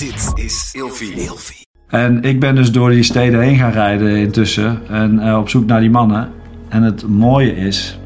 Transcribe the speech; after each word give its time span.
Dit 0.00 0.32
is 0.34 0.70
Ilfie. 0.72 1.66
En 1.86 2.22
ik 2.22 2.40
ben 2.40 2.54
dus 2.54 2.72
door 2.72 2.90
die 2.90 3.02
steden 3.02 3.40
heen 3.40 3.56
gaan 3.56 3.70
rijden 3.70 4.16
intussen 4.16 4.88
en 4.88 5.18
eh, 5.18 5.38
op 5.38 5.48
zoek 5.48 5.66
naar 5.66 5.80
die 5.80 5.90
mannen. 5.90 6.28
En 6.68 6.82
het 6.82 7.08
mooie 7.08 7.56
is, 7.56 7.98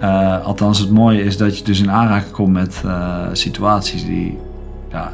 eh, 0.00 0.44
althans 0.44 0.78
het 0.78 0.90
mooie 0.90 1.22
is 1.22 1.36
dat 1.36 1.58
je 1.58 1.64
dus 1.64 1.80
in 1.80 1.90
aanraking 1.90 2.32
komt 2.32 2.52
met 2.52 2.82
eh, 2.84 3.26
situaties 3.32 4.04
die, 4.04 4.38
ja, 4.90 5.12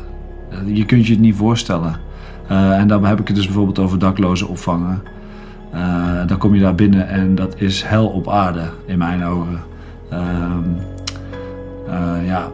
je 0.67 0.85
kunt 0.85 1.07
je 1.07 1.13
het 1.13 1.23
niet 1.23 1.37
voorstellen. 1.37 2.01
En 2.49 2.89
dan 2.89 3.05
heb 3.05 3.21
ik 3.21 3.27
het 3.27 3.37
dus 3.37 3.47
bijvoorbeeld 3.47 3.79
over 3.79 3.99
daklozen 3.99 4.49
opvangen. 4.49 5.03
Dan 6.27 6.39
kom 6.39 6.55
je 6.55 6.61
daar 6.61 6.75
binnen 6.75 7.09
en 7.09 7.35
dat 7.35 7.55
is 7.57 7.83
hel 7.83 8.07
op 8.07 8.29
aarde 8.29 8.71
in 8.87 8.99
mijn 8.99 9.25
ogen. 9.25 9.63
Ehm, 10.11 10.63
eh, 11.89 12.27
ja, 12.27 12.49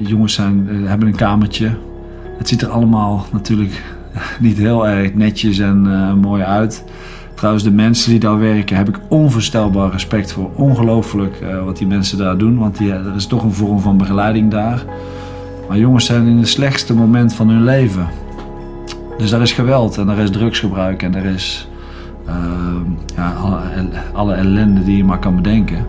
jongens 0.00 0.34
zijn, 0.34 0.68
hebben 0.68 1.08
een 1.08 1.16
kamertje. 1.16 1.76
Het 2.40 2.48
ziet 2.48 2.62
er 2.62 2.68
allemaal 2.68 3.26
natuurlijk 3.32 3.82
niet 4.40 4.58
heel 4.58 4.88
erg 4.88 5.14
netjes 5.14 5.58
en 5.58 5.86
eh, 5.86 6.14
mooi 6.14 6.42
uit. 6.42 6.84
Trouwens, 7.34 7.64
de 7.64 7.70
mensen 7.70 8.10
die 8.10 8.20
daar 8.20 8.38
werken, 8.38 8.76
heb 8.76 8.88
ik 8.88 9.00
onvoorstelbaar 9.08 9.90
respect 9.90 10.32
voor. 10.32 10.50
Ongelooflijk 10.54 11.40
eh, 11.40 11.64
wat 11.64 11.76
die 11.76 11.86
mensen 11.86 12.18
daar 12.18 12.38
doen, 12.38 12.58
want 12.58 12.78
die, 12.78 12.92
er 12.92 13.14
is 13.16 13.26
toch 13.26 13.42
een 13.42 13.52
vorm 13.52 13.80
van 13.80 13.96
begeleiding 13.96 14.50
daar. 14.50 14.84
Maar 15.68 15.78
jongens 15.78 16.04
zijn 16.04 16.26
in 16.26 16.36
het 16.36 16.48
slechtste 16.48 16.94
moment 16.94 17.34
van 17.34 17.48
hun 17.48 17.64
leven. 17.64 18.08
Dus 19.18 19.30
daar 19.30 19.40
is 19.42 19.52
geweld 19.52 19.98
en 19.98 20.08
er 20.08 20.18
is 20.18 20.30
drugsgebruik 20.30 21.02
en 21.02 21.14
er 21.14 21.24
is 21.24 21.68
eh, 22.26 22.34
ja, 23.16 23.32
alle, 23.32 23.58
alle 24.12 24.34
ellende 24.34 24.84
die 24.84 24.96
je 24.96 25.04
maar 25.04 25.18
kan 25.18 25.36
bedenken. 25.36 25.86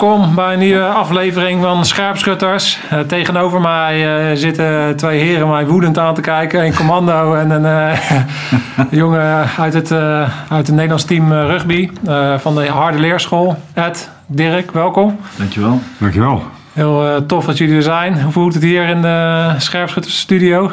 Welkom 0.00 0.34
bij 0.34 0.52
een 0.52 0.58
nieuwe 0.58 0.84
aflevering 0.84 1.62
van 1.62 1.84
Scherpschutters. 1.84 2.78
Eh, 2.90 3.00
tegenover 3.00 3.60
mij 3.60 4.28
eh, 4.30 4.36
zitten 4.36 4.96
twee 4.96 5.20
heren 5.20 5.48
mij 5.48 5.66
woedend 5.66 5.98
aan 5.98 6.14
te 6.14 6.20
kijken. 6.20 6.64
Een 6.64 6.74
commando 6.74 7.34
en 7.34 7.50
een 7.50 7.64
eh, 7.64 7.98
jongen 9.00 9.48
uit 9.58 9.74
het, 9.74 9.90
eh, 9.90 10.20
uit 10.48 10.66
het 10.66 10.70
Nederlands 10.70 11.04
team 11.04 11.32
rugby 11.32 11.90
eh, 12.06 12.38
van 12.38 12.54
de 12.54 12.66
Harde 12.66 12.98
Leerschool. 12.98 13.56
Ed, 13.74 14.10
Dirk, 14.26 14.70
welkom. 14.70 15.16
Dankjewel. 15.36 15.80
Dankjewel. 15.98 16.42
Heel 16.72 17.06
eh, 17.06 17.16
tof 17.26 17.44
dat 17.44 17.58
jullie 17.58 17.76
er 17.76 17.82
zijn. 17.82 18.22
Hoe 18.22 18.32
voelt 18.32 18.54
het 18.54 18.62
hier 18.62 18.88
in 18.88 19.02
de 19.02 19.48
Scherpschuttersstudio? 19.58 20.70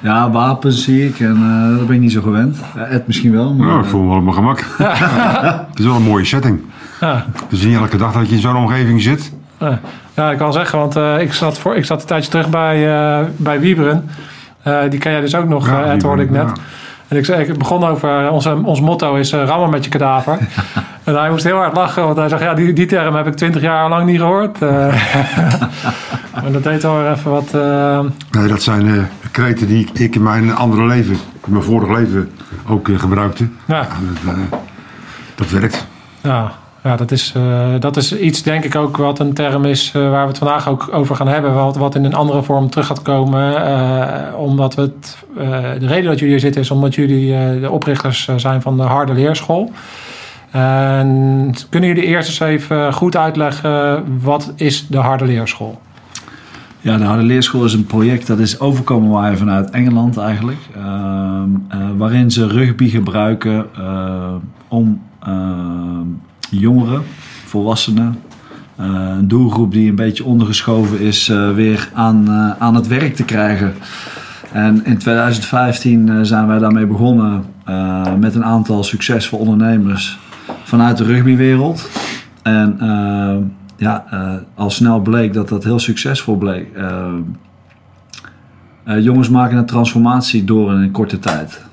Ja, 0.00 0.30
wapens 0.30 0.84
zie 0.84 1.06
ik 1.06 1.20
en 1.20 1.36
eh 1.36 1.78
dat 1.78 1.86
ben 1.86 1.96
ik 1.96 2.02
niet 2.02 2.12
zo 2.12 2.22
gewend. 2.22 2.58
Ed 2.90 3.06
misschien 3.06 3.32
wel, 3.32 3.54
maar... 3.54 3.78
Ik 3.78 3.84
voel 3.84 4.02
me 4.02 4.08
wel 4.08 4.16
op 4.16 4.22
mijn 4.22 4.34
gemak. 4.34 4.64
Het 5.68 5.78
is 5.78 5.84
wel 5.84 5.96
een 5.96 6.02
mooie 6.02 6.24
setting. 6.24 6.60
Ja. 7.00 7.26
Het 7.32 7.52
is 7.52 7.64
niet 7.64 7.76
elke 7.76 7.96
dag 7.96 8.12
dat 8.12 8.28
je 8.28 8.34
in 8.34 8.40
zo'n 8.40 8.56
omgeving 8.56 9.02
zit. 9.02 9.32
Ja, 9.58 9.80
ja, 10.14 10.30
ik 10.30 10.38
kan 10.38 10.52
zeggen, 10.52 10.78
want 10.78 10.96
eh, 10.96 11.20
ik, 11.20 11.32
zat 11.32 11.58
voor, 11.58 11.76
ik 11.76 11.84
zat 11.84 12.00
een 12.00 12.06
tijdje 12.06 12.30
terug 12.30 12.48
bij, 12.48 12.96
eh, 12.96 13.26
bij 13.36 13.60
Wieberen. 13.60 14.10
Eh, 14.62 14.90
die 14.90 14.98
ken 14.98 15.12
jij 15.12 15.20
dus 15.20 15.34
ook 15.34 15.48
nog, 15.48 15.66
Ja, 15.66 15.84
Ed, 15.84 16.02
hoorde 16.02 16.22
ik 16.22 16.30
net. 16.30 16.52
En 17.08 17.16
ik, 17.16 17.24
zei, 17.24 17.44
ik 17.44 17.58
begon 17.58 17.84
over, 17.84 18.30
onze, 18.30 18.60
ons 18.64 18.80
motto 18.80 19.14
is 19.14 19.32
uh, 19.32 19.44
rammen 19.44 19.70
met 19.70 19.84
je 19.84 19.90
kadaver. 19.90 20.38
en 21.04 21.14
hij 21.14 21.30
moest 21.30 21.44
heel 21.44 21.56
hard 21.56 21.76
lachen, 21.76 22.04
want 22.04 22.16
hij 22.16 22.28
zegt, 22.28 22.42
ja, 22.42 22.54
die, 22.54 22.72
die 22.72 22.86
term 22.86 23.14
heb 23.14 23.26
ik 23.26 23.34
twintig 23.34 23.62
jaar 23.62 23.88
lang 23.88 24.06
niet 24.06 24.18
gehoord. 24.18 24.62
Eh, 24.62 24.68
maar 26.42 26.52
dat 26.52 26.62
deed 26.62 26.82
wel 26.82 27.10
even 27.10 27.30
wat... 27.30 27.52
Nee, 28.30 28.48
dat 28.48 28.62
zijn 28.62 29.08
kreten 29.30 29.66
die 29.66 29.88
ik, 29.92 30.14
in 30.14 30.22
mijn 30.22 30.54
andere 30.54 30.86
leven, 30.86 31.16
in 31.46 31.52
mijn 31.52 31.64
vorig 31.64 31.96
leven 31.98 32.30
ook 32.68 32.88
gebruikte. 32.94 33.48
ja, 33.64 33.86
dat, 34.24 34.60
dat 35.34 35.50
werkt. 35.50 35.86
ja, 36.20 36.52
ja 36.82 36.96
dat, 36.96 37.10
is, 37.10 37.32
eh, 37.36 37.74
dat 37.78 37.96
is 37.96 38.18
iets, 38.18 38.42
denk 38.42 38.64
ik 38.64 38.74
ook, 38.74 38.96
wat 38.96 39.18
een 39.18 39.34
term 39.34 39.64
is 39.64 39.92
eh, 39.94 40.10
waar 40.10 40.22
we 40.22 40.28
het 40.28 40.38
vandaag 40.38 40.68
ook 40.68 40.88
over 40.92 41.16
gaan 41.16 41.28
hebben. 41.28 41.54
Wat, 41.54 41.76
wat 41.76 41.94
in 41.94 42.04
een 42.04 42.14
andere 42.14 42.42
vorm 42.42 42.70
terug 42.70 42.86
gaat 42.86 43.02
komen. 43.02 43.66
eh, 43.66 44.38
omdat 44.38 44.74
we 44.74 44.82
het, 44.82 45.16
de 45.80 45.86
reden 45.86 46.04
dat 46.04 46.18
jullie 46.18 46.34
hier 46.34 46.40
zitten 46.40 46.60
is 46.60 46.70
omdat 46.70 46.94
jullie 46.94 47.60
de 47.60 47.70
oprichters 47.70 48.28
zijn 48.36 48.62
van 48.62 48.76
de 48.76 48.82
Harde 48.82 49.12
Leerschool. 49.12 49.72
En 50.50 51.54
kunnen 51.68 51.88
jullie 51.88 52.04
eerst 52.04 52.28
eens 52.28 52.40
even 52.40 52.92
goed 52.92 53.16
uitleggen, 53.16 54.04
wat 54.20 54.52
is 54.56 54.86
de 54.86 54.96
Harde 54.96 55.24
Leerschool? 55.24 55.80
Ja, 56.80 56.96
de 56.96 57.04
Harde 57.04 57.22
Leerschool 57.22 57.64
is 57.64 57.72
een 57.72 57.86
project 57.86 58.26
dat 58.26 58.38
is 58.38 58.60
overkomen 58.60 59.10
waaien 59.10 59.38
vanuit 59.38 59.70
Engeland 59.70 60.16
eigenlijk. 60.16 60.58
Ehm, 60.76 61.48
eh, 61.68 61.78
waarin 61.96 62.30
ze 62.30 62.46
rugby 62.46 62.88
gebruiken 62.88 63.66
om 64.68 65.02
ehm, 65.20 66.06
jongeren, 66.50 67.02
volwassenen, 67.44 68.18
eh, 68.78 68.86
een 69.18 69.28
doelgroep 69.28 69.72
die 69.72 69.88
een 69.88 69.94
beetje 69.94 70.24
ondergeschoven 70.24 71.00
is, 71.00 71.28
eh, 71.28 71.54
weer 71.54 71.90
aan, 71.94 72.28
eh, 72.28 72.50
aan 72.58 72.74
het 72.74 72.86
werk 72.86 73.14
te 73.14 73.24
krijgen. 73.24 73.74
En 74.52 74.84
in 74.84 74.98
2015 74.98 76.08
eh, 76.08 76.18
zijn 76.22 76.46
wij 76.46 76.58
daarmee 76.58 76.86
begonnen 76.86 77.44
met 78.18 78.34
een 78.34 78.44
aantal 78.44 78.84
succesvolle 78.84 79.42
ondernemers 79.42 80.18
vanuit 80.62 80.96
de 80.96 81.04
rugbywereld. 81.04 81.90
En 82.42 82.78
ja, 83.76 84.04
al 84.54 84.70
snel 84.70 85.00
bleek 85.00 85.32
dat 85.32 85.48
dat 85.48 85.64
heel 85.64 85.78
succesvol 85.78 86.36
bleek. 86.36 86.66
Jongens 89.00 89.28
maken 89.28 89.56
een 89.56 89.66
transformatie 89.66 90.44
door 90.44 90.72
in 90.72 90.80
een 90.80 90.90
korte 90.90 91.18
tijd. 91.18 91.67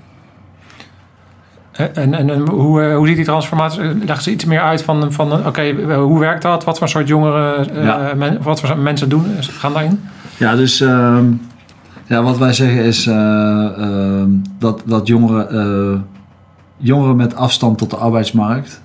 En, 1.76 2.14
en, 2.14 2.30
en 2.30 2.40
hoe, 2.50 2.82
eh, 2.84 2.96
hoe 2.96 3.08
ziet 3.08 3.16
die 3.16 3.26
transformatie? 3.26 4.06
Leg 4.06 4.22
ze 4.22 4.32
iets 4.32 4.46
meer 4.46 4.62
uit 4.62 4.84
van, 4.84 5.12
van 5.14 5.32
eh, 5.32 5.48
oké, 5.48 5.62
eh, 5.62 5.98
hoe 5.98 6.20
werkt 6.20 6.42
dat? 6.42 6.64
Wat 6.64 6.78
voor 6.78 6.90
soort 6.90 7.08
jongeren, 7.08 7.68
men- 8.18 8.38
wat 8.42 8.60
voor 8.60 8.68
soort 8.70 8.82
mensen 8.82 9.10
doen, 9.10 9.26
gaan 9.40 9.74
daarin? 9.74 10.00
Ja, 10.38 10.56
dus 10.56 10.82
ehm, 10.82 11.26
ja, 12.06 12.24
wat 12.24 12.38
wij 12.38 12.54
zeggen 12.54 12.84
is 12.84 13.08
eh, 13.08 13.16
ehm, 13.78 14.30
dat, 14.60 14.82
dat 14.86 15.08
jongeren, 15.08 16.06
jongeren 16.78 17.16
met 17.16 17.36
afstand 17.36 17.78
tot 17.78 17.90
de 17.90 17.96
arbeidsmarkt. 17.96 18.82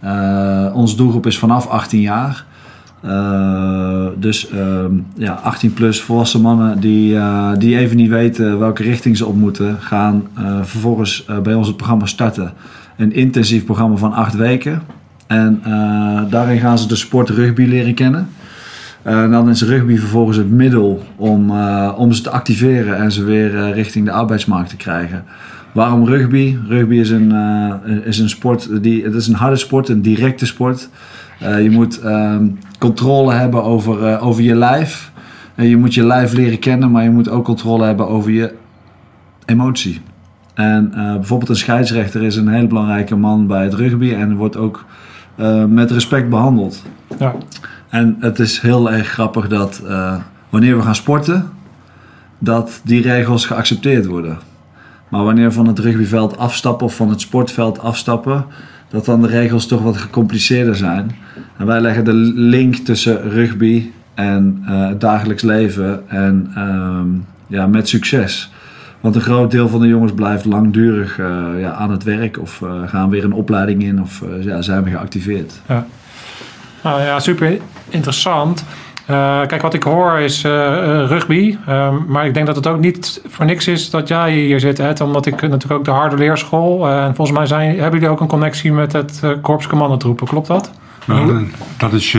Eh, 0.00 0.66
onze 0.72 0.96
doelgroep 0.96 1.26
is 1.26 1.38
vanaf 1.38 1.66
18 1.66 2.00
jaar. 2.00 2.44
Eh, 3.00 4.06
dus 4.16 4.48
ehm, 4.50 4.92
ja, 5.14 5.32
18 5.32 5.72
plus 5.72 6.00
volwassen 6.00 6.40
mannen 6.40 6.80
die, 6.80 7.16
eh, 7.16 7.50
die 7.58 7.78
even 7.78 7.96
niet 7.96 8.10
weten 8.10 8.58
welke 8.58 8.82
richting 8.82 9.16
ze 9.16 9.26
op 9.26 9.36
moeten, 9.36 9.76
gaan 9.80 10.22
eh, 10.34 10.58
vervolgens 10.62 11.26
bij 11.42 11.54
ons 11.54 11.66
het 11.66 11.76
programma 11.76 12.06
starten. 12.06 12.52
Een 12.96 13.12
intensief 13.12 13.64
programma 13.64 13.96
van 13.96 14.12
acht 14.12 14.34
weken. 14.34 14.82
En 15.26 15.62
daarin 16.30 16.58
gaan 16.58 16.78
ze 16.78 16.88
de 16.88 16.96
sport 16.96 17.28
rugby 17.28 17.62
leren 17.62 17.94
kennen. 17.94 18.28
En 19.02 19.30
dan 19.30 19.48
is 19.48 19.62
rugby 19.62 19.96
vervolgens 19.96 20.36
het 20.36 20.50
middel 20.50 21.02
om, 21.16 21.50
om 21.96 22.12
ze 22.12 22.22
te 22.22 22.30
activeren 22.30 22.96
en 22.96 23.12
ze 23.12 23.24
weer 23.24 23.72
richting 23.72 24.04
de 24.04 24.12
arbeidsmarkt 24.12 24.68
te 24.68 24.76
krijgen. 24.76 25.24
Waarom 25.72 26.04
rugby? 26.04 26.56
Rugby 26.68 26.94
is 26.94 27.10
een, 27.10 27.32
is 28.04 28.18
een 28.18 28.28
sport, 28.28 28.82
die, 28.82 29.04
het 29.04 29.14
is 29.14 29.26
een 29.26 29.34
harde 29.34 29.56
sport, 29.56 29.88
een 29.88 30.02
directe 30.02 30.46
sport. 30.46 30.88
Je 31.38 31.70
moet 31.70 32.00
ehm, 32.00 32.46
controle 32.78 33.32
hebben 33.32 33.62
over, 33.64 34.06
eh, 34.06 34.26
over 34.26 34.42
je 34.42 34.54
lijf. 34.54 35.12
En 35.54 35.66
je 35.66 35.76
moet 35.76 35.94
je 35.94 36.04
lijf 36.04 36.32
leren 36.32 36.58
kennen, 36.58 36.90
maar 36.90 37.02
je 37.02 37.10
moet 37.10 37.28
ook 37.28 37.44
controle 37.44 37.84
hebben 37.84 38.08
over 38.08 38.30
je 38.30 38.54
emotie. 39.44 40.00
En 40.54 40.94
eh, 40.94 41.14
bijvoorbeeld 41.14 41.50
een 41.50 41.56
scheidsrechter 41.56 42.22
is 42.22 42.36
een 42.36 42.48
hele 42.48 42.66
belangrijke 42.66 43.16
man 43.16 43.46
bij 43.46 43.64
het 43.64 43.74
rugby 43.74 44.12
en 44.12 44.36
wordt 44.36 44.56
ook 44.56 44.84
eh, 45.36 45.64
met 45.64 45.90
respect 45.90 46.28
behandeld. 46.28 46.82
Ja. 47.18 47.34
En 47.88 48.16
het 48.20 48.38
is 48.38 48.60
heel 48.60 48.90
erg 48.90 49.08
grappig 49.08 49.48
dat 49.48 49.82
eh, 49.86 50.16
wanneer 50.48 50.76
we 50.76 50.82
gaan 50.82 50.94
sporten, 50.94 51.50
dat 52.38 52.80
die 52.84 53.02
regels 53.02 53.46
geaccepteerd 53.46 54.06
worden. 54.06 54.38
Maar 55.08 55.24
wanneer 55.24 55.46
we 55.46 55.52
van 55.52 55.66
het 55.66 55.78
rugbyveld 55.78 56.38
afstappen 56.38 56.86
of 56.86 56.96
van 56.96 57.08
het 57.10 57.20
sportveld 57.20 57.78
afstappen, 57.78 58.44
dat 58.88 59.04
dan 59.04 59.22
de 59.22 59.28
regels 59.28 59.66
toch 59.66 59.82
wat 59.82 59.96
gecompliceerder 59.96 60.76
zijn. 60.76 61.10
En 61.58 61.66
wij 61.66 61.80
leggen 61.80 62.04
de 62.04 62.14
link 62.34 62.74
tussen 62.74 63.30
rugby 63.30 63.90
en 64.14 64.62
eh, 64.66 64.88
het 64.88 65.00
dagelijks 65.00 65.42
leven 65.42 66.08
en 66.08 66.50
ehm, 66.54 67.06
ja, 67.46 67.66
met 67.66 67.88
succes. 67.88 68.50
Want 69.00 69.14
een 69.14 69.20
groot 69.20 69.50
deel 69.50 69.68
van 69.68 69.80
de 69.80 69.88
jongens 69.88 70.12
blijft 70.12 70.44
langdurig 70.44 71.18
eh, 71.18 71.26
ja, 71.58 71.72
aan 71.72 71.90
het 71.90 72.02
werk 72.02 72.38
of 72.40 72.62
eh, 72.62 72.70
gaan 72.86 73.10
weer 73.10 73.24
een 73.24 73.32
opleiding 73.32 73.82
in 73.82 74.02
of 74.02 74.22
ja, 74.40 74.62
zijn 74.62 74.84
we 74.84 74.90
geactiveerd. 74.90 75.60
Nou 76.82 77.02
ja, 77.02 77.20
super 77.20 77.58
interessant. 77.88 78.64
Uh, 79.10 79.46
kijk, 79.46 79.62
wat 79.62 79.74
ik 79.74 79.82
hoor 79.82 80.18
is 80.18 80.44
uh, 80.44 80.52
rugby. 81.06 81.56
Uh, 81.68 81.94
maar 82.06 82.26
ik 82.26 82.34
denk 82.34 82.46
dat 82.46 82.56
het 82.56 82.66
ook 82.66 82.78
niet 82.78 83.22
voor 83.26 83.44
niks 83.44 83.68
is 83.68 83.90
dat 83.90 84.08
jij 84.08 84.32
hier 84.32 84.60
zit. 84.60 84.78
Hè? 84.78 84.92
Omdat 85.02 85.26
ik 85.26 85.40
natuurlijk 85.40 85.72
ook 85.72 85.84
de 85.84 85.90
harde 85.90 86.16
leerschool. 86.16 86.88
en 86.88 87.14
volgens 87.14 87.38
mij 87.38 87.46
zijn, 87.46 87.78
hebben 87.78 88.00
jullie 88.00 88.14
ook 88.14 88.20
een 88.20 88.26
connectie 88.26 88.72
met 88.72 88.92
het 88.92 89.22
Korps 89.42 89.66
Commandotroepen. 89.66 90.26
Klopt 90.26 90.46
dat? 90.46 90.70
Nou, 91.08 91.46
dat 91.78 91.92
is 91.92 92.16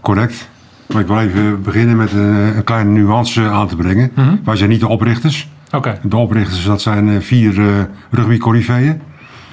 correct. 0.00 0.48
Maar 0.86 1.00
ik 1.00 1.06
wil 1.06 1.18
even 1.18 1.62
beginnen 1.62 1.96
met 1.96 2.12
een, 2.12 2.56
een 2.56 2.64
kleine 2.64 2.90
nuance 2.90 3.48
aan 3.48 3.68
te 3.68 3.76
brengen. 3.76 4.10
-hmm. 4.14 4.40
Wij 4.44 4.56
zijn 4.56 4.70
niet 4.70 4.80
de 4.80 4.88
oprichters. 4.88 5.48
Okay. 5.72 5.98
De 6.02 6.16
oprichters, 6.16 6.64
dat 6.64 6.80
zijn 6.80 7.22
vier 7.22 7.86
rugby 8.10 8.38
corifeeën 8.38 9.00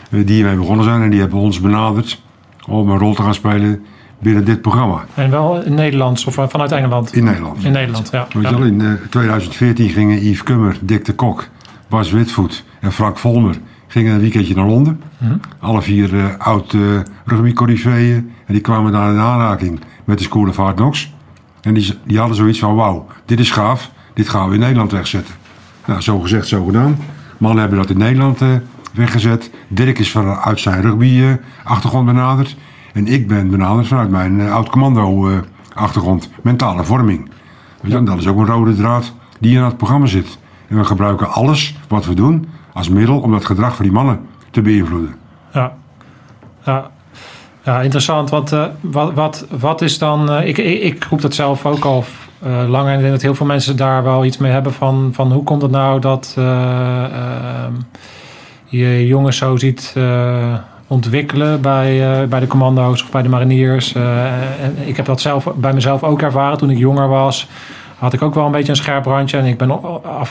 die 0.09 0.35
hiermee 0.35 0.56
begonnen 0.56 0.85
zijn. 0.85 1.01
En 1.01 1.09
die 1.09 1.19
hebben 1.19 1.39
ons 1.39 1.62
benaderd 1.62 2.21
om 2.68 2.89
een 2.89 2.97
rol 2.97 3.13
te 3.13 3.21
gaan 3.21 3.33
spelen 3.33 3.85
binnen 4.19 4.45
dit 4.45 4.62
programma. 4.62 5.06
En 5.13 5.30
wel 5.30 5.63
in 5.63 5.73
Nederlands 5.73 6.25
of 6.25 6.33
vanuit 6.50 6.71
Engeland? 6.71 7.15
In 7.15 7.23
Nederland. 7.23 7.63
In 7.63 7.71
Nederland, 7.71 8.09
ja. 8.12 8.27
Weet 8.33 8.50
je 8.50 8.57
wel, 8.57 8.68
in 8.68 9.00
2014 9.09 9.89
gingen 9.89 10.23
Yves 10.23 10.44
Kummer, 10.44 10.77
Dick 10.81 11.06
de 11.06 11.13
Kok, 11.13 11.47
Bas 11.89 12.12
Witvoet 12.12 12.63
en 12.80 12.91
Frank 12.91 13.18
Volmer 13.18 13.56
gingen 13.88 14.13
een 14.13 14.19
weekendje 14.19 14.56
naar 14.56 14.68
Londen. 14.68 15.01
Mhm. 15.18 15.38
Alle 15.60 15.81
vier 15.81 16.13
uh, 16.13 16.25
oud 16.38 16.74
uh, 16.74 17.00
rugbycorifeeën. 17.25 18.31
En 18.45 18.54
die 18.54 18.62
kwamen 18.62 18.92
daar 18.92 19.12
in 19.12 19.19
aanraking 19.19 19.80
met 20.06 20.18
de 20.18 20.24
School 20.24 20.48
of 20.48 20.57
Hard 20.57 20.75
Knocks. 20.75 21.13
En 21.62 21.74
die, 21.74 21.94
die 22.04 22.18
hadden 22.18 22.36
zoiets 22.36 22.60
van, 22.60 22.75
wauw, 22.75 23.07
dit 23.25 23.39
is 23.39 23.51
gaaf. 23.51 23.92
Dit 24.13 24.30
gaan 24.30 24.48
we 24.48 24.54
in 24.54 24.60
Nederland 24.60 24.92
wegzetten. 24.92 25.36
Nou, 25.86 26.01
zo 26.01 26.19
gezegd, 26.19 26.48
zo 26.48 26.66
gedaan. 26.66 26.98
Mannen 27.38 27.60
hebben 27.60 27.80
dat 27.80 27.89
in 27.89 27.98
Nederland 27.98 28.42
uh, 28.42 28.50
weggezet. 28.94 29.51
Dirk 29.68 30.00
is 30.00 30.12
vanuit 30.12 30.60
zijn 30.60 30.81
rugby-achtergrond 30.81 32.06
benaderd. 32.06 32.56
En 32.94 33.07
ik 33.07 33.28
ben 33.28 33.50
benaderd 33.50 33.88
vanuit 33.88 34.10
mijn 34.10 34.40
uh, 34.40 34.54
oud-commando-achtergrond. 34.54 36.30
Mentale 36.44 36.83
vorming. 36.83 37.30
Weet 37.81 37.92
je, 37.92 38.04
dat 38.04 38.18
is 38.18 38.28
ook 38.28 38.38
een 38.38 38.45
rode 38.45 38.75
draad 38.75 39.13
die 39.40 39.56
in 39.56 39.63
het 39.63 39.78
programma 39.78 40.06
zit. 40.06 40.38
En 40.68 40.78
we 40.78 40.83
gebruiken 40.83 41.31
alles 41.31 41.78
wat 41.88 42.06
we 42.06 42.13
doen 42.13 42.48
als 42.77 42.89
middel 42.89 43.19
om 43.19 43.31
dat 43.31 43.45
gedrag 43.45 43.75
van 43.75 43.85
die 43.85 43.94
mannen 43.94 44.19
te 44.51 44.62
beïnvloeden. 44.62 45.15
Ja, 45.53 45.74
ja. 47.63 47.81
interessant. 47.81 48.29
Want 48.29 48.51
uh, 48.51 48.65
wat, 48.81 49.13
wat, 49.13 49.47
wat 49.59 49.81
is 49.81 49.97
dan. 49.97 50.31
Uh, 50.31 50.47
ik, 50.47 50.57
ik, 50.57 50.81
ik 50.81 51.03
roep 51.03 51.21
dat 51.21 51.33
zelf 51.33 51.65
ook 51.65 51.85
al 51.85 52.03
uh, 52.45 52.69
lang. 52.69 52.88
En 52.88 52.94
ik 52.94 53.00
denk 53.00 53.12
dat 53.12 53.21
heel 53.21 53.35
veel 53.35 53.45
mensen 53.45 53.77
daar 53.77 54.03
wel 54.03 54.25
iets 54.25 54.38
mee 54.38 54.51
hebben 54.51 54.74
van, 54.74 55.09
van 55.13 55.31
hoe 55.31 55.44
komt 55.44 55.62
het 55.62 55.71
nou 55.71 56.00
dat 56.00 56.33
ehm, 56.38 57.74
je 58.65 59.07
jongens 59.07 59.38
zo 59.38 59.56
ziet 59.56 59.95
ontwikkelen 60.88 61.62
bij, 61.62 62.27
bij 62.27 62.39
de 62.39 62.47
commando's 62.47 63.03
of 63.03 63.12
bij 63.12 63.21
de 63.21 63.30
mariniers. 63.30 63.94
Ik 64.85 64.95
heb 64.95 65.06
dat 65.06 65.21
zelf 65.21 65.47
bij 65.56 65.73
mezelf 65.73 66.03
ook 66.03 66.21
ervaren 66.21 66.57
toen 66.57 66.69
ik 66.69 66.77
jonger 66.77 67.07
was. 67.07 67.47
Had 67.97 68.13
ik 68.13 68.21
ook 68.21 68.33
wel 68.33 68.45
een 68.45 68.51
beetje 68.51 68.69
een 68.69 68.77
scherp 68.77 69.05
randje. 69.05 69.38
En 69.38 69.45
ik 69.45 69.57
ben 69.57 69.81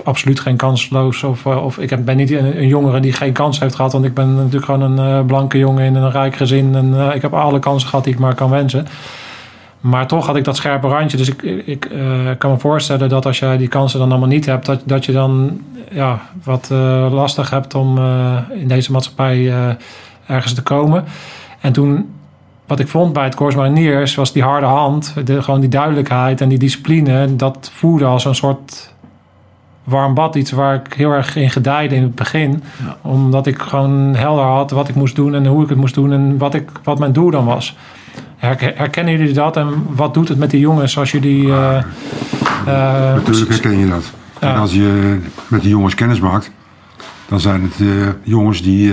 absoluut 0.05 0.41
geen 0.41 0.57
kansloos. 0.57 1.23
Of, 1.23 1.47
of 1.47 1.79
ik 1.79 2.05
ben 2.05 2.17
niet 2.17 2.31
een, 2.31 2.67
jongere 2.67 3.01
die 3.01 3.13
geen 3.13 3.33
kans 3.33 3.61
heeft 3.61 3.75
gehad. 3.75 3.93
Want 3.93 4.05
ik 4.05 4.15
ben 4.15 4.35
natuurlijk 4.35 4.65
gewoon 4.65 4.81
een 4.99 5.19
uh, 5.19 5.27
blanke 5.27 5.59
jongen 5.59 5.85
in 5.85 5.95
een 5.95 6.11
rijk 6.11 6.37
gezin. 6.37 6.75
En 6.75 7.15
ik 7.15 7.23
heb 7.23 7.35
alle 7.35 7.59
kansen 7.59 7.89
gehad 7.89 8.05
die 8.05 8.13
ik 8.13 8.19
maar 8.19 8.35
kan 8.35 8.51
wensen. 8.51 8.87
Maar 9.81 10.07
toch 10.07 10.27
had 10.27 10.37
ik 10.37 10.45
dat 10.45 10.57
scherpe 10.57 10.89
randje. 10.89 11.17
Dus 11.17 11.29
ik, 11.29 11.43
ik 11.43 11.89
kan 12.39 12.51
me 12.51 12.59
voorstellen 12.59 13.09
dat 13.09 13.27
als 13.27 13.39
je 13.39 13.55
die 13.59 13.69
kansen 13.69 13.99
dan 13.99 14.11
allemaal 14.11 14.29
niet 14.29 14.47
hebt, 14.47 14.67
dat, 14.67 14.83
dat 14.85 15.05
je 15.05 15.13
dan 15.13 15.61
ja, 15.91 16.21
wat 16.43 16.69
lastig 17.11 17.51
hebt 17.51 17.75
om 17.75 17.99
in 18.51 18.69
deze 18.69 18.93
maatschappij 18.93 19.53
ergens 20.27 20.55
te 20.55 20.63
komen. 20.63 21.05
En 21.61 21.73
toen, 21.73 22.16
wat 22.67 22.81
ik 22.81 22.89
vond 22.89 23.13
bij 23.13 23.25
het 23.25 23.35
Corps 23.35 23.55
Mariniers, 23.57 24.15
was 24.15 24.33
die 24.33 24.43
harde 24.43 24.67
hand, 24.67 25.15
de, 25.25 25.43
gewoon 25.43 25.61
die 25.61 25.69
duidelijkheid 25.69 26.41
en 26.41 26.49
die 26.49 26.59
discipline. 26.59 27.37
Dat 27.37 27.71
voelde 27.75 28.05
als 28.05 28.25
een 28.25 28.35
soort 28.35 28.95
warm 29.85 30.15
bad. 30.15 30.35
Iets 30.35 30.51
waar 30.51 30.75
ik 30.75 30.93
heel 30.93 31.11
erg 31.11 31.37
in 31.37 31.51
gedijde 31.51 31.95
in 31.95 32.03
het 32.03 32.15
begin. 32.15 32.63
Ja. 32.85 32.97
Omdat 33.03 33.47
ik 33.47 33.59
gewoon 33.59 34.15
helder 34.15 34.45
had 34.45 34.71
wat 34.71 34.89
ik 34.89 34.95
moest 34.95 35.17
doen 35.17 35.35
en 35.35 35.47
hoe 35.47 35.63
ik 35.63 35.69
het 35.69 35.79
moest 35.79 35.95
doen 35.95 36.13
en 36.13 36.39
wat, 36.39 36.55
ik, 36.55 36.71
wat 36.83 36.99
mijn 36.99 37.13
doel 37.13 37.31
dan 37.31 37.45
was. 37.45 37.77
Herkennen 38.37 39.19
jullie 39.19 39.35
dat 39.35 39.57
en 39.57 39.87
wat 39.95 40.15
doet 40.15 40.29
het 40.29 40.39
met 40.39 40.51
die 40.51 40.61
jongens 40.61 40.99
als 40.99 41.11
jullie. 41.11 41.43
Uh, 41.43 41.83
uh, 42.67 43.15
Natuurlijk 43.15 43.51
herken 43.51 43.79
je 43.79 43.89
dat. 43.89 44.13
Ja. 44.41 44.55
En 44.55 44.61
als 44.61 44.73
je 44.73 45.19
met 45.49 45.61
die 45.61 45.71
jongens 45.71 45.95
kennis 45.95 46.21
maakt, 46.21 46.51
dan 47.29 47.41
zijn 47.41 47.63
het 47.63 47.79
uh, 47.79 48.07
jongens 48.23 48.63
die 48.63 48.93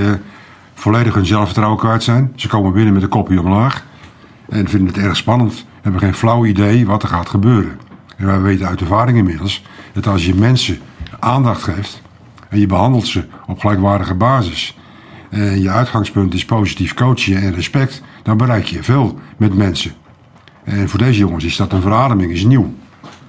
volledig 0.74 1.14
hun 1.14 1.26
zelfvertrouwen 1.26 1.80
kwijt 1.80 2.04
zijn. 2.04 2.34
Ze 2.36 2.48
komen 2.48 2.74
binnen 2.74 2.94
met 2.94 3.04
een 3.04 3.10
kopje 3.10 3.40
omlaag 3.40 3.86
en 4.50 4.68
vinden 4.68 4.94
het 4.94 5.04
erg 5.04 5.16
spannend. 5.16 5.66
Hebben 5.82 6.02
geen 6.02 6.14
flauw 6.14 6.46
idee 6.46 6.86
wat 6.86 7.04
er 7.04 7.10
gaat 7.10 7.30
gebeuren. 7.30 7.80
En 8.18 8.26
wij 8.26 8.42
weten 8.42 8.68
uit 8.68 8.82
ervaring 8.82 9.18
inmiddels 9.18 9.64
dat 9.94 10.08
als 10.08 10.26
je 10.26 10.36
mensen 10.36 10.78
aandacht 11.20 11.64
geeft 11.64 12.02
en 12.50 12.60
je 12.60 12.66
behandelt 12.66 13.08
ze 13.08 13.24
op 13.48 13.60
gelijkwaardige 13.60 14.14
basis. 14.14 14.78
En 15.30 15.62
je 15.62 15.70
uitgangspunt 15.70 16.34
is 16.34 16.46
positief 16.46 16.94
coachen 16.94 17.42
en 17.42 17.54
respect, 17.54 18.02
dan 18.24 18.38
bereik 18.38 18.66
je 18.66 18.84
veel 18.84 19.20
met 19.38 19.56
mensen. 19.56 19.92
En 20.64 20.90
voor 20.90 21.00
deze 21.00 21.20
jongens 21.20 21.44
is 21.44 21.56
dat 21.56 21.74
een 21.74 21.82
verademing, 21.82 22.32
is 22.32 22.44
nieuw. 22.44 22.74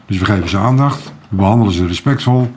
Dus 0.06 0.18
we 0.18 0.24
geven 0.24 0.48
ze 0.48 0.58
aandacht, 0.58 1.12
we 1.28 1.36
behandelen 1.36 1.72
ze 1.72 1.86
respectvol, 1.86 2.50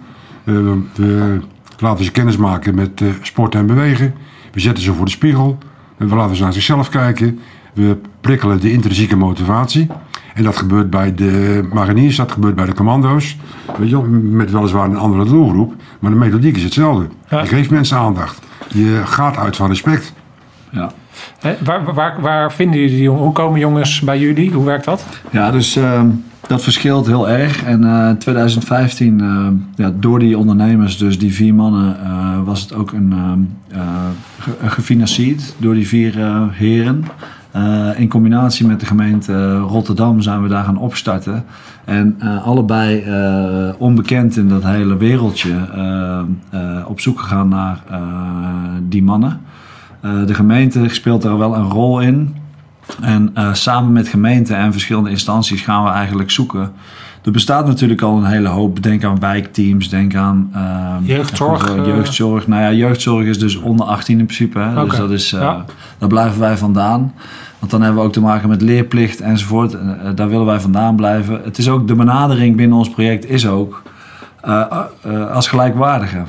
we, 0.44 1.42
laten 1.78 2.06
ze 2.06 2.12
kennis 2.12 2.38
maken 2.38 2.76
met 2.76 3.02
uh, 3.02 3.10
sport 3.22 3.56
en 3.56 3.66
bewegen. 3.66 4.14
We 4.58 4.64
zetten 4.64 4.84
ze 4.84 4.94
voor 4.94 5.06
de 5.06 5.12
spiegel. 5.12 5.58
We 5.98 6.16
laten 6.16 6.36
ze 6.36 6.44
naar 6.44 6.54
zichzelf 6.54 6.90
kijken. 6.90 7.40
We 7.74 7.98
prikkelen 8.22 8.60
de 8.60 8.72
intrinsieke 8.72 9.16
motivatie. 9.16 9.88
En 10.34 10.44
dat 10.44 10.58
gebeurt 10.58 10.90
bij 10.90 11.14
de 11.14 11.68
mariniers, 11.74 12.16
dat 12.16 12.32
gebeurt 12.32 12.56
bij 12.56 12.66
de 12.66 12.74
commando's. 12.74 13.38
Weet 13.78 13.90
je 13.90 14.02
wel, 14.02 14.06
met 14.22 14.52
weliswaar 14.52 14.86
een 14.86 14.98
andere 14.98 15.26
doelgroep. 15.26 15.74
Maar 16.00 16.12
de 16.12 16.18
methodiek 16.18 16.56
is 16.56 16.64
hetzelfde. 16.64 17.08
Ja. 17.30 17.42
Je 17.42 17.48
geeft 17.48 17.70
mensen 17.70 17.98
aandacht. 17.98 18.40
Je 18.68 19.02
gaat 19.06 19.38
uit 19.38 19.56
van 19.56 19.68
respect. 19.68 20.14
Ja. 20.72 20.92
Waar, 21.64 21.94
waar, 21.94 22.22
waar 22.22 22.54
vinden 22.54 22.80
jullie 22.80 22.96
die 22.96 23.04
jongens? 23.04 23.24
Hoe 23.24 23.34
komen 23.34 23.60
jongens 23.60 24.02
bij 24.02 24.20
jullie? 24.20 24.52
Hoe 24.52 24.66
werkt 24.66 24.86
dat? 24.86 25.06
Ja, 25.32 25.52
dus 25.52 25.78
uh, 25.78 26.02
dat 26.48 26.64
verschilt 26.64 27.08
heel 27.08 27.30
erg. 27.30 27.64
En 27.64 27.82
in 27.82 27.88
uh, 27.88 28.10
2015, 28.12 29.20
uh, 29.22 29.48
ja, 29.76 29.92
door 30.00 30.20
die 30.20 30.38
ondernemers, 30.38 30.98
dus 30.98 31.20
die 31.20 31.34
vier 31.34 31.54
mannen, 31.54 31.98
uh, 32.04 32.44
was 32.44 32.62
het 32.62 32.74
ook 32.74 32.92
een, 32.92 33.14
ge 34.40 34.52
gefinancierd 34.66 35.56
door 35.58 35.74
die 35.74 35.88
vier 35.88 36.14
heren. 36.52 37.06
in 37.96 38.10
combinatie 38.10 38.68
met 38.68 38.80
de 38.80 38.86
gemeente 38.86 39.58
Rotterdam 39.58 40.22
zijn 40.22 40.42
we 40.42 40.48
daar 40.48 40.64
gaan 40.64 40.78
opstarten. 40.78 41.46
En 41.86 42.22
allebei 42.44 43.04
onbekend 43.78 44.38
in 44.38 44.50
dat 44.50 44.64
hele 44.64 44.98
wereldje 44.98 45.54
op 46.88 47.00
zoek 47.00 47.20
gegaan 47.20 47.50
naar 47.50 47.84
die 48.90 49.04
mannen. 49.04 49.40
Uh, 50.08 50.26
de 50.26 50.34
gemeente 50.34 50.86
speelt 50.90 51.22
daar 51.22 51.38
wel 51.38 51.56
een 51.56 51.70
rol 51.70 52.00
in. 52.00 52.36
En 53.02 53.32
uh, 53.38 53.54
samen 53.54 53.92
met 53.92 54.08
gemeenten 54.08 54.58
en 54.58 54.72
verschillende 54.72 55.10
instanties 55.10 55.62
gaan 55.62 55.84
we 55.84 55.90
eigenlijk 55.90 56.32
zoeken. 56.32 56.72
Er 57.24 57.32
bestaat 57.32 57.68
natuurlijk 57.68 58.02
al 58.02 58.18
een 58.18 58.26
hele 58.26 58.48
hoop. 58.48 58.84
Denk 58.84 59.04
aan 59.04 59.20
wijkteams, 59.20 59.90
denk 59.90 60.16
aan 60.16 60.52
uh, 60.56 60.96
jeugdzorg. 61.02 61.76
Uh, 61.76 61.86
jeugdzorg. 61.86 62.48
Nou 62.48 62.62
ja, 62.62 62.72
jeugdzorg 62.72 63.26
is 63.26 63.40
dus 63.40 63.56
onder 63.56 63.86
18 63.86 64.20
in 64.20 64.26
principe. 64.26 64.60
Hè? 64.60 64.72
Okay. 64.72 64.86
Dus 64.86 64.98
dat 64.98 65.12
is, 65.12 65.30
ja. 65.30 65.66
daar 65.98 66.10
blijven 66.10 66.40
wij 66.40 66.58
vandaan. 66.58 67.14
Want 67.60 67.72
dan 67.72 67.82
hebben 67.82 68.00
we 68.02 68.08
ook 68.08 68.14
te 68.14 68.22
maken 68.22 68.50
met 68.50 68.62
leerplicht 68.62 69.22
enzovoort. 69.22 69.74
Uh, 69.74 69.80
daar 70.16 70.30
willen 70.30 70.46
wij 70.46 70.60
vandaan 70.60 70.96
blijven. 70.96 71.42
Het 71.44 71.58
is 71.58 71.70
ook 71.70 71.88
de 71.88 71.96
benadering 71.96 72.56
binnen 72.56 72.78
ons 72.78 72.90
project 72.90 73.30
is 73.30 73.48
ook 73.48 73.82
uh, 74.46 74.84
als 75.32 75.48
gelijkwaardige. 75.48 76.24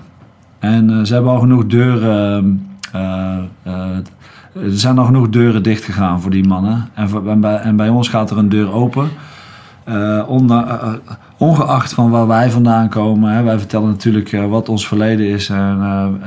En 0.58 1.06
ze 1.06 1.14
hebben 1.14 1.32
al 1.32 1.38
genoeg 1.40 1.66
deuren. 1.66 2.66
Uh, 2.96 3.36
uh, 3.66 3.96
er 4.52 4.78
zijn 4.78 4.98
al 4.98 5.04
genoeg 5.04 5.28
deuren 5.28 5.62
dicht 5.62 5.84
gegaan 5.84 6.20
voor 6.20 6.30
die 6.30 6.46
mannen. 6.46 6.88
En, 6.94 7.44
en, 7.62 7.76
bij, 7.76 7.88
ons 7.88 8.08
gaat 8.08 8.30
er 8.30 8.38
een 8.38 8.48
deur 8.48 8.72
open. 8.72 9.08
Onder, 10.26 10.78
ongeacht 11.36 11.92
van 11.92 12.10
waar 12.10 12.26
wij 12.26 12.50
vandaan 12.50 12.88
komen. 12.88 13.32
Hè, 13.32 13.42
wij 13.42 13.58
vertellen 13.58 13.88
natuurlijk 13.88 14.30
wat 14.48 14.68
ons 14.68 14.88
verleden 14.88 15.26
is 15.26 15.48
en 15.48 16.20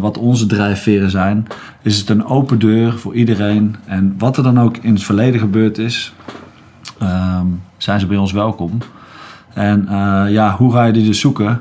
wat 0.00 0.18
onze 0.18 0.46
drijfveren 0.46 1.10
zijn. 1.10 1.46
Is 1.82 1.98
het 1.98 2.08
een 2.08 2.24
open 2.24 2.58
deur 2.58 2.98
voor 2.98 3.14
iedereen. 3.14 3.76
En 3.84 4.14
wat 4.18 4.36
er 4.36 4.42
dan 4.42 4.60
ook 4.60 4.76
in 4.76 4.94
het 4.94 5.02
verleden 5.02 5.40
gebeurd 5.40 5.78
is, 5.78 6.14
zijn 7.76 8.00
ze 8.00 8.06
bij 8.06 8.16
ons 8.16 8.32
welkom. 8.32 8.78
En 9.54 9.88
ja, 10.28 10.56
hoe 10.56 10.72
ga 10.72 10.84
je 10.84 10.92
die 10.92 11.06
dus 11.06 11.20
zoeken? 11.20 11.60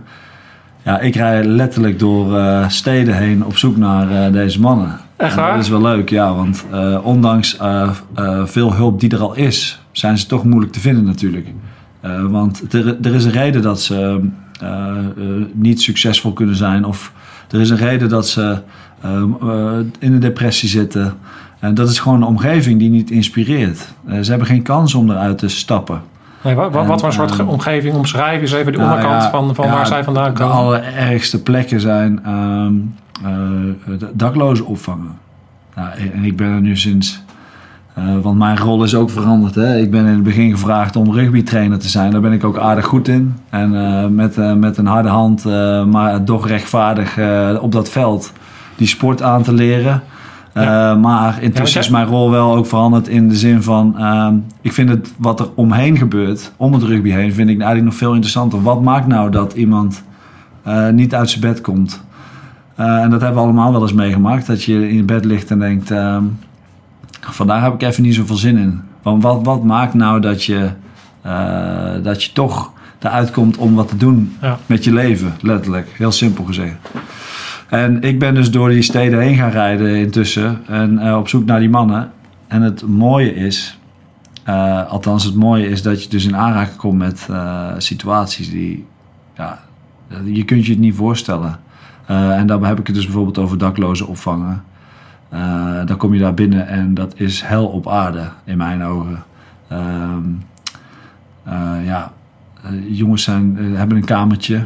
Ja, 0.84 1.00
ik 1.00 1.16
rij 1.16 1.44
letterlijk 1.44 2.00
door 2.00 2.38
uh, 2.38 2.70
steden 2.70 3.18
heen 3.18 3.46
op 3.46 3.58
zoek 3.58 3.78
naar 3.78 4.12
uh, 4.12 4.34
deze 4.34 4.60
mannen. 4.60 5.00
Echt 5.16 5.32
en 5.32 5.38
waar? 5.38 5.54
dat 5.54 5.64
is 5.64 5.70
wel 5.70 5.82
leuk, 5.82 6.10
ja. 6.10 6.36
Want 6.36 6.66
uh, 6.74 7.06
ondanks 7.06 7.58
veel 8.44 8.74
hulp 8.74 9.00
die 9.00 9.10
er 9.10 9.22
al 9.22 9.36
is, 9.36 9.82
zijn 9.92 10.18
ze 10.18 10.26
toch 10.26 10.44
moeilijk 10.44 10.72
te 10.74 10.80
vinden 10.80 11.04
natuurlijk. 11.04 11.48
want 12.30 12.74
er, 12.74 12.98
er, 13.02 13.16
is 13.16 13.26
een 13.26 13.32
reden 13.32 13.62
dat 13.62 13.82
ze 13.82 14.22
niet 15.54 15.82
succesvol 15.82 16.34
kunnen 16.34 16.56
zijn. 16.56 16.86
Of 16.86 17.14
er 17.50 17.60
is 17.60 17.70
een 17.70 17.78
reden 17.78 18.10
dat 18.10 18.28
ze 18.28 18.62
in 20.00 20.14
een 20.14 20.20
depressie 20.20 20.70
zitten. 20.70 21.18
En 21.62 21.74
dat 21.74 21.90
is 21.90 22.00
gewoon 22.00 22.22
een 22.22 22.28
omgeving 22.28 22.80
die 22.80 22.90
niet 22.90 23.12
inspireert. 23.12 23.88
Eh, 24.06 24.20
ze 24.22 24.30
hebben 24.30 24.48
geen 24.48 24.62
kans 24.62 24.94
om 24.94 25.10
eruit 25.10 25.38
te 25.38 25.48
stappen. 25.48 26.02
Nee, 26.44 26.56
wat, 26.56 26.72
wat, 26.72 26.82
En, 26.84 26.88
wat 26.90 27.00
voor 27.00 27.08
een 27.10 27.16
soort 27.16 27.40
ehm, 27.40 27.48
omgeving 27.48 27.96
omschrijf 27.96 28.42
eens 28.42 28.52
even 28.52 28.72
de 28.72 28.78
Nou 28.78 28.90
onderkant 28.92 29.24
ja, 29.24 29.30
van, 29.30 29.56
van 29.56 29.66
ja, 29.66 29.72
waar 29.72 29.88
zij 29.88 30.04
vandaan 30.04 30.34
De 30.34 30.40
komen? 30.40 30.56
allerergste 30.56 31.42
plekken 31.44 31.80
zijn 31.82 32.20
de- 33.98 34.12
daklozen 34.14 34.66
opvangen. 34.66 35.18
Nou, 35.76 35.90
en 36.14 36.24
ik 36.24 36.36
ben 36.36 36.48
er 36.48 36.62
nu 36.62 36.78
sinds... 36.78 37.24
eh, 37.94 38.04
want 38.22 38.38
mijn 38.38 38.58
rol 38.58 38.84
is 38.84 38.96
ook 38.96 39.10
veranderd. 39.10 39.56
Hè? 39.56 39.78
Ik 39.78 39.92
ben 39.92 40.06
in 40.06 40.14
het 40.14 40.24
begin 40.24 40.52
gevraagd 40.52 40.96
om 40.96 41.12
rugbytrainer 41.14 41.80
te 41.80 41.90
zijn. 41.90 42.12
Daar 42.12 42.22
ben 42.22 42.32
ik 42.32 42.44
ook 42.44 42.58
aardig 42.58 42.86
goed 42.86 43.08
in. 43.08 43.36
En 43.50 43.76
eh, 43.86 44.08
met, 44.08 44.56
met 44.58 44.78
een 44.78 44.86
harde 44.86 45.10
hand, 45.10 45.46
maar 45.88 46.24
toch 46.24 46.48
rechtvaardig 46.48 47.18
op 47.60 47.72
dat 47.72 47.90
veld 47.90 48.32
die 48.76 48.88
sport 48.88 49.22
aan 49.22 49.44
te 49.44 49.54
leren. 49.54 50.04
Ja. 50.54 50.92
Eh, 50.92 50.98
maar 51.02 51.42
intussen 51.42 51.74
jij- 51.74 51.82
is 51.84 51.90
mijn 51.90 52.06
rol 52.06 52.32
wel 52.32 52.56
ook 52.56 52.66
veranderd 52.66 53.08
in 53.08 53.30
de 53.30 53.36
zin 53.36 53.64
van... 53.64 53.98
ehm, 53.98 54.36
ik 54.62 54.74
vind 54.74 54.90
het 54.90 55.12
wat 55.18 55.40
er 55.40 55.48
omheen 55.56 55.98
gebeurt, 55.98 56.52
om 56.58 56.74
het 56.74 56.84
rugby 56.84 57.10
heen, 57.10 57.34
vind 57.34 57.50
ik 57.50 57.56
eigenlijk 57.58 57.86
nog 57.86 57.96
veel 57.96 58.14
interessanter. 58.14 58.62
Wat 58.62 58.82
maakt 58.82 59.08
nou 59.08 59.32
dat 59.32 59.54
iemand 59.54 60.04
eh, 60.64 60.90
niet 60.90 61.16
uit 61.16 61.30
zijn 61.30 61.42
bed 61.42 61.62
komt? 61.62 62.02
Eh, 62.76 63.02
en 63.02 63.10
dat 63.10 63.22
hebben 63.22 63.38
we 63.40 63.44
allemaal 63.48 63.72
wel 63.72 63.82
eens 63.82 63.94
meegemaakt. 63.94 64.48
Dat 64.48 64.64
je 64.64 64.90
in 64.90 65.06
bed 65.06 65.26
ligt 65.26 65.52
en 65.52 65.60
denkt... 65.60 65.92
ehm, 65.92 66.24
vandaag 67.22 67.64
heb 67.64 67.74
ik 67.74 67.82
even 67.82 68.04
niet 68.04 68.16
zoveel 68.16 68.36
zin 68.36 68.58
in. 68.58 68.82
Want 69.02 69.24
wat, 69.24 69.40
wat 69.44 69.64
maakt 69.64 69.94
nou 69.94 70.20
dat 70.22 70.44
je, 70.44 70.70
dat 72.04 72.24
je 72.24 72.32
toch 72.34 72.72
eruit 73.00 73.32
komt 73.32 73.58
om 73.58 73.76
wat 73.76 73.88
te 73.88 73.98
doen 73.98 74.36
Ja. 74.42 74.58
met 74.66 74.84
je 74.84 74.94
leven? 74.94 75.34
Letterlijk, 75.42 75.88
heel 75.98 76.12
simpel 76.12 76.44
gezegd. 76.44 76.76
En 77.72 78.02
ik 78.02 78.20
ben 78.20 78.34
dus 78.34 78.52
door 78.52 78.70
die 78.70 78.82
steden 78.82 79.20
heen 79.20 79.36
gaan 79.36 79.50
rijden 79.50 79.96
intussen. 79.96 80.62
En 80.68 81.00
eh, 81.00 81.18
op 81.18 81.28
zoek 81.28 81.46
naar 81.46 81.60
die 81.60 81.70
mannen. 81.70 82.12
En 82.48 82.62
het 82.62 82.88
mooie 82.88 83.36
is... 83.36 83.80
eh, 84.44 84.88
althans, 84.88 85.24
het 85.24 85.36
mooie 85.36 85.68
is 85.68 85.82
dat 85.82 86.04
je 86.04 86.10
dus 86.10 86.26
in 86.26 86.36
aanraking 86.36 86.78
komt 86.78 86.98
met 86.98 87.28
eh, 87.30 87.72
situaties 87.78 88.50
die... 88.50 88.86
Ja, 89.38 89.60
je 90.24 90.46
kunt 90.46 90.66
je 90.66 90.72
het 90.72 90.82
niet 90.82 90.96
voorstellen. 90.96 91.60
En 92.06 92.48
daarbij 92.48 92.70
heb 92.70 92.80
ik 92.80 92.88
het 92.88 92.96
dus 92.96 93.06
bijvoorbeeld 93.06 93.38
over 93.38 93.58
daklozen 93.58 94.08
opvangen. 94.08 94.64
Dan 95.86 95.98
kom 95.98 96.14
je 96.14 96.20
daar 96.20 96.34
binnen 96.34 96.68
en 96.68 96.94
dat 96.94 97.14
is 97.16 97.42
hel 97.42 97.68
op 97.68 97.88
aarde 97.88 98.30
in 98.44 98.58
mijn 98.58 98.84
ogen. 98.84 99.24
Ehm, 99.68 100.24
eh, 101.44 101.86
ja, 101.86 102.12
jongens 102.90 103.24
zijn, 103.24 103.58
hebben 103.58 103.98
een 103.98 104.06
kamertje. 104.06 104.66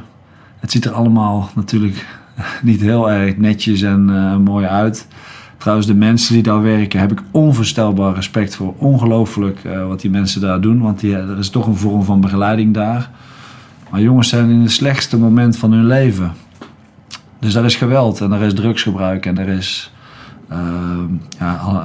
Het 0.60 0.72
ziet 0.72 0.86
er 0.86 0.92
allemaal 0.92 1.50
natuurlijk 1.56 2.06
niet 2.63 2.82
heel 2.82 3.12
erg 3.12 3.38
netjes 3.38 3.82
en 3.82 4.10
eh, 4.10 4.38
mooi 4.38 4.65
uit. 4.65 5.08
Trouwens, 5.58 5.88
de 5.88 5.96
mensen 5.96 6.34
die 6.34 6.44
daar 6.44 6.62
werken, 6.62 7.00
heb 7.00 7.12
ik 7.12 7.22
onvoorstelbaar 7.32 8.15
respect 8.15 8.56
voor. 8.56 8.74
Ongelooflijk 8.77 9.63
eh, 9.63 9.88
wat 9.88 10.01
die 10.01 10.12
mensen 10.12 10.42
daar 10.42 10.62
doen, 10.62 10.82
want 10.82 11.00
die, 11.00 11.15
er 11.15 11.38
is 11.38 11.50
toch 11.50 11.68
een 11.68 11.75
vorm 11.75 12.04
van 12.04 12.22
begeleiding 12.22 12.74
daar. 12.74 13.10
Maar 13.89 14.01
jongens 14.01 14.30
zijn 14.30 14.50
in 14.50 14.62
het 14.62 14.72
slechtste 14.72 15.18
moment 15.18 15.58
van 15.58 15.72
hun 15.72 15.86
leven. 15.86 16.32
Dus 17.39 17.54
daar 17.54 17.65
is 17.65 17.75
geweld 17.75 18.22
en 18.22 18.32
er 18.32 18.42
is 18.42 18.54
drugsgebruik 18.54 19.25
en 19.25 19.38
er 19.38 19.48
is 19.48 19.94
ehm, 20.50 21.13
ja, 21.39 21.56
alle, 21.56 21.84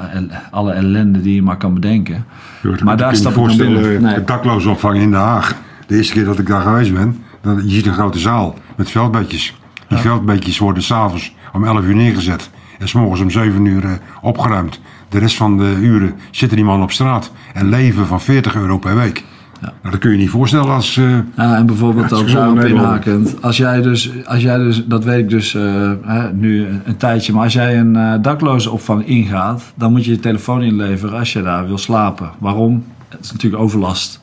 alle 0.51 0.73
ellende 0.73 1.21
die 1.21 1.35
je 1.35 1.43
maar 1.43 1.57
kan 1.57 1.75
bedenken. 1.75 2.25
Jort, 2.63 2.85
Maar 2.85 2.97
daar 2.97 3.17
stap 3.17 3.31
ik 3.31 3.39
voorstellen, 3.39 3.83
binnen. 3.83 4.03
Nee. 4.03 4.15
de 4.15 4.25
daklozenopvang 4.25 4.97
in 4.97 5.11
Den 5.11 5.21
Haag. 5.21 5.57
De 5.87 5.97
eerste 5.97 6.13
keer 6.13 6.25
dat 6.25 6.39
ik 6.39 6.47
daar 6.47 6.63
geweest 6.63 6.93
ben, 6.93 7.23
dan, 7.41 7.63
je 7.65 7.71
ziet 7.71 7.87
een 7.87 7.93
grote 7.93 8.19
zaal 8.19 8.55
met 8.77 8.91
veldbedjes. 8.91 9.60
Die 9.91 9.99
veldbedjes 9.99 10.59
worden 10.59 10.83
s'avonds 10.83 11.35
om 11.53 11.65
11 11.65 11.85
uur 11.85 11.95
neergezet. 11.95 12.51
En 12.79 12.89
s'morgens 12.89 13.21
om 13.21 13.31
7 13.31 13.65
uur 13.65 13.85
eh, 13.85 13.91
opgeruimd. 14.23 14.81
De 15.09 15.19
rest 15.19 15.37
van 15.37 15.57
de 15.59 15.77
uren 15.81 16.15
zitten 16.31 16.57
die 16.57 16.67
mannen 16.67 16.85
op 16.85 16.93
straat. 16.93 17.33
En 17.55 17.69
leven 17.69 18.07
van 18.07 18.21
40 18.21 18.55
euro 18.55 18.79
per 18.79 18.95
week. 18.97 19.25
Ja. 19.61 19.67
Nou, 19.81 19.91
dat 19.91 20.01
kun 20.01 20.11
je 20.11 20.17
niet 20.17 20.31
voorstellen 20.31 20.75
als... 20.75 20.97
eh, 20.97 21.05
Ja, 21.37 21.57
en 21.57 21.67
bijvoorbeeld 21.67 22.11
Ja, 22.11 22.17
ook 22.17 22.29
daarop 22.33 22.65
inhakend. 22.65 23.43
Als 23.43 23.57
jij 23.57 23.83
dus, 23.83 24.11
als 24.25 24.43
jij 24.43 24.59
dus, 24.59 24.85
dat 24.87 25.05
weet 25.05 25.19
ik 25.19 25.29
dus 25.29 25.55
eh, 25.55 25.63
hè, 26.03 26.33
nu 26.33 26.67
een, 26.85 26.97
tijdje, 26.97 27.33
maar 27.33 27.43
als 27.45 27.53
jij 27.53 27.79
een 27.79 27.97
eh 27.97 28.15
dakloze 28.23 28.71
opvang 28.71 29.07
ingaat, 29.07 29.63
dan 29.75 29.93
moet 29.93 30.05
je 30.05 30.11
je 30.11 30.21
telefoon 30.21 30.63
inleveren 30.63 31.19
als 31.19 31.33
je 31.33 31.43
daar 31.43 31.67
wil 31.67 31.79
slapen. 31.79 32.31
Waarom? 32.39 32.85
Het 33.09 33.25
is 33.25 33.33
natuurlijk 33.33 33.63
overlast. 33.63 34.21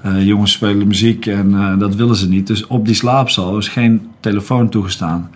Eh, 0.00 0.26
jongens 0.26 0.52
spelen 0.52 0.86
muziek 0.86 1.26
en 1.26 1.54
eh, 1.54 1.78
dat 1.78 1.94
willen 1.94 2.16
ze 2.16 2.28
niet. 2.28 2.46
Dus 2.46 2.66
op 2.66 2.86
die 2.86 2.94
slaapzaal 2.94 3.58
is 3.58 3.68
geen 3.68 4.08
telefoon 4.20 4.68
toegestaan. 4.68 5.30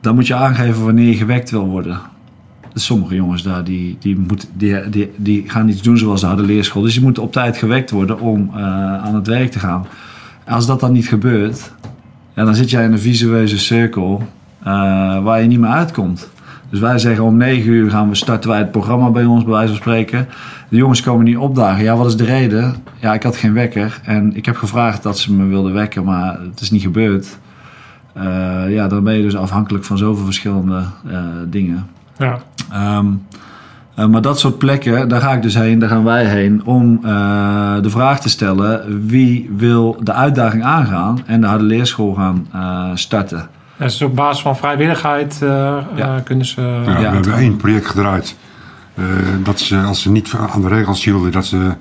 Dan 0.00 0.14
moet 0.14 0.26
je 0.26 0.34
aangeven 0.34 0.84
wanneer 0.84 1.08
je 1.08 1.16
gewekt 1.16 1.50
wil 1.50 1.66
worden. 1.66 2.00
Dus 2.72 2.84
sommige 2.84 3.14
jongens 3.14 3.42
daar 3.42 3.64
die, 3.64 3.96
die, 4.00 4.18
moet, 4.18 4.48
die, 4.54 4.88
die, 4.88 5.10
die 5.16 5.44
gaan 5.46 5.68
iets 5.68 5.82
doen 5.82 5.98
zoals 5.98 6.20
de 6.20 6.26
harde 6.26 6.42
leerschool. 6.42 6.82
Dus 6.82 6.94
die 6.94 7.02
moeten 7.02 7.22
op 7.22 7.32
tijd 7.32 7.56
gewekt 7.56 7.90
worden 7.90 8.20
om 8.20 8.50
eh, 8.54 8.62
aan 9.04 9.14
het 9.14 9.26
werk 9.26 9.50
te 9.50 9.58
gaan. 9.58 9.86
Als 10.46 10.66
dat 10.66 10.80
dan 10.80 10.92
niet 10.92 11.08
gebeurt, 11.08 11.72
ja, 12.34 12.44
dan 12.44 12.54
zit 12.54 12.70
jij 12.70 12.84
in 12.84 12.92
een 12.92 12.98
visueuze 12.98 13.58
cirkel 13.58 14.22
waar 15.22 15.40
je 15.40 15.46
niet 15.46 15.58
meer 15.58 15.70
uitkomt. 15.70 16.28
Dus 16.70 16.80
wij 16.80 16.98
zeggen 16.98 17.24
om 17.24 17.36
9 17.36 17.72
uur 17.72 17.90
gaan 17.90 18.08
we 18.08 18.14
starten 18.14 18.50
wij 18.50 18.58
het 18.58 18.70
programma 18.70 19.10
bij 19.10 19.24
ons, 19.24 19.44
bij 19.44 19.52
wijze 19.52 19.68
van 19.68 19.76
spreken. 19.76 20.28
De 20.68 20.76
jongens 20.76 21.02
komen 21.02 21.24
niet 21.24 21.36
opdagen. 21.36 21.84
Ja, 21.84 21.96
wat 21.96 22.06
is 22.06 22.16
de 22.16 22.24
reden? 22.24 22.74
Ja, 23.00 23.14
ik 23.14 23.22
had 23.22 23.36
geen 23.36 23.52
wekker. 23.52 24.00
En 24.04 24.36
ik 24.36 24.46
heb 24.46 24.56
gevraagd 24.56 25.02
dat 25.02 25.18
ze 25.18 25.32
me 25.32 25.44
wilden 25.44 25.72
wekken, 25.72 26.04
maar 26.04 26.40
het 26.40 26.60
is 26.60 26.70
niet 26.70 26.82
gebeurd. 26.82 27.38
Eh, 28.16 28.70
ja, 28.72 28.88
dan 28.88 29.04
ben 29.04 29.14
je 29.14 29.22
dus 29.22 29.36
afhankelijk 29.36 29.84
van 29.84 29.98
zoveel 29.98 30.24
verschillende 30.24 30.82
eh, 31.06 31.18
dingen. 31.46 31.86
Ja. 32.16 32.38
Ehm, 32.72 33.06
eh, 33.94 34.06
maar 34.06 34.22
dat 34.22 34.38
soort 34.38 34.58
plekken, 34.58 35.08
daar 35.08 35.20
ga 35.20 35.32
ik 35.32 35.42
dus 35.42 35.54
heen, 35.54 35.78
daar 35.78 35.88
gaan 35.88 36.04
wij 36.04 36.24
heen 36.24 36.64
om 36.64 37.00
de 37.82 37.90
vraag 37.90 38.20
te 38.20 38.28
stellen 38.28 39.06
wie 39.06 39.50
wil 39.56 39.96
de 40.02 40.12
uitdaging 40.12 40.64
aangaan 40.64 41.18
en 41.26 41.40
de 41.40 41.46
harde 41.46 41.64
leerschool 41.64 42.14
gaan 42.14 42.46
starten. 42.94 43.48
En 43.76 43.84
dus 43.86 44.02
op 44.02 44.14
basis 44.16 44.42
van 44.42 44.56
vrijwilligheid 44.56 45.38
eh, 45.42 45.48
Ja. 45.94 46.16
eh, 46.16 46.22
kunnen 46.24 46.46
ze... 46.46 46.60
Ja, 46.60 46.68
Ja, 46.76 46.84
we 46.84 46.90
hebben 47.02 47.16
het- 47.32 47.40
één 47.40 47.56
project 47.56 47.86
gedraaid. 47.86 48.36
Eh, 48.94 49.04
dat 49.42 49.60
ze, 49.60 49.78
als 49.80 50.02
ze 50.02 50.10
niet 50.10 50.34
aan 50.52 50.60
de 50.60 50.68
regels 50.68 51.04
hielden, 51.04 51.32
dat 51.32 51.46
ze 51.46 51.72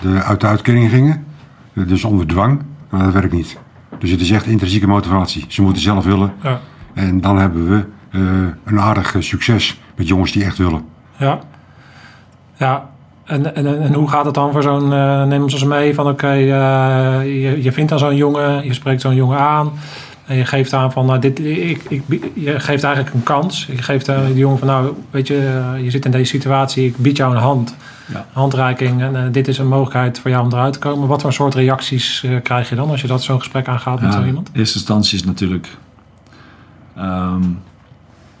de, 0.00 0.22
uit 0.22 0.40
de 0.40 0.46
uitkering 0.46 0.90
gingen. 0.90 1.24
Eh, 1.74 1.86
dus 1.86 2.04
onder 2.04 2.26
dwang. 2.26 2.60
Maar 2.90 3.02
dat 3.04 3.12
werkt 3.12 3.32
niet. 3.32 3.58
Dus 3.98 4.10
het 4.10 4.20
is 4.20 4.30
echt 4.30 4.46
intrinsieke 4.46 4.86
motivatie. 4.86 5.44
Ze 5.48 5.62
moeten 5.62 5.82
zelf 5.82 6.04
willen. 6.04 6.32
Ja. 6.42 6.60
En 6.94 7.20
dan 7.20 7.38
hebben 7.38 7.68
we 7.68 7.84
eh, 8.10 8.20
een 8.64 8.80
aardig 8.80 9.14
eh, 9.14 9.22
succes 9.22 9.80
met 9.96 10.08
jongens 10.08 10.32
die 10.32 10.44
echt 10.44 10.58
willen. 10.58 10.84
Ja. 11.16 11.38
Ja. 12.56 12.90
En, 13.24 13.54
en, 13.56 13.82
en 13.82 13.94
hoe 13.94 14.08
gaat 14.08 14.24
het 14.24 14.34
dan 14.34 14.52
voor 14.52 14.62
zo'n... 14.62 14.92
eh 14.92 15.22
neem 15.24 15.42
ons 15.42 15.64
mee 15.64 15.94
van 15.94 16.06
oké, 16.08 16.26
eh, 16.28 16.40
je, 17.24 17.62
je 17.62 17.72
vindt 17.72 17.90
dan 17.90 17.98
zo'n 17.98 18.16
jongen, 18.16 18.64
je 18.64 18.74
spreekt 18.74 19.00
zo'n 19.00 19.14
jongen 19.14 19.38
aan... 19.38 19.72
En 20.32 20.38
je 20.38 20.44
geeft 20.44 20.72
aan 20.72 20.92
van, 20.92 21.06
nou, 21.06 21.18
dit, 21.18 21.38
ik, 21.38 21.82
ik, 21.88 22.02
je 22.34 22.60
geeft 22.60 22.84
eigenlijk 22.84 23.14
een 23.14 23.22
kans. 23.22 23.66
Je 23.66 23.82
geeft 23.82 24.08
aan 24.08 24.26
die 24.26 24.34
jongen 24.34 24.58
van, 24.58 24.68
nou, 24.68 24.92
weet 25.10 25.26
je, 25.26 25.36
eh, 25.74 25.84
je 25.84 25.90
zit 25.90 26.04
in 26.04 26.10
deze 26.10 26.24
situatie, 26.24 26.86
ik 26.86 26.96
bied 26.96 27.16
jou 27.16 27.34
een 27.34 27.40
hand. 27.40 27.76
Ja. 28.12 28.26
Handreiking 28.32 29.02
en 29.02 29.16
eh, 29.16 29.32
dit 29.32 29.48
is 29.48 29.58
een 29.58 29.68
mogelijkheid 29.68 30.18
voor 30.18 30.30
jou 30.30 30.44
om 30.44 30.52
eruit 30.52 30.72
te 30.72 30.78
komen. 30.78 31.08
Wat 31.08 31.22
voor 31.22 31.32
soort 31.32 31.54
reacties 31.54 32.22
eh, 32.24 32.30
krijg 32.42 32.68
je 32.68 32.74
dan 32.74 32.90
als 32.90 33.00
je 33.00 33.06
dat 33.06 33.22
zo'n 33.22 33.38
gesprek 33.38 33.68
aangaat 33.68 34.00
met 34.00 34.12
Ja, 34.12 34.20
zo 34.20 34.26
iemand? 34.26 34.50
in 34.52 34.58
eerste 34.58 34.78
instantie 34.78 35.18
is 35.18 35.24
natuurlijk. 35.24 35.68
ehm, 36.96 37.42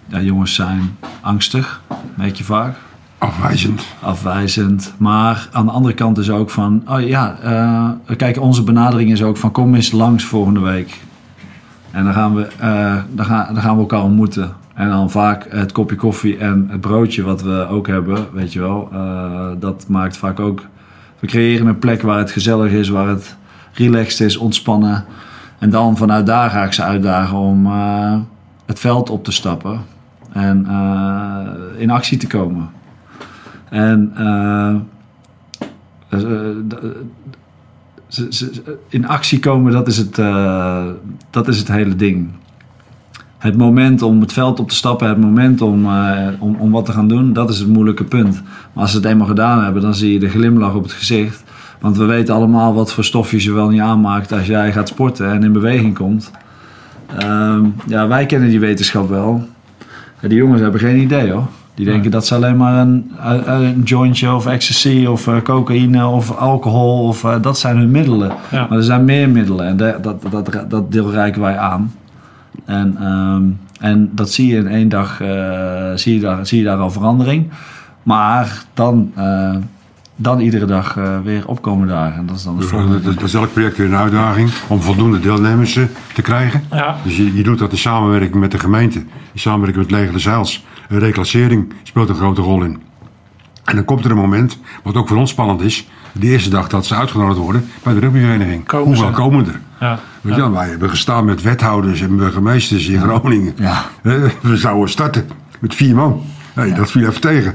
ja, 0.06 0.20
jongens 0.20 0.54
zijn 0.54 0.96
angstig, 1.20 1.82
weet 2.14 2.38
je 2.38 2.44
vaak. 2.44 2.76
Afwijzend. 3.18 3.86
afwijzend. 4.00 4.94
Maar 4.98 5.48
aan 5.52 5.66
de 5.66 5.72
andere 5.72 5.94
kant 5.94 6.18
is 6.18 6.30
ook 6.30 6.50
van, 6.50 6.82
oh 6.88 7.00
ja, 7.00 7.36
eh, 7.42 8.16
kijk, 8.16 8.40
onze 8.40 8.62
benadering 8.62 9.12
is 9.12 9.22
ook 9.22 9.36
van 9.36 9.50
kom 9.50 9.74
eens 9.74 9.90
langs 9.92 10.24
volgende 10.24 10.60
week. 10.60 11.00
En 11.92 12.04
dan 12.04 12.12
gaan 12.12 12.34
we, 12.34 12.46
eh, 12.58 12.96
dan 13.10 13.24
gaan, 13.26 13.54
dan 13.54 13.62
gaan 13.62 13.74
we 13.74 13.80
elkaar 13.80 14.02
ontmoeten. 14.02 14.52
En 14.74 14.88
dan 14.88 15.10
vaak 15.10 15.46
het 15.50 15.72
kopje 15.72 15.96
koffie 15.96 16.38
en 16.38 16.66
het 16.70 16.80
broodje 16.80 17.22
wat 17.22 17.42
we 17.42 17.66
ook 17.70 17.86
hebben, 17.86 18.26
weet 18.32 18.52
je 18.52 18.60
wel. 18.60 18.88
eh, 18.92 19.50
dat 19.58 19.84
maakt 19.88 20.16
vaak 20.16 20.40
ook, 20.40 20.60
we 21.18 21.26
creëren 21.26 21.66
een 21.66 21.78
plek 21.78 22.02
waar 22.02 22.18
het 22.18 22.30
gezellig 22.30 22.72
is, 22.72 22.88
waar 22.88 23.08
het 23.08 23.36
relaxed 23.72 24.26
is, 24.26 24.36
ontspannen. 24.36 25.04
En 25.58 25.70
dan 25.70 25.96
vanuit 25.96 26.26
daar 26.26 26.50
ga 26.50 26.64
ik 26.64 26.72
ze 26.72 26.82
uitdagen 26.82 27.36
om 27.36 27.66
eh, 27.66 28.16
het 28.66 28.78
veld 28.78 29.10
op 29.10 29.24
te 29.24 29.32
stappen. 29.32 29.80
En 30.32 30.66
in 31.76 31.90
actie 31.90 32.18
te 32.18 32.26
komen. 32.26 32.70
En 33.68 34.12
in 38.88 39.06
actie 39.06 39.38
komen, 39.38 39.72
dat 39.72 39.88
is, 39.88 39.96
het, 39.96 40.18
eh, 40.18 40.84
dat 41.30 41.48
is 41.48 41.58
het 41.58 41.68
hele 41.68 41.96
ding. 41.96 42.28
Het 43.38 43.56
moment 43.56 44.02
om 44.02 44.20
het 44.20 44.32
veld 44.32 44.60
op 44.60 44.68
te 44.68 44.74
stappen, 44.74 45.08
het 45.08 45.20
moment 45.20 45.60
om, 45.60 45.86
eh, 45.86 46.28
om, 46.38 46.54
om 46.54 46.70
wat 46.70 46.84
te 46.84 46.92
gaan 46.92 47.08
doen, 47.08 47.32
dat 47.32 47.50
is 47.50 47.58
het 47.58 47.68
moeilijke 47.68 48.04
punt. 48.04 48.42
Maar 48.72 48.82
als 48.82 48.90
ze 48.90 48.96
het 48.96 49.06
eenmaal 49.06 49.26
gedaan 49.26 49.64
hebben, 49.64 49.82
dan 49.82 49.94
zie 49.94 50.12
je 50.12 50.18
de 50.18 50.28
glimlach 50.28 50.74
op 50.74 50.82
het 50.82 50.92
gezicht. 50.92 51.42
Want 51.80 51.96
we 51.96 52.04
weten 52.04 52.34
allemaal 52.34 52.74
wat 52.74 52.92
voor 52.92 53.04
stofjes 53.04 53.44
je 53.44 53.52
wel 53.52 53.68
niet 53.68 53.80
aanmaakt 53.80 54.32
als 54.32 54.46
jij 54.46 54.72
gaat 54.72 54.88
sporten 54.88 55.30
en 55.30 55.42
in 55.42 55.52
beweging 55.52 55.94
komt. 55.94 56.30
Ehm, 57.18 57.64
ja, 57.86 58.08
wij 58.08 58.26
kennen 58.26 58.48
die 58.48 58.60
wetenschap 58.60 59.08
wel. 59.08 59.48
Die 60.20 60.38
jongens 60.38 60.60
hebben 60.60 60.80
geen 60.80 61.00
idee 61.00 61.30
hoor. 61.30 61.48
Die 61.74 61.84
denken 61.84 62.10
dat 62.10 62.26
ze 62.26 62.34
alleen 62.34 62.56
maar 62.56 62.74
een, 62.80 63.10
een 63.44 63.82
jointje 63.82 64.34
of 64.34 64.46
ecstasy 64.46 65.06
of 65.08 65.26
eh, 65.26 65.36
cocaïne 65.42 66.06
of 66.06 66.36
alcohol 66.36 67.06
of 67.08 67.24
eh, 67.24 67.34
dat 67.42 67.58
zijn 67.58 67.76
hun 67.76 67.90
middelen. 67.90 68.32
Ja. 68.50 68.66
Maar 68.68 68.78
er 68.78 68.84
zijn 68.84 69.04
meer 69.04 69.28
middelen 69.30 69.66
en 69.66 69.76
dat, 69.76 70.02
dat, 70.02 70.22
dat, 70.30 70.70
dat 70.70 70.92
deel 70.92 71.10
reiken 71.10 71.40
wij 71.40 71.58
aan. 71.58 71.92
En, 72.64 72.96
ehm, 73.00 73.42
en 73.80 74.10
dat 74.14 74.30
zie 74.30 74.46
je 74.46 74.56
in 74.56 74.66
één 74.68 74.88
dag, 74.88 75.20
eh, 75.20 75.28
zie, 75.94 76.14
je 76.14 76.20
daar, 76.20 76.46
zie 76.46 76.58
je 76.58 76.64
daar 76.64 76.78
al 76.78 76.90
verandering. 76.90 77.50
Maar 78.02 78.64
dan, 78.74 79.12
eh, 79.14 79.54
dan 80.16 80.40
iedere 80.40 80.64
dag 80.66 80.96
eh, 80.96 81.18
weer 81.24 81.48
opkomen 81.48 81.88
dagen. 81.88 82.18
En 82.18 82.26
dat 82.26 82.36
is 82.36 82.42
dan 82.44 82.54
de 82.54 82.60
Dus, 82.60 82.70
volgende. 82.70 82.96
eh, 82.98 83.04
dat, 83.04 83.14
dat 83.14 83.22
is 83.24 83.34
elk 83.34 83.52
project 83.52 83.76
weer 83.76 83.86
een 83.86 83.96
uitdaging 83.96 84.50
om 84.68 84.80
voldoende 84.82 85.20
deelnemers 85.20 85.76
eh, 85.76 85.84
te 86.14 86.22
krijgen. 86.22 86.62
Ja. 86.70 86.96
Dus 87.04 87.16
je, 87.16 87.34
je 87.36 87.42
doet 87.42 87.58
dat 87.58 87.70
in 87.72 87.78
samenwerking 87.78 88.34
met 88.34 88.50
de 88.50 88.58
gemeente, 88.58 88.98
in 89.32 89.40
samenwerking 89.40 89.82
met 89.82 89.90
Leger 89.90 90.12
de 90.12 90.18
Zeils. 90.18 90.64
Reclassering 90.88 91.72
speelt 91.82 92.08
een 92.08 92.14
grote 92.14 92.40
rol 92.40 92.62
in. 92.62 92.82
En 93.64 93.74
dan 93.76 93.84
komt 93.84 94.04
er 94.04 94.10
een 94.10 94.16
moment, 94.16 94.58
wat 94.82 94.96
ook 94.96 95.08
voor 95.08 95.16
ons 95.16 95.30
spannend 95.30 95.60
is, 95.60 95.88
de 96.12 96.26
eerste 96.26 96.50
dag 96.50 96.68
dat 96.68 96.86
ze 96.86 96.94
uitgenodigd 96.94 97.38
worden 97.38 97.68
bij 97.82 97.94
de 97.94 98.00
rugbyvereniging. 98.00 98.66
Komen 98.66 98.86
Hoeveel 98.86 99.06
ze? 99.06 99.12
komen 99.12 99.46
er? 99.46 99.60
Ja. 99.80 99.98
Weet 100.20 100.34
je, 100.36 100.50
wij 100.50 100.68
hebben 100.68 100.90
gestaan 100.90 101.24
met 101.24 101.42
wethouders 101.42 102.00
en 102.00 102.16
burgemeesters 102.16 102.88
in 102.88 103.00
Groningen. 103.00 103.52
Ja. 103.56 103.84
We 104.02 104.56
zouden 104.56 104.88
starten 104.88 105.28
met 105.60 105.74
vier 105.74 105.94
man. 105.94 106.22
Hey, 106.52 106.74
Dat 106.74 106.90
viel 106.90 107.08
even 107.08 107.20
tegen. 107.20 107.54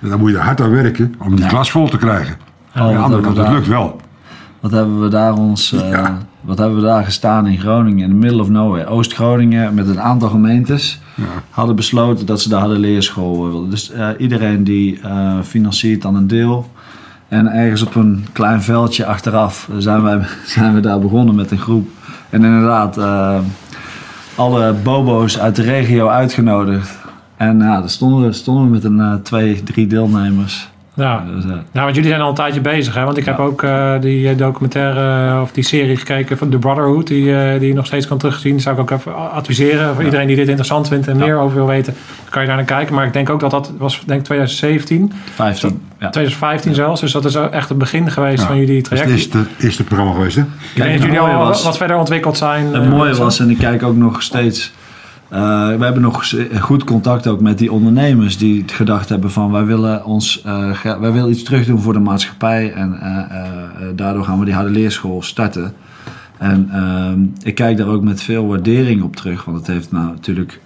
Dan 0.00 0.18
moet 0.18 0.30
je 0.30 0.38
hard 0.38 0.60
aan 0.60 0.70
werken 0.70 1.14
om 1.18 1.36
die 1.36 1.46
klas 1.46 1.70
vol 1.70 1.88
te 1.88 1.96
krijgen. 1.96 2.36
Aan 2.72 2.92
de 2.92 2.98
andere 2.98 3.22
kant, 3.22 3.36
we 3.36 3.50
lukt 3.50 3.66
wel. 3.66 4.00
Wat 4.66 4.74
hebben 4.74 5.00
we 5.00 5.08
daar 5.08 5.34
ons, 5.34 5.72
eh, 5.72 5.90
Ja. 5.90 6.18
wat 6.40 6.58
hebben 6.58 6.76
we 6.76 6.82
daar 6.82 7.04
gestaan 7.04 7.46
in 7.46 7.58
Groningen, 7.58 8.04
in 8.04 8.10
the 8.10 8.16
middle 8.16 8.40
of 8.40 8.48
nowhere. 8.48 8.86
Oost-Groningen 8.86 9.74
met 9.74 9.88
een 9.88 10.00
aantal 10.00 10.28
gemeentes 10.28 11.00
Ja. 11.14 11.24
hadden 11.50 11.76
besloten 11.76 12.26
dat 12.26 12.40
ze 12.40 12.48
daar 12.48 12.68
de 12.68 12.78
leerschool 12.78 13.42
wilden. 13.48 13.70
Dus 13.70 13.90
eh, 13.92 14.08
iedereen 14.18 14.64
die 14.64 15.00
eh, 15.02 15.34
financiert 15.42 16.02
dan 16.02 16.14
een 16.14 16.26
deel. 16.26 16.70
En 17.28 17.46
ergens 17.52 17.82
op 17.82 17.94
een 17.94 18.26
klein 18.32 18.62
veldje 18.62 19.06
achteraf 19.06 19.68
zijn, 19.78 20.02
wij, 20.02 20.20
zijn 20.46 20.74
we 20.74 20.80
daar 20.80 20.98
begonnen 21.00 21.34
met 21.34 21.50
een 21.50 21.58
groep. 21.58 21.88
En 22.30 22.44
inderdaad, 22.44 22.98
eh, 22.98 23.38
alle 24.34 24.72
bobo's 24.82 25.38
uit 25.38 25.56
de 25.56 25.62
regio 25.62 26.08
uitgenodigd. 26.08 26.98
En 27.36 27.58
ja, 27.58 27.80
daar 27.80 27.90
stonden 27.90 28.22
we, 28.26 28.32
stonden 28.32 28.64
we 28.64 28.70
met 28.70 28.84
een 28.84 29.00
eh, 29.00 29.14
twee, 29.14 29.62
drie 29.62 29.86
deelnemers. 29.86 30.68
Ja. 30.96 31.24
Dus, 31.34 31.44
Ja, 31.72 31.82
want 31.82 31.94
jullie 31.94 32.10
zijn 32.10 32.22
al 32.22 32.28
een 32.28 32.34
tijdje 32.34 32.60
bezig, 32.60 32.94
hè? 32.94 33.04
Want 33.04 33.16
ik 33.16 33.24
heb 33.24 33.38
ook 33.38 33.62
eh, 33.62 33.92
die 34.00 34.28
eh, 34.28 34.36
documentaire 34.38 35.40
of 35.42 35.52
die 35.52 35.64
serie 35.64 35.96
gekeken 35.96 36.38
van 36.38 36.48
The 36.50 36.58
Brotherhood, 36.58 37.06
die, 37.06 37.36
eh, 37.36 37.58
die 37.58 37.68
je 37.68 37.74
nog 37.74 37.86
steeds 37.86 38.06
kan 38.06 38.18
terugzien. 38.18 38.60
Zou 38.60 38.74
ik 38.74 38.80
ook 38.80 38.90
even 38.90 39.30
adviseren 39.32 39.94
voor 39.94 40.04
iedereen 40.04 40.26
die 40.26 40.36
dit 40.36 40.46
interessant 40.48 40.88
vindt 40.88 41.08
en 41.08 41.18
Ja. 41.18 41.24
meer 41.24 41.38
over 41.38 41.56
wil 41.56 41.66
weten. 41.66 41.92
Dan 41.94 42.30
kan 42.30 42.40
je 42.42 42.48
daar 42.48 42.56
naar 42.56 42.64
kijken. 42.66 42.94
Maar 42.94 43.06
ik 43.06 43.12
denk 43.12 43.30
ook 43.30 43.40
dat 43.40 43.50
dat 43.50 43.72
was, 43.78 44.02
denk 44.06 44.18
ik, 44.20 44.24
2017, 44.26 45.12
15. 45.34 45.82
Ja. 46.00 46.10
2015 46.10 46.74
zelfs. 46.74 47.00
Dus 47.00 47.12
dat 47.12 47.24
is 47.24 47.34
echt 47.34 47.68
het 47.68 47.78
begin 47.78 48.10
geweest 48.10 48.40
Ja. 48.42 48.46
van 48.46 48.56
jullie 48.58 48.82
Dat 48.82 48.92
is 48.92 48.98
traject. 48.98 49.22
het 49.32 49.34
eerste, 49.34 49.64
eerste 49.66 49.84
programma 49.84 50.12
geweest, 50.12 50.36
hè? 50.36 50.42
Ik 50.42 50.48
denk 50.74 50.92
dat 50.92 51.02
jullie 51.02 51.18
al 51.20 51.38
was- 51.44 51.64
wat 51.64 51.76
verder 51.76 51.96
ontwikkeld 51.96 52.36
zijn. 52.36 52.74
Het 52.74 52.88
mooie 52.90 53.14
was, 53.14 53.40
en 53.40 53.50
ik 53.50 53.58
kijk 53.58 53.82
ook 53.82 53.96
nog 53.96 54.22
steeds. 54.22 54.72
Eh, 55.28 55.76
we 55.76 55.84
hebben 55.84 56.02
nog 56.02 56.32
goed 56.60 56.84
contact 56.84 57.26
ook 57.26 57.40
met 57.40 57.58
die 57.58 57.72
ondernemers 57.72 58.38
die 58.38 58.64
gedacht 58.66 59.08
hebben 59.08 59.30
van 59.30 59.52
wij 59.52 59.64
willen 59.64 60.04
ons 60.04 60.42
eh, 60.42 60.84
wij 61.00 61.12
willen 61.12 61.30
iets 61.30 61.42
terug 61.42 61.66
doen 61.66 61.80
voor 61.80 61.92
de 61.92 61.98
maatschappij 61.98 62.72
en 62.72 63.00
eh, 63.00 63.32
daardoor 63.94 64.24
gaan 64.24 64.38
we 64.38 64.44
die 64.44 64.54
harde 64.54 64.70
leerschool 64.70 65.22
starten. 65.22 65.72
En 66.38 66.68
ehm, 66.72 67.20
ik 67.42 67.54
kijk 67.54 67.76
daar 67.76 67.86
ook 67.86 68.02
met 68.02 68.22
veel 68.22 68.46
waardering 68.46 69.02
op 69.02 69.16
terug, 69.16 69.44
want 69.44 69.56
het 69.56 69.66
heeft 69.66 69.92
nou 69.92 70.06
natuurlijk 70.06 70.60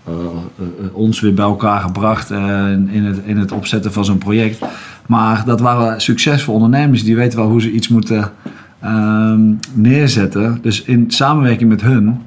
ons 0.92 1.20
weer 1.20 1.34
bij 1.34 1.44
elkaar 1.44 1.80
gebracht 1.80 2.30
in, 2.30 2.88
in 2.88 3.04
het, 3.04 3.20
in 3.24 3.38
het 3.38 3.52
opzetten 3.52 3.92
van 3.92 4.04
zo'n 4.04 4.18
project. 4.18 4.58
Maar 5.06 5.44
dat 5.44 5.60
waren 5.60 6.00
succesvolle 6.00 6.56
ondernemers 6.56 7.04
die 7.04 7.16
weten 7.16 7.38
wel 7.38 7.48
hoe 7.48 7.60
ze 7.60 7.70
iets 7.70 7.88
moeten 7.88 8.32
ehm, 8.80 9.40
neerzetten. 9.72 10.58
Dus 10.62 10.82
in 10.82 11.10
samenwerking 11.10 11.70
met 11.70 11.82
hun 11.82 12.18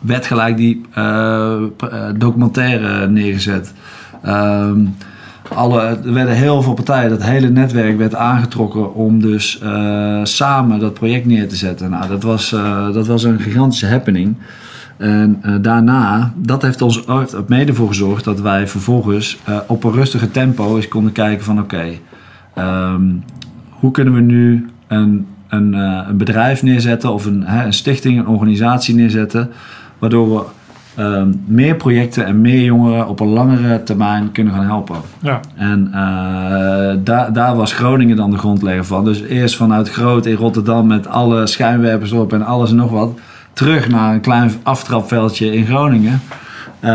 werd 0.00 0.26
gelijk 0.26 0.56
die 0.56 0.80
eh, 0.94 1.54
eh, 1.54 1.64
documentaire 2.16 3.08
neergezet. 3.08 3.72
Ehm, 4.22 4.84
alle, 5.54 5.80
er 5.80 6.12
werden 6.12 6.34
heel 6.34 6.62
veel 6.62 6.74
partijen, 6.74 7.10
dat 7.10 7.22
hele 7.22 7.48
netwerk 7.48 7.98
werd 7.98 8.14
aangetrokken 8.14 8.94
om 8.94 9.20
dus 9.20 9.58
eh, 9.60 10.20
samen 10.22 10.80
dat 10.80 10.94
project 10.94 11.26
neer 11.26 11.48
te 11.48 11.56
zetten. 11.56 11.90
Nou, 11.90 12.08
dat 12.08 12.22
was, 12.22 12.50
dat 12.92 13.06
was 13.06 13.24
een 13.24 13.40
gigantische 13.40 13.86
happening. 13.86 14.36
En 14.96 15.42
daarna, 15.60 16.32
dat 16.36 16.62
heeft 16.62 16.82
ons 16.82 17.06
ook 17.06 17.48
mede 17.48 17.74
voor 17.74 17.88
gezorgd 17.88 18.24
dat 18.24 18.40
wij 18.40 18.68
vervolgens 18.68 19.38
op 19.66 19.84
een 19.84 19.92
rustige 19.92 20.30
tempo 20.30 20.76
eens 20.76 20.88
konden 20.88 21.12
kijken 21.12 21.44
van 21.44 21.60
oké, 21.60 21.86
ehm, 22.54 23.02
hoe 23.70 23.90
kunnen 23.90 24.14
we 24.14 24.20
nu 24.20 24.68
een, 24.88 25.26
een, 25.48 25.72
een 25.72 26.16
bedrijf 26.16 26.62
neerzetten 26.62 27.12
of 27.12 27.26
een, 27.26 27.42
hè, 27.46 27.64
een 27.64 27.72
stichting, 27.72 28.18
een 28.18 28.28
organisatie 28.28 28.94
neerzetten, 28.94 29.50
waardoor 29.98 30.34
we 30.34 30.44
ehm, 31.02 31.32
meer 31.46 31.74
projecten 31.74 32.26
en 32.26 32.40
meer 32.40 32.62
jongeren 32.62 33.08
op 33.08 33.20
een 33.20 33.28
langere 33.28 33.82
termijn 33.82 34.32
kunnen 34.32 34.52
gaan 34.52 34.64
helpen. 34.64 34.96
Ja. 35.22 35.40
En 35.54 35.86
eh, 35.86 36.96
daar, 37.04 37.32
daar 37.32 37.56
was 37.56 37.72
Groningen 37.72 38.16
dan 38.16 38.30
de 38.30 38.38
grondlegger 38.38 38.84
van. 38.84 39.04
Dus 39.04 39.22
eerst 39.22 39.56
vanuit 39.56 39.90
Groot 39.90 40.26
in 40.26 40.36
Rotterdam 40.36 40.86
met 40.86 41.06
alle 41.06 41.46
schijnwerpers 41.46 42.12
op 42.12 42.32
en 42.32 42.42
alles 42.42 42.70
en 42.70 42.76
nog 42.76 42.90
wat. 42.90 43.18
Terug 43.52 43.88
naar 43.88 44.14
een 44.14 44.20
klein 44.20 44.50
aftrapveldje 44.62 45.52
in 45.52 45.66
Groningen. 45.66 46.20
Eh, 46.80 46.90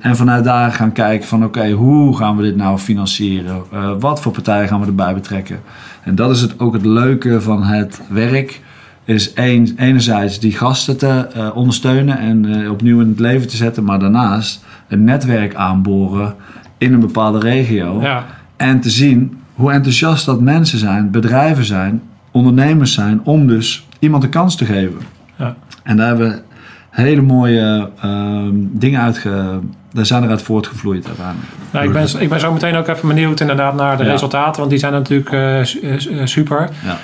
en 0.00 0.16
vanuit 0.16 0.44
daar 0.44 0.72
gaan 0.72 0.92
kijken 0.92 1.28
van 1.28 1.44
oké, 1.44 1.70
hoe 1.70 2.16
gaan 2.16 2.36
we 2.36 2.42
dit 2.42 2.56
nou 2.56 2.78
financieren? 2.78 3.62
Eh, 3.72 3.90
wat 3.98 4.20
voor 4.20 4.32
partijen 4.32 4.68
gaan 4.68 4.80
we 4.80 4.86
erbij 4.86 5.14
betrekken? 5.14 5.60
En 6.02 6.14
dat 6.14 6.30
is 6.30 6.40
het, 6.40 6.60
ook 6.60 6.72
het 6.72 6.84
leuke 6.84 7.40
van 7.40 7.62
het 7.62 8.00
werk. 8.08 8.60
Is 9.04 9.30
een, 9.34 9.74
enerzijds 9.76 10.40
die 10.40 10.52
gasten 10.52 10.98
te 10.98 11.26
eh, 11.34 11.56
ondersteunen 11.56 12.18
en 12.18 12.62
eh, 12.62 12.70
opnieuw 12.70 13.00
in 13.00 13.08
het 13.08 13.20
leven 13.20 13.48
te 13.48 13.56
zetten. 13.56 13.84
Maar 13.84 13.98
daarnaast 13.98 14.64
een 14.88 15.04
netwerk 15.04 15.54
aanboren 15.54 16.34
in 16.78 16.92
een 16.92 17.00
bepaalde 17.00 17.38
regio. 17.38 18.00
Ja. 18.00 18.26
En 18.56 18.80
te 18.80 18.90
zien 18.90 19.38
hoe 19.54 19.72
enthousiast 19.72 20.26
dat 20.26 20.40
mensen 20.40 20.78
zijn, 20.78 21.10
bedrijven 21.10 21.64
zijn, 21.64 22.02
ondernemers 22.30 22.92
zijn. 22.92 23.20
Om 23.24 23.46
dus 23.46 23.86
iemand 23.98 24.22
een 24.22 24.30
kans 24.30 24.56
te 24.56 24.64
geven. 24.64 25.00
Ja. 25.36 25.56
En 25.82 25.96
daar 25.96 26.06
hebben 26.06 26.28
we 26.28 26.42
hele 26.92 27.22
mooie 27.22 27.90
ehm, 28.00 28.54
dingen 28.54 29.00
uitge... 29.00 29.60
Daar 29.92 30.06
zijn 30.06 30.22
eruit 30.24 30.42
voortgevloeid 30.42 31.06
uiteindelijk. 31.06 31.48
Nou, 31.70 31.86
ik, 31.86 31.92
ben, 31.92 32.20
ik 32.20 32.28
ben 32.28 32.40
zo 32.40 32.52
meteen 32.52 32.76
ook 32.76 32.88
even 32.88 33.08
benieuwd 33.08 33.40
inderdaad 33.40 33.74
naar 33.74 33.96
de 33.96 34.04
Ja. 34.04 34.10
resultaten, 34.10 34.58
want 34.58 34.70
die 34.70 34.78
zijn 34.78 34.92
natuurlijk 34.92 35.32
eh, 35.32 35.60
eh, 35.60 36.20
eh, 36.20 36.26
super. 36.26 36.68
Ja. 36.84 36.98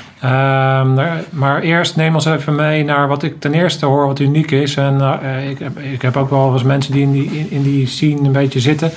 Ehm, 0.81 0.94
maar 1.31 1.61
eerst 1.61 1.96
neem 1.96 2.14
ons 2.14 2.24
even 2.24 2.55
mee 2.55 2.85
naar 2.85 3.09
wat 3.09 3.22
ik 3.22 3.40
ten 3.40 3.55
eerste 3.55 3.87
hoor 3.87 4.07
wat 4.07 4.18
uniek 4.18 4.51
is. 4.51 4.74
En 4.77 5.20
ik, 5.51 5.59
heb, 5.59 5.79
ik 5.79 6.03
heb 6.03 6.16
ook 6.16 6.31
wel 6.31 6.53
eens 6.53 6.62
mensen 6.62 6.92
die 6.92 7.03
in 7.03 7.12
die, 7.12 7.46
in 7.51 7.62
die 7.62 7.87
scene 7.87 8.20
een 8.27 8.33
beetje 8.33 8.61
zitten. 8.61 8.90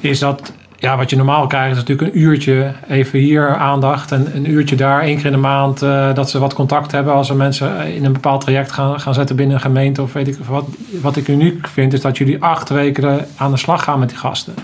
Is 0.00 0.18
dat, 0.18 0.52
ja, 0.84 0.96
wat 0.96 1.10
je 1.10 1.16
normaal 1.16 1.46
krijgt 1.46 1.70
is 1.70 1.82
natuurlijk 1.82 2.14
een 2.14 2.20
uurtje 2.20 2.72
even 2.88 3.18
hier 3.18 3.56
aandacht. 3.56 4.12
En 4.12 4.36
een 4.36 4.50
uurtje 4.50 4.76
daar, 4.76 5.00
één 5.00 5.16
keer 5.16 5.26
in 5.26 5.32
de 5.32 5.38
maand. 5.38 5.82
eh, 5.82 6.14
dat 6.14 6.30
ze 6.30 6.38
wat 6.38 6.54
contact 6.54 6.92
hebben 6.92 7.12
als 7.12 7.30
er 7.30 7.36
mensen 7.36 7.94
in 7.94 8.04
een 8.04 8.12
bepaald 8.12 8.40
traject 8.40 8.72
gaan, 8.72 9.00
gaan 9.00 9.14
zetten 9.14 9.36
binnen 9.36 9.54
een 9.54 9.62
gemeente. 9.62 10.02
Of 10.02 10.12
weet 10.12 10.28
ik 10.28 10.36
wat. 10.48 10.66
Wat 11.00 11.16
ik 11.16 11.28
uniek 11.28 11.68
vind 11.68 11.92
is 11.92 12.00
dat 12.00 12.18
jullie 12.18 12.42
acht 12.42 12.68
weken 12.68 13.26
aan 13.36 13.50
de 13.50 13.56
slag 13.56 13.84
gaan 13.84 13.98
met 13.98 14.08
die 14.08 14.18
gasten. 14.18 14.54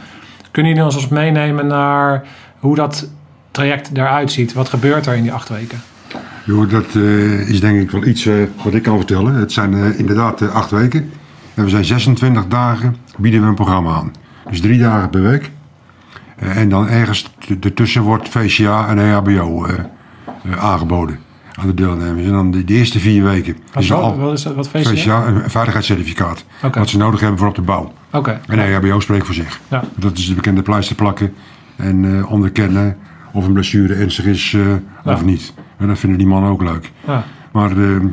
Kunnen 0.50 0.72
jullie 0.72 0.86
ons 0.86 1.08
meenemen 1.08 1.66
naar 1.66 2.24
hoe 2.58 2.74
dat 2.74 3.08
traject 3.50 3.90
eruit 3.94 4.32
ziet? 4.32 4.52
Wat 4.52 4.68
gebeurt 4.68 5.06
er 5.06 5.14
in 5.14 5.22
die 5.22 5.32
acht 5.32 5.48
weken? 5.48 5.82
Jo, 6.44 6.66
dat 6.66 6.94
eh, 6.94 7.48
is 7.48 7.60
denk 7.60 7.80
ik 7.80 7.90
wel 7.90 8.04
iets 8.04 8.26
eh, 8.26 8.34
wat 8.64 8.74
ik 8.74 8.82
kan 8.82 8.96
vertellen. 8.96 9.34
Het 9.34 9.52
zijn 9.52 9.98
inderdaad 9.98 10.52
acht 10.52 10.70
weken. 10.70 11.10
En 11.54 11.64
we 11.64 11.70
zijn 11.70 11.84
26 11.84 12.46
dagen 12.46 12.96
bieden 13.16 13.40
we 13.40 13.46
een 13.46 13.54
programma 13.54 13.94
aan. 13.94 14.12
Dus 14.50 14.60
drie 14.60 14.78
dagen 14.78 15.10
per 15.10 15.22
week. 15.22 15.50
En 16.40 16.68
dan 16.68 16.88
ergens 16.88 17.30
ertussen 17.60 18.02
wordt 18.02 18.28
VCA 18.28 18.88
en 18.88 18.98
EHBO 18.98 19.64
eh, 19.64 19.74
aangeboden 20.58 21.18
aan 21.54 21.66
de 21.66 21.74
deelnemers. 21.74 22.26
En 22.26 22.32
dan 22.32 22.50
de, 22.50 22.64
de 22.64 22.74
eerste 22.74 22.98
vier 22.98 23.22
weken 23.22 23.56
Wat, 23.72 23.82
is 23.82 23.92
al 23.92 24.18
wat 24.18 24.32
is 24.32 24.42
dat? 24.42 24.54
Wat 24.54 24.68
VCA? 24.68 24.90
VCA 24.90 25.26
een 25.26 25.50
veiligheidscertificaat. 25.50 26.44
Wat 26.72 26.88
ze 26.88 26.98
nodig 26.98 27.20
hebben 27.20 27.38
voor 27.38 27.48
op 27.48 27.54
de 27.54 27.62
bouw. 27.62 27.92
Oké. 28.12 28.40
En 28.46 28.58
EHBO 28.58 29.00
spreekt 29.00 29.26
voor 29.26 29.34
zich. 29.34 29.60
Ja. 29.68 29.82
Dat 29.94 30.18
is 30.18 30.28
de 30.28 30.34
bekende 30.34 30.62
pleister 30.62 30.96
plakken 30.96 31.34
en 31.76 32.18
eh, 32.18 32.30
onderkennen 32.32 32.96
of 33.32 33.46
een 33.46 33.52
blessure 33.52 33.94
ernstig 33.94 34.24
is 34.24 34.52
eh, 34.54 34.60
Ja. 35.04 35.12
of 35.12 35.24
niet. 35.24 35.52
En 35.76 35.86
dat 35.88 35.98
vinden 35.98 36.18
die 36.18 36.26
mannen 36.26 36.50
ook 36.50 36.62
leuk. 36.62 36.92
Ja. 37.06 37.24
Maar 37.52 37.70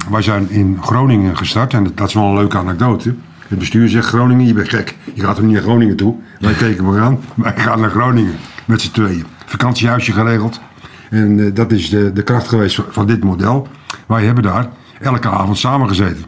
wij 0.10 0.22
zijn 0.22 0.50
in 0.50 0.78
Groningen 0.82 1.38
gestart 1.38 1.74
en 1.74 1.88
dat 1.96 2.08
is 2.08 2.13
wel 2.13 2.24
een 2.24 2.36
leuke 2.36 2.58
anekdote. 2.58 3.16
Het 3.48 3.60
bestuur 3.60 3.90
zegt 3.90 4.08
Groningen, 4.08 4.46
je 4.46 4.54
bent 4.54 4.70
gek. 4.70 4.96
Je 5.14 5.22
gaat 5.22 5.36
toch 5.36 5.46
niet 5.46 5.54
naar 5.54 5.62
Groningen 5.62 5.96
toe? 5.96 6.16
Wij 6.40 6.54
keken 6.54 6.86
maar 6.86 7.02
aan. 7.02 7.20
Wij 7.36 7.54
gaan 7.56 7.80
naar 7.80 7.90
Groningen 7.90 8.36
met 8.66 8.82
z'n 8.82 8.92
tweeën. 8.92 9.26
Vakantiehuisje 9.46 10.12
geregeld. 10.12 10.62
En 11.10 11.40
eh, 11.40 11.54
dat 11.54 11.72
is 11.72 11.90
de, 11.90 12.14
de 12.14 12.24
kracht 12.24 12.48
geweest 12.48 12.76
van, 12.76 12.86
van 12.90 13.08
dit 13.08 13.24
model. 13.24 13.68
Wij 14.08 14.26
hebben 14.26 14.44
daar 14.44 14.70
elke 15.00 15.30
avond 15.30 15.58
samen 15.58 15.88
gezeten. 15.88 16.26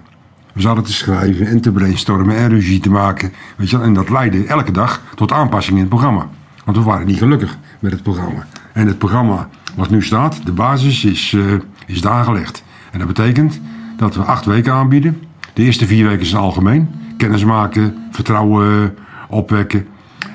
We 0.53 0.62
zaten 0.62 0.84
te 0.84 0.93
schrijven 0.93 1.47
en 1.47 1.62
te 1.62 1.71
brainstormen 1.71 2.36
en 2.36 2.49
ruzie 2.49 2.79
te 2.79 2.89
maken. 2.89 3.34
Weet 3.55 3.69
je 3.69 3.77
wel? 3.77 3.86
En 3.86 3.93
dat 3.93 4.10
leidde 4.10 4.45
elke 4.45 4.71
dag 4.71 5.01
tot 5.15 5.32
aanpassingen 5.32 5.82
in 5.82 5.86
het 5.86 5.95
programma. 5.95 6.29
Want 6.65 6.77
we 6.77 6.84
waren 6.84 7.08
niet 7.08 7.17
gelukkig 7.17 7.58
met 7.79 7.91
het 7.91 8.03
programma. 8.03 8.45
En 8.73 8.88
het 8.88 8.97
programma 8.97 9.49
wat 9.75 9.89
nu 9.89 10.03
staat, 10.03 10.45
de 10.45 10.51
basis, 10.51 11.05
is, 11.05 11.34
eh, 11.34 11.53
is 11.86 12.01
daar 12.01 12.23
gelegd. 12.23 12.63
En 12.91 12.99
dat 12.99 13.08
betekent 13.08 13.60
dat 13.97 14.15
we 14.15 14.21
acht 14.21 14.45
weken 14.45 14.73
aanbieden. 14.73 15.23
De 15.53 15.63
eerste 15.63 15.86
vier 15.86 16.08
weken 16.08 16.25
zijn 16.25 16.41
algemeen. 16.41 16.89
Kennis 17.19 17.45
maken, 17.45 17.95
vertrouwen 18.12 18.97
opwekken. 19.29 19.88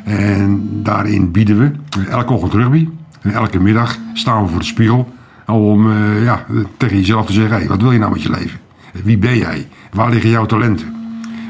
En 0.04 0.68
daarin 0.82 1.30
bieden 1.30 1.58
we 1.58 1.70
elke 2.08 2.32
ochtend 2.32 2.52
rugby. 2.52 2.88
En 3.20 3.32
elke 3.32 3.60
middag 3.60 3.98
staan 4.12 4.42
we 4.42 4.48
voor 4.48 4.58
de 4.58 4.64
spiegel 4.64 5.12
om 5.46 5.90
eh, 5.90 6.24
ja, 6.24 6.44
tegen 6.76 6.96
jezelf 6.96 7.26
te 7.26 7.32
zeggen: 7.32 7.68
wat 7.68 7.82
wil 7.82 7.92
je 7.92 7.98
nou 7.98 8.12
met 8.12 8.22
je 8.22 8.30
leven? 8.30 8.58
Wie 9.04 9.18
ben 9.18 9.36
jij? 9.36 9.68
Waar 9.92 10.10
liggen 10.10 10.30
jouw 10.30 10.46
talenten? 10.46 10.94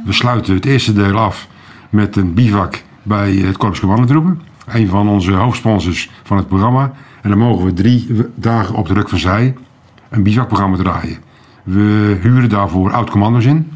We 0.05 0.13
sluiten 0.13 0.55
het 0.55 0.65
eerste 0.65 0.93
deel 0.93 1.19
af 1.19 1.49
met 1.91 2.17
een 2.17 2.35
bivak 2.35 2.83
bij 3.03 3.35
het 3.35 3.57
Korps 3.57 3.81
Commandotroepen. 3.81 4.41
Een 4.67 4.89
van 4.89 5.09
onze 5.09 5.33
hoofdsponsors 5.33 6.11
van 6.23 6.37
het 6.37 6.49
programma. 6.49 6.93
En 7.23 7.31
dan 7.31 7.39
mogen 7.39 7.65
we 7.65 7.73
drie 7.73 8.07
dagen 8.35 8.75
op 8.75 8.87
de 8.87 8.95
ruk 8.95 9.09
van 9.09 9.19
zij 9.19 9.55
een 10.11 10.23
bivakprogramma 10.23 10.77
draaien. 10.77 11.19
We 11.63 12.19
huren 12.23 12.49
daarvoor 12.49 12.93
oud-commando's 12.93 13.45
in. 13.45 13.71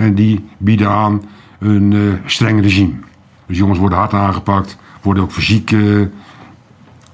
En 0.00 0.14
die 0.14 0.44
bieden 0.58 0.88
aan 0.88 1.22
een 1.58 1.92
uh, 1.92 2.12
streng 2.26 2.60
regime. 2.60 2.92
Dus 3.46 3.58
jongens 3.58 3.78
worden 3.78 3.98
hard 3.98 4.14
aangepakt, 4.14 4.78
worden 5.02 5.22
ook 5.22 5.32
fysiek 5.32 5.70
uh, 5.70 6.06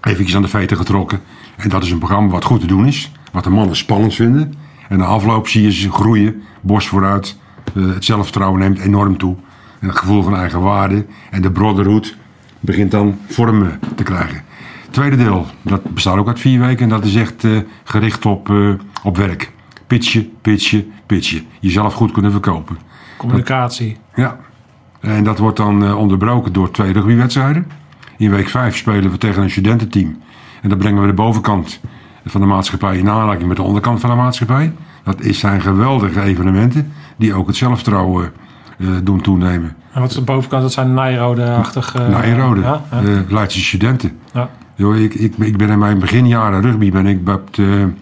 eventjes 0.01 0.37
aan 0.37 0.43
de 0.43 0.49
feiten 0.49 0.77
getrokken. 0.77 1.21
En 1.57 1.69
dat 1.69 1.83
is 1.83 1.91
een 1.91 1.99
programma 1.99 2.31
wat 2.31 2.45
goed 2.45 2.61
te 2.61 2.67
doen 2.67 2.87
is, 2.87 3.13
wat 3.33 3.45
de 3.45 3.51
mannen 3.51 3.77
spannend 3.77 4.15
vinden. 4.15 4.55
En 4.89 4.99
na 4.99 5.05
afloop 5.05 5.49
zie 5.49 5.63
je 5.63 5.73
ze 5.73 5.91
groeien, 5.91 6.43
borst 6.61 6.89
vooruit. 6.89 7.37
Uh, 7.75 7.95
het 7.95 8.05
zelfvertrouwen 8.05 8.61
neemt 8.61 8.79
enorm 8.79 9.17
toe. 9.17 9.37
En 9.81 9.89
het 9.89 9.99
gevoel 9.99 10.23
van 10.23 10.37
eigen 10.37 10.61
waarde 10.61 11.07
en 11.31 11.43
de 11.43 11.51
brotherhood 11.51 12.17
begint 12.61 12.91
dan 12.91 13.19
vorm 13.29 13.69
te 13.95 14.03
krijgen. 14.03 14.43
Tweede 14.91 15.17
deel, 15.17 15.47
dat 15.63 15.95
bestaat 15.95 16.17
ook 16.17 16.29
uit 16.29 16.41
vier 16.41 16.61
weken 16.61 16.83
en 16.83 16.89
dat 16.89 17.05
is 17.05 17.15
echt 17.15 17.47
gericht 17.85 18.27
op, 18.27 18.53
op 19.03 19.17
werk. 19.17 19.55
Pitchen, 19.87 20.33
pitchen, 20.41 20.93
pitchen. 21.07 21.47
Jezelf 21.61 21.95
goed 21.95 22.13
kunnen 22.13 22.31
verkopen. 22.31 22.79
Communicatie. 23.17 23.97
Ja. 24.15 24.37
En 25.01 25.25
dat 25.25 25.39
wordt 25.39 25.57
dan 25.57 25.83
uh, 25.83 25.99
onderbroken 25.99 26.53
door 26.53 26.71
twee 26.71 26.93
rugbywedstrijden. 26.93 27.67
In 28.17 28.31
week 28.31 28.49
5 28.49 28.77
spelen 28.77 29.11
we 29.11 29.19
tegen 29.19 29.43
een 29.43 29.51
studententeam. 29.51 30.19
En 30.63 30.69
dan 30.69 30.79
brengen 30.79 31.01
we 31.01 31.07
de 31.07 31.15
bovenkant 31.15 31.81
van 32.25 32.41
de 32.41 32.47
maatschappij 32.47 32.99
in 32.99 33.09
aanraking 33.09 33.49
met 33.49 33.57
de 33.57 33.63
onderkant 33.63 34.01
van 34.01 34.11
de 34.11 34.17
maatschappij. 34.17 34.73
Dat 35.05 35.17
zijn 35.21 35.61
geweldige 35.61 36.21
evenementen 36.21 36.93
die 37.17 37.35
ook 37.35 37.47
het 37.47 37.57
zelfvertrouwen 37.57 38.33
uh, 38.79 38.89
doen 39.03 39.21
toenemen. 39.21 39.77
En 39.93 40.01
wat 40.01 40.11
is 40.11 40.17
de 40.17 40.23
bovenkant? 40.23 40.63
Dat 40.63 40.73
zijn 40.73 40.95
Nijrode-achtige... 40.95 41.99
Uh, 41.99 42.09
Nijrode, 42.09 42.61
ja, 42.61 42.83
ja. 42.91 43.03
Uh, 43.03 43.21
Leidse 43.29 43.61
studenten. 43.61 44.19
Ja. 44.33 44.51
Yo, 44.75 44.93
ik, 44.93 45.15
ik, 45.15 45.37
ik, 45.37 45.57
ben 45.57 45.69
in 45.69 45.79
mijn 45.79 45.99
beginjaren 45.99 46.61
rugby 46.61 46.91
ben 46.91 47.07
ik 47.07 47.25
bij, 47.25 47.39
de, 47.51 47.93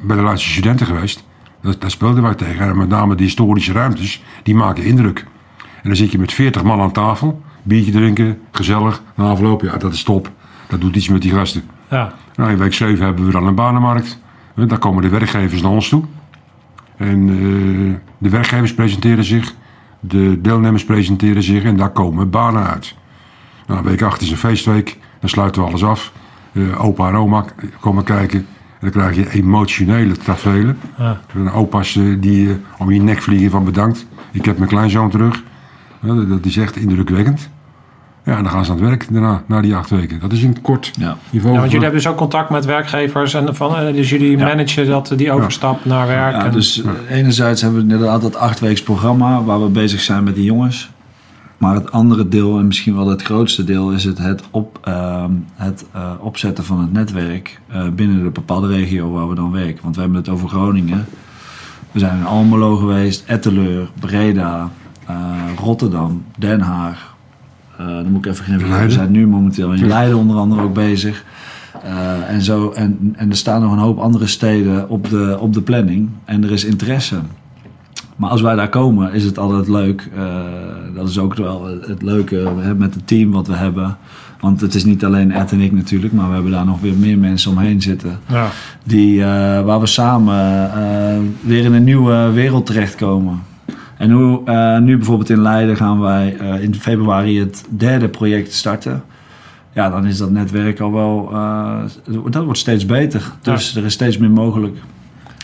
bij 0.00 0.16
de 0.16 0.22
Leidse 0.22 0.48
studenten 0.48 0.86
geweest. 0.86 1.24
Dat, 1.62 1.80
daar 1.80 1.90
speelden 1.90 2.22
wij 2.22 2.34
tegen. 2.34 2.68
En 2.68 2.76
met 2.76 2.88
name 2.88 3.14
de 3.14 3.22
historische 3.22 3.72
ruimtes, 3.72 4.24
die 4.42 4.54
maken 4.54 4.84
indruk. 4.84 5.26
En 5.58 5.88
dan 5.88 5.96
zit 5.96 6.12
je 6.12 6.18
met 6.18 6.32
40 6.32 6.62
man 6.62 6.80
aan 6.80 6.92
tafel, 6.92 7.42
biertje 7.62 7.92
drinken, 7.92 8.38
gezellig. 8.50 9.02
Na 9.14 9.24
afloop, 9.24 9.62
ja, 9.62 9.76
dat 9.76 9.92
is 9.92 10.02
top. 10.02 10.30
Dat 10.68 10.80
doet 10.80 10.96
iets 10.96 11.08
met 11.08 11.22
die 11.22 11.32
gasten. 11.32 11.62
Ja. 11.90 12.12
Nou, 12.34 12.50
in 12.50 12.58
week 12.58 12.72
7 12.72 13.04
hebben 13.04 13.26
we 13.26 13.32
dan 13.32 13.46
een 13.46 13.54
banenmarkt. 13.54 14.18
Daar 14.54 14.78
komen 14.78 15.02
de 15.02 15.08
werkgevers 15.08 15.62
naar 15.62 15.70
ons 15.70 15.88
toe. 15.88 16.04
En 16.96 17.28
uh, 17.28 17.94
de 18.18 18.28
werkgevers 18.28 18.74
presenteren 18.74 19.24
zich, 19.24 19.54
de 20.00 20.40
deelnemers 20.40 20.84
presenteren 20.84 21.42
zich 21.42 21.64
en 21.64 21.76
daar 21.76 21.90
komen 21.90 22.30
banen 22.30 22.66
uit. 22.66 22.94
Nou, 23.66 23.84
week 23.84 24.02
8 24.02 24.20
is 24.20 24.30
een 24.30 24.36
feestweek, 24.36 24.98
dan 25.20 25.28
sluiten 25.28 25.62
we 25.62 25.68
alles 25.68 25.84
af. 25.84 26.12
Uh, 26.52 26.84
opa 26.84 27.08
en 27.08 27.14
oma 27.14 27.44
komen 27.80 28.04
kijken. 28.04 28.46
En 28.80 28.90
dan 28.90 28.90
krijg 28.90 29.16
je 29.16 29.30
emotionele 29.30 30.16
tafereelen. 30.16 30.78
Ja. 30.98 31.20
Opa's 31.54 31.94
uh, 31.94 32.16
die 32.20 32.56
om 32.78 32.92
je 32.92 33.02
nek 33.02 33.22
vliegen 33.22 33.50
van 33.50 33.64
bedankt. 33.64 34.06
Ik 34.32 34.44
heb 34.44 34.58
mijn 34.58 34.70
kleinzoon 34.70 35.10
terug. 35.10 35.42
dat 36.28 36.44
is 36.44 36.56
echt 36.56 36.76
indrukwekkend. 36.76 37.50
Ja, 38.24 38.36
en 38.36 38.42
dan 38.42 38.52
gaan 38.52 38.64
ze 38.64 38.70
aan 38.70 38.76
het 38.76 38.86
werk 38.86 39.06
daarna, 39.10 39.42
na 39.46 39.60
die 39.60 39.74
acht 39.74 39.90
weken. 39.90 40.20
Dat 40.20 40.32
is 40.32 40.42
een 40.42 40.60
kort 40.60 40.92
ja. 40.98 41.16
niveau. 41.30 41.54
Ja, 41.54 41.60
want 41.60 41.72
jullie 41.72 41.86
hebben 41.86 42.02
dus 42.02 42.12
ook 42.12 42.16
contact 42.16 42.50
met 42.50 42.64
werkgevers. 42.64 43.34
En 43.34 43.54
van, 43.54 43.92
dus 43.92 44.10
jullie 44.10 44.36
ja. 44.36 44.44
managen 44.44 44.86
dat, 44.86 45.12
die 45.16 45.32
overstap 45.32 45.84
naar 45.84 46.06
werk. 46.06 46.32
Ja, 46.32 46.44
en, 46.44 46.52
dus 46.52 46.82
enerzijds 47.08 47.62
hebben 47.62 47.86
we 47.86 47.92
inderdaad 47.92 48.22
dat 48.22 48.36
achtweeks 48.36 48.82
programma 48.82 49.42
waar 49.42 49.62
we 49.62 49.68
bezig 49.68 50.00
zijn 50.00 50.24
met 50.24 50.34
die 50.34 50.44
jongens. 50.44 50.90
Maar 51.60 51.74
het 51.74 51.92
andere 51.92 52.28
deel, 52.28 52.58
en 52.58 52.66
misschien 52.66 52.94
wel 52.94 53.08
het 53.08 53.22
grootste 53.22 53.64
deel, 53.64 53.92
is 53.92 54.04
het, 54.04 54.18
het, 54.18 54.42
op, 54.50 54.80
uh, 54.88 55.24
het 55.54 55.84
uh, 55.94 56.12
opzetten 56.20 56.64
van 56.64 56.80
het 56.80 56.92
netwerk 56.92 57.60
uh, 57.72 57.88
binnen 57.88 58.22
de 58.22 58.30
bepaalde 58.30 58.68
regio 58.68 59.10
waar 59.10 59.28
we 59.28 59.34
dan 59.34 59.50
werken. 59.52 59.82
Want 59.82 59.94
we 59.94 60.00
hebben 60.00 60.18
het 60.18 60.28
over 60.28 60.48
Groningen. 60.48 61.04
We 61.92 61.98
zijn 61.98 62.18
in 62.18 62.24
Almelo 62.24 62.76
geweest, 62.76 63.24
Etteleur, 63.26 63.90
Breda, 63.98 64.70
uh, 65.10 65.16
Rotterdam, 65.58 66.24
Den 66.38 66.60
Haag, 66.60 67.16
dan 67.76 68.10
moet 68.10 68.24
ik 68.24 68.32
even 68.32 68.44
geen 68.44 68.58
vergeten. 68.58 68.86
We 68.86 68.92
zijn 68.92 69.10
nu 69.10 69.26
momenteel 69.26 69.72
in 69.72 69.86
Leiden 69.86 70.18
onder 70.18 70.36
andere 70.36 70.62
ook 70.62 70.74
bezig. 70.74 71.24
En, 72.28 72.42
zo, 72.42 72.70
en, 72.70 73.14
en 73.16 73.30
er 73.30 73.36
staan 73.36 73.62
nog 73.62 73.72
een 73.72 73.78
hoop 73.78 73.98
andere 73.98 74.26
steden 74.26 74.88
op 74.88 75.08
de, 75.08 75.36
op 75.40 75.52
de 75.52 75.62
planning. 75.62 76.10
En 76.24 76.44
er 76.44 76.50
is 76.50 76.64
interesse. 76.64 77.20
Maar 78.20 78.30
als 78.30 78.40
wij 78.40 78.54
daar 78.54 78.68
komen, 78.68 79.12
is 79.12 79.24
het 79.24 79.38
altijd 79.38 79.68
leuk. 79.68 80.08
Uh, 80.16 80.24
dat 80.94 81.08
is 81.08 81.18
ook 81.18 81.34
wel 81.34 81.66
het 81.86 82.02
leuke 82.02 82.52
met 82.76 82.94
het 82.94 83.06
team 83.06 83.30
wat 83.30 83.46
we 83.46 83.54
hebben. 83.54 83.96
Want 84.40 84.60
het 84.60 84.74
is 84.74 84.84
niet 84.84 85.04
alleen 85.04 85.32
Ed 85.32 85.52
en 85.52 85.60
ik 85.60 85.72
natuurlijk, 85.72 86.12
maar 86.12 86.28
we 86.28 86.34
hebben 86.34 86.52
daar 86.52 86.64
nog 86.64 86.80
weer 86.80 86.94
meer 86.94 87.18
mensen 87.18 87.50
omheen 87.50 87.82
zitten. 87.82 88.18
Ja. 88.26 88.48
Die, 88.84 89.18
uh, 89.18 89.24
waar 89.60 89.80
we 89.80 89.86
samen 89.86 90.70
uh, 90.76 91.18
weer 91.40 91.64
in 91.64 91.72
een 91.72 91.84
nieuwe 91.84 92.30
wereld 92.30 92.66
terechtkomen. 92.66 93.42
En 93.96 94.10
hoe, 94.10 94.80
nu 94.80 94.96
bijvoorbeeld 94.96 95.30
in 95.30 95.42
Leiden 95.42 95.76
gaan 95.76 96.00
wij 96.00 96.36
in 96.60 96.74
februari 96.74 97.38
het 97.38 97.64
derde 97.68 98.08
project 98.08 98.52
starten. 98.52 99.02
Ja, 99.74 99.90
dan 99.90 100.06
is 100.06 100.18
dat 100.18 100.30
netwerk 100.30 100.80
al 100.80 100.92
wel. 100.92 101.28
Uh, 101.32 101.80
dat 102.30 102.44
wordt 102.44 102.58
steeds 102.58 102.86
beter. 102.86 103.32
Dus 103.42 103.72
ja. 103.72 103.80
er 103.80 103.86
is 103.86 103.92
steeds 103.92 104.18
meer 104.18 104.30
mogelijk. 104.30 104.76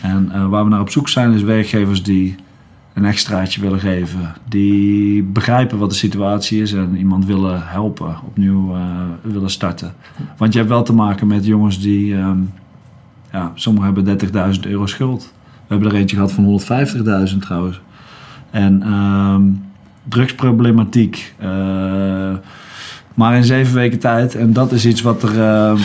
En 0.01 0.49
waar 0.49 0.63
we 0.63 0.69
naar 0.69 0.79
op 0.81 0.89
zoek 0.89 1.09
zijn, 1.09 1.33
is 1.33 1.41
werkgevers 1.41 2.03
die 2.03 2.35
een 2.97 3.05
extraatje 3.05 3.61
willen 3.61 3.79
geven. 3.79 4.33
Die 4.49 5.23
begrijpen 5.23 5.77
wat 5.77 5.89
de 5.89 5.95
situatie 5.95 6.61
is 6.61 6.73
en 6.73 6.97
iemand 6.97 7.25
willen 7.25 7.67
helpen, 7.67 8.15
opnieuw 8.25 8.75
willen 9.21 9.49
starten. 9.49 9.93
Want 10.37 10.53
je 10.53 10.59
hebt 10.59 10.71
wel 10.71 10.83
te 10.83 10.93
maken 10.93 11.27
met 11.27 11.45
jongens 11.45 11.81
die. 11.81 12.13
Um, 12.15 12.49
ja, 13.31 13.51
sommigen 13.55 13.93
hebben 13.93 14.55
30.000 14.55 14.59
euro 14.61 14.85
schuld. 14.85 15.33
We 15.43 15.73
hebben 15.73 15.91
er 15.91 15.97
eentje 15.97 16.15
gehad 16.15 16.31
van 16.31 16.61
150.000 17.31 17.37
trouwens. 17.39 17.81
En 18.51 18.93
um, 18.93 19.63
drugsproblematiek. 20.03 21.35
Uh, 21.43 21.47
maar 23.13 23.35
in 23.35 23.43
zeven 23.43 23.73
weken 23.73 23.99
tijd. 23.99 24.35
En 24.35 24.53
dat 24.53 24.71
is 24.71 24.85
iets 24.85 25.01
wat 25.01 25.23
er. 25.23 25.35
Uh, 25.35 25.79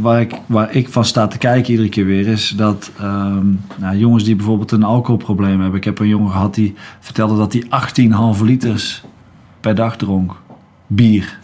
waar, 0.00 0.20
ik, 0.20 0.34
waar 0.46 0.74
ik 0.74 0.88
van 0.88 1.04
sta 1.04 1.26
te 1.26 1.38
kijken 1.38 1.70
iedere 1.70 1.88
keer 1.88 2.04
weer. 2.04 2.26
Is 2.26 2.48
dat 2.48 2.90
um, 3.00 3.60
nou, 3.78 3.96
jongens 3.96 4.24
die 4.24 4.36
bijvoorbeeld 4.36 4.72
een 4.72 4.82
alcoholprobleem 4.82 5.60
hebben. 5.60 5.78
Ik 5.78 5.84
heb 5.84 5.98
een 5.98 6.08
jongen 6.08 6.30
gehad 6.30 6.54
die 6.54 6.74
vertelde 7.00 7.36
dat 7.36 7.52
hij 7.52 7.64
18,5 8.36 8.44
liters 8.44 9.02
per 9.60 9.74
dag 9.74 9.96
dronk. 9.96 10.36
Bier. 10.86 11.39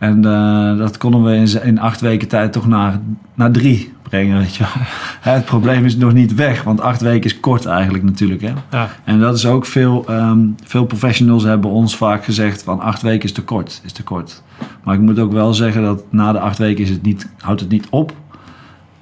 En 0.00 0.16
uh, 0.26 0.78
dat 0.78 0.98
konden 0.98 1.24
we 1.24 1.34
in, 1.34 1.62
in, 1.62 1.78
acht 1.78 2.00
weken 2.00 2.28
tijd 2.28 2.52
toch 2.52 2.66
naar, 2.66 3.00
naar 3.34 3.50
drie 3.50 3.92
brengen. 4.02 4.38
Weet 4.38 4.56
je 4.56 4.62
wel. 4.62 4.82
Het 5.34 5.44
probleem 5.44 5.84
is 5.84 5.96
nog 5.96 6.12
niet 6.12 6.34
weg, 6.34 6.62
want 6.62 6.80
acht 6.80 7.00
weken 7.00 7.30
is 7.30 7.40
kort 7.40 7.66
eigenlijk 7.66 8.04
natuurlijk. 8.04 8.42
Hè? 8.42 8.52
Ja. 8.70 8.88
En 9.04 9.20
dat 9.20 9.36
is 9.36 9.46
ook 9.46 9.66
veel, 9.66 10.04
um, 10.10 10.54
veel 10.64 10.84
professionals 10.84 11.42
hebben 11.42 11.70
ons 11.70 11.96
vaak 11.96 12.24
gezegd 12.24 12.62
van 12.62 12.80
acht 12.80 13.02
weken 13.02 13.24
is 13.24 13.32
te 13.32 13.42
kort. 13.42 13.80
Is 13.84 13.92
te 13.92 14.02
kort. 14.02 14.42
Maar 14.84 14.94
ik 14.94 15.00
moet 15.00 15.18
ook 15.18 15.32
wel 15.32 15.54
zeggen 15.54 15.82
dat 15.82 16.02
na 16.10 16.32
de 16.32 16.40
acht 16.40 16.58
weken 16.58 16.84
is 16.84 16.90
het 16.90 17.02
niet, 17.02 17.28
houdt 17.38 17.60
het 17.60 17.70
niet 17.70 17.86
op. 17.90 18.12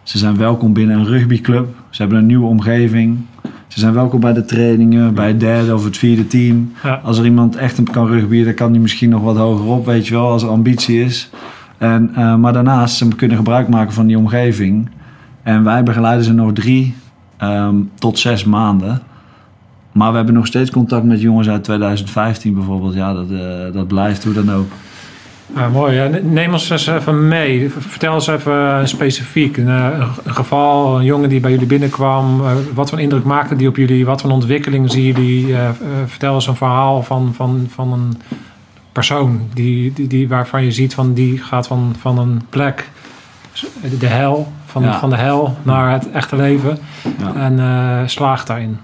Ze 0.03 0.19
zijn 0.19 0.37
welkom 0.37 0.73
binnen 0.73 0.99
een 0.99 1.07
rugbyclub. 1.07 1.69
Ze 1.91 2.03
hebben 2.03 2.19
een 2.19 2.27
nieuwe 2.27 2.47
omgeving. 2.47 3.19
Ze 3.79 3.85
zijn 3.85 3.97
welkom 3.97 4.21
bij 4.21 4.33
de 4.33 4.45
trainingen, 4.45 5.15
bij 5.15 5.29
het 5.29 5.41
derde 5.41 5.75
of 5.75 5.85
het 5.85 5.97
vierde 5.97 6.27
team. 6.27 6.73
Ja. 6.83 7.01
Als 7.05 7.19
er 7.19 7.25
iemand 7.25 7.57
echt 7.57 7.83
kan 7.91 8.07
rugbyen, 8.07 8.45
dan 8.45 8.55
kan 8.55 8.73
die 8.73 8.81
misschien 8.81 9.11
nog 9.11 9.23
wat 9.23 9.37
hoger 9.37 9.67
op, 9.67 9.87
weet 9.87 10.07
je 10.07 10.15
wel, 10.15 10.31
als 10.31 10.43
er 10.43 10.49
ambitie 10.49 11.05
is. 11.05 11.31
En, 11.79 12.11
uh, 12.13 12.35
maar 12.35 12.53
daarnaast, 12.53 12.97
ze 12.97 13.09
kunnen 13.09 13.37
gebruik 13.37 13.69
maken 13.69 13.93
van 13.93 14.07
die 14.07 14.19
omgeving. 14.19 14.91
En 15.43 15.65
wij 15.65 15.83
begeleiden 15.83 16.25
ze 16.25 16.33
nog 16.33 16.53
drie 16.53 16.95
um, 17.43 17.91
tot 17.95 18.19
zes 18.19 18.45
maanden. 18.45 19.03
Maar 19.93 20.11
we 20.11 20.17
hebben 20.17 20.35
nog 20.35 20.47
steeds 20.47 20.71
contact 20.71 21.05
met 21.05 21.21
jongens 21.21 21.49
uit 21.49 21.65
2015 21.65 22.55
bijvoorbeeld. 22.55 22.95
Ja, 22.95 23.13
dat, 23.13 23.31
uh, 23.31 23.41
dat 23.73 23.89
blijft 23.89 24.25
hoe 24.25 24.33
dan 24.33 24.53
ook. 24.53 24.71
Ja, 25.55 25.69
mooi. 25.69 26.09
Neem 26.23 26.53
ons 26.53 26.71
eens 26.71 26.87
even 26.87 27.29
mee. 27.29 27.71
Vertel 27.79 28.15
eens 28.15 28.27
even 28.27 28.89
specifiek. 28.89 29.57
Een, 29.57 29.69
eh, 29.69 30.09
een 30.25 30.35
geval, 30.35 30.99
een 30.99 31.05
jongen 31.05 31.29
die 31.29 31.41
bij 31.41 31.51
jullie 31.51 31.67
binnenkwam. 31.67 32.41
eh, 32.45 32.53
Wat 32.75 32.91
voor 32.91 33.01
indruk 33.01 33.25
maakte 33.25 33.57
die 33.57 33.69
op 33.69 33.77
jullie? 33.77 34.07
Wat 34.07 34.21
voor 34.21 34.31
ontwikkeling 34.31 34.91
zien 34.91 35.03
jullie? 35.03 35.55
Eh, 35.55 35.69
eh, 35.69 35.75
Vertel 36.07 36.35
eens 36.35 36.47
een 36.47 36.57
verhaal 36.57 37.03
van, 37.03 37.33
van, 37.35 37.67
van 37.71 37.93
een 37.93 38.21
persoon 38.93 39.41
die, 39.55 39.93
die, 39.93 40.07
die, 40.07 40.29
waarvan 40.29 40.65
je 40.65 40.73
ziet 40.73 40.95
van 40.95 41.13
die 41.15 41.39
gaat 41.39 41.67
van, 41.67 41.95
van 42.01 42.19
een 42.19 42.43
plek, 42.49 42.91
de 43.99 44.07
hel, 44.07 44.53
van, 44.67 44.83
Ja. 44.83 44.99
van 44.99 45.11
de 45.11 45.17
hel 45.17 45.57
naar 45.63 45.93
het 45.93 46.11
echte 46.11 46.37
leven. 46.37 46.79
Ja. 47.19 47.35
En 47.35 47.59
eh, 47.61 47.99
slaagt 48.07 48.47
daarin. 48.47 48.79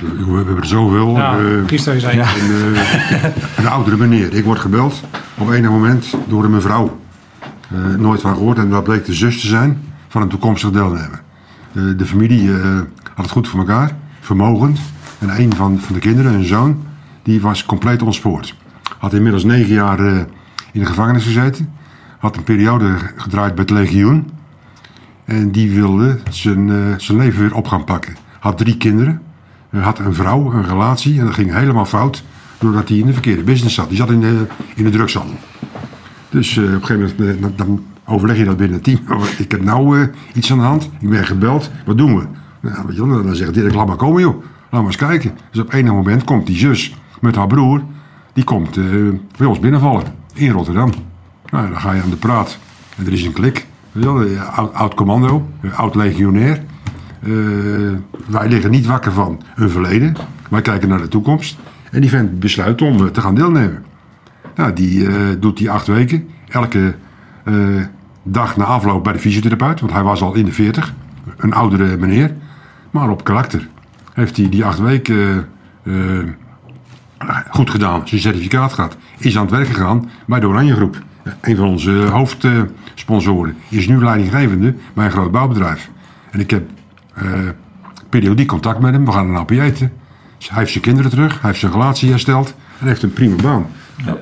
We 0.00 0.36
hebben 0.36 0.56
er 0.56 0.66
zoveel. 0.66 1.16
Eh, 1.16 1.70
eens 1.70 1.86
een. 1.86 2.16
Ja. 2.16 2.26
een, 2.36 2.74
eh, 2.74 3.24
een 3.58 3.66
oudere 3.66 3.96
meneer. 3.96 4.34
Ik 4.34 4.44
word 4.44 4.58
gebeld 4.58 5.02
op 5.38 5.50
enig 5.50 5.70
moment 5.70 6.14
door 6.28 6.44
een 6.44 6.50
mevrouw. 6.50 6.98
Eh, 7.70 7.84
nooit 7.98 8.20
van 8.20 8.34
gehoord. 8.34 8.58
En 8.58 8.70
dat 8.70 8.84
bleek 8.84 9.04
de 9.04 9.14
zus 9.14 9.40
te 9.40 9.46
zijn 9.46 9.82
van 10.08 10.22
een 10.22 10.28
toekomstig 10.28 10.70
deelnemer. 10.70 11.22
Eh, 11.72 11.82
de 11.96 12.06
familie 12.06 12.54
eh, 12.54 12.78
had 13.14 13.24
het 13.24 13.30
goed 13.30 13.48
voor 13.48 13.60
elkaar. 13.60 13.96
Vermogend. 14.20 14.80
En 15.18 15.40
een 15.40 15.54
van, 15.54 15.78
van 15.78 15.94
de 15.94 16.00
kinderen, 16.00 16.34
een 16.34 16.44
zoon, 16.44 16.82
die 17.22 17.40
was 17.40 17.64
compleet 17.64 18.02
ontspoord. 18.02 18.54
Had 18.98 19.12
inmiddels 19.12 19.44
negen 19.44 19.74
jaar 19.74 19.98
eh, 19.98 20.16
in 20.72 20.80
de 20.80 20.86
gevangenis 20.86 21.24
gezeten. 21.24 21.72
Had 22.18 22.36
een 22.36 22.42
periode 22.42 22.96
gedraaid 23.16 23.54
bij 23.54 23.64
het 23.64 23.72
legioen. 23.72 24.30
En 25.24 25.50
die 25.50 25.70
wilde 25.70 26.18
zijn, 26.30 26.70
eh, 26.70 26.76
zijn 26.96 27.18
leven 27.18 27.40
weer 27.40 27.54
op 27.54 27.66
gaan 27.66 27.84
pakken. 27.84 28.16
Had 28.38 28.58
drie 28.58 28.76
kinderen. 28.76 29.20
Hij 29.70 29.80
had 29.80 29.98
een 29.98 30.14
vrouw, 30.14 30.52
een 30.52 30.66
relatie. 30.66 31.18
En 31.18 31.24
dat 31.24 31.34
ging 31.34 31.52
helemaal 31.52 31.84
fout. 31.84 32.22
Doordat 32.58 32.88
hij 32.88 32.98
in 32.98 33.06
de 33.06 33.12
verkeerde 33.12 33.42
business 33.42 33.74
zat. 33.74 33.88
Die 33.88 33.96
zat 33.96 34.10
in 34.10 34.20
de, 34.20 34.46
in 34.74 34.84
de 34.84 34.90
drugshandel. 34.90 35.36
Dus 36.28 36.56
eh, 36.56 36.64
op 36.64 36.70
een 36.70 36.84
gegeven 36.84 37.14
moment 37.16 37.44
eh, 37.44 37.66
dan, 37.66 37.84
overleg 38.04 38.36
je 38.36 38.44
dat 38.44 38.56
binnen 38.56 38.80
het 38.82 38.84
team. 38.84 39.00
Ik 39.38 39.50
heb 39.50 39.64
nou 39.64 40.00
eh, 40.00 40.06
iets 40.34 40.52
aan 40.52 40.58
de 40.58 40.64
hand. 40.64 40.90
Ik 41.00 41.08
ben 41.08 41.26
gebeld. 41.26 41.70
Wat 41.86 41.98
doen 41.98 42.16
we? 42.16 42.24
Nou, 42.60 42.86
weet 42.86 42.96
je 42.96 43.22
dan 43.22 43.36
zegt 43.36 43.54
Dirk, 43.54 43.74
laat 43.74 43.86
maar 43.86 43.96
komen 43.96 44.20
joh. 44.20 44.42
Laat 44.70 44.82
maar 44.82 44.90
eens 44.90 44.96
kijken. 44.96 45.32
Dus 45.50 45.60
op 45.60 45.72
enig 45.72 45.92
moment 45.92 46.24
komt 46.24 46.46
die 46.46 46.56
zus 46.56 46.94
met 47.20 47.36
haar 47.36 47.46
broer. 47.46 47.82
Die 48.32 48.44
komt 48.44 48.76
eh, 48.76 48.84
bij 49.36 49.46
ons 49.46 49.58
binnenvallen. 49.58 50.02
In 50.34 50.50
Rotterdam. 50.50 50.92
Nou, 51.50 51.70
dan 51.70 51.80
ga 51.80 51.92
je 51.92 52.02
aan 52.02 52.10
de 52.10 52.16
praat. 52.16 52.58
En 52.96 53.06
er 53.06 53.12
is 53.12 53.24
een 53.24 53.32
klik. 53.32 53.66
Weet 53.92 54.38
oud, 54.54 54.74
oud 54.74 54.94
commando. 54.94 55.48
Oud 55.74 55.94
legionair. 55.94 56.62
Eh, 57.22 57.30
wij 58.26 58.48
liggen 58.48 58.70
niet 58.70 58.86
wakker 58.86 59.12
van 59.12 59.40
hun 59.54 59.70
verleden. 59.70 60.16
Wij 60.50 60.62
kijken 60.62 60.88
naar 60.88 61.00
de 61.00 61.08
toekomst. 61.08 61.58
En 61.90 62.00
die 62.00 62.10
vent 62.10 62.40
besluit 62.40 62.82
om 62.82 63.04
eh, 63.04 63.06
te 63.06 63.20
gaan 63.20 63.34
deelnemen. 63.34 63.84
Nou, 64.54 64.72
die 64.72 65.06
eh, 65.06 65.14
doet 65.40 65.56
die 65.56 65.70
acht 65.70 65.86
weken. 65.86 66.28
Elke 66.48 66.94
dag 68.22 68.56
na 68.56 68.64
afloop 68.64 69.04
bij 69.04 69.12
de 69.12 69.18
fysiotherapeut. 69.18 69.80
Want 69.80 69.92
hij 69.92 70.02
was 70.02 70.22
al 70.22 70.34
in 70.34 70.44
de 70.44 70.52
40. 70.52 70.94
Een 71.36 71.52
oudere 71.52 71.96
meneer. 71.96 72.34
Maar 72.90 73.10
op 73.10 73.24
karakter. 73.24 73.68
Heeft 74.12 74.36
hij 74.36 74.48
die 74.48 74.64
acht 74.64 74.78
weken 74.78 75.48
goed 77.50 77.70
gedaan. 77.70 78.08
Zijn 78.08 78.20
certificaat 78.20 78.72
gehad. 78.72 78.96
Is 79.18 79.36
aan 79.36 79.42
het 79.42 79.50
werk 79.50 79.66
gegaan 79.66 80.10
bij 80.26 80.40
de 80.40 80.46
Oranje 80.46 80.74
Groep. 80.74 81.02
Een 81.40 81.56
van 81.56 81.68
onze 81.68 81.90
hoofdsponsoren. 81.90 83.56
Is 83.68 83.88
nu 83.88 83.98
leidinggevende 83.98 84.74
bij 84.92 85.04
een 85.04 85.10
groot 85.10 85.30
bouwbedrijf. 85.30 85.90
En 86.30 86.40
ik 86.40 86.50
heb 86.50 86.70
periodiek 88.08 88.48
contact 88.48 88.80
met 88.80 88.92
hem. 88.92 89.04
We 89.04 89.12
gaan 89.12 89.28
een 89.28 89.34
hapje 89.34 89.62
eten. 89.62 89.92
Hij 90.48 90.58
heeft 90.58 90.70
zijn 90.70 90.84
kinderen 90.84 91.10
terug. 91.10 91.32
Hij 91.32 91.48
heeft 91.50 91.60
zijn 91.60 91.72
relatie 91.72 92.10
hersteld. 92.10 92.54
En 92.80 92.86
heeft 92.86 93.02
een 93.02 93.12
prima 93.12 93.36
baan. 93.42 93.66
Eh, 94.06 94.12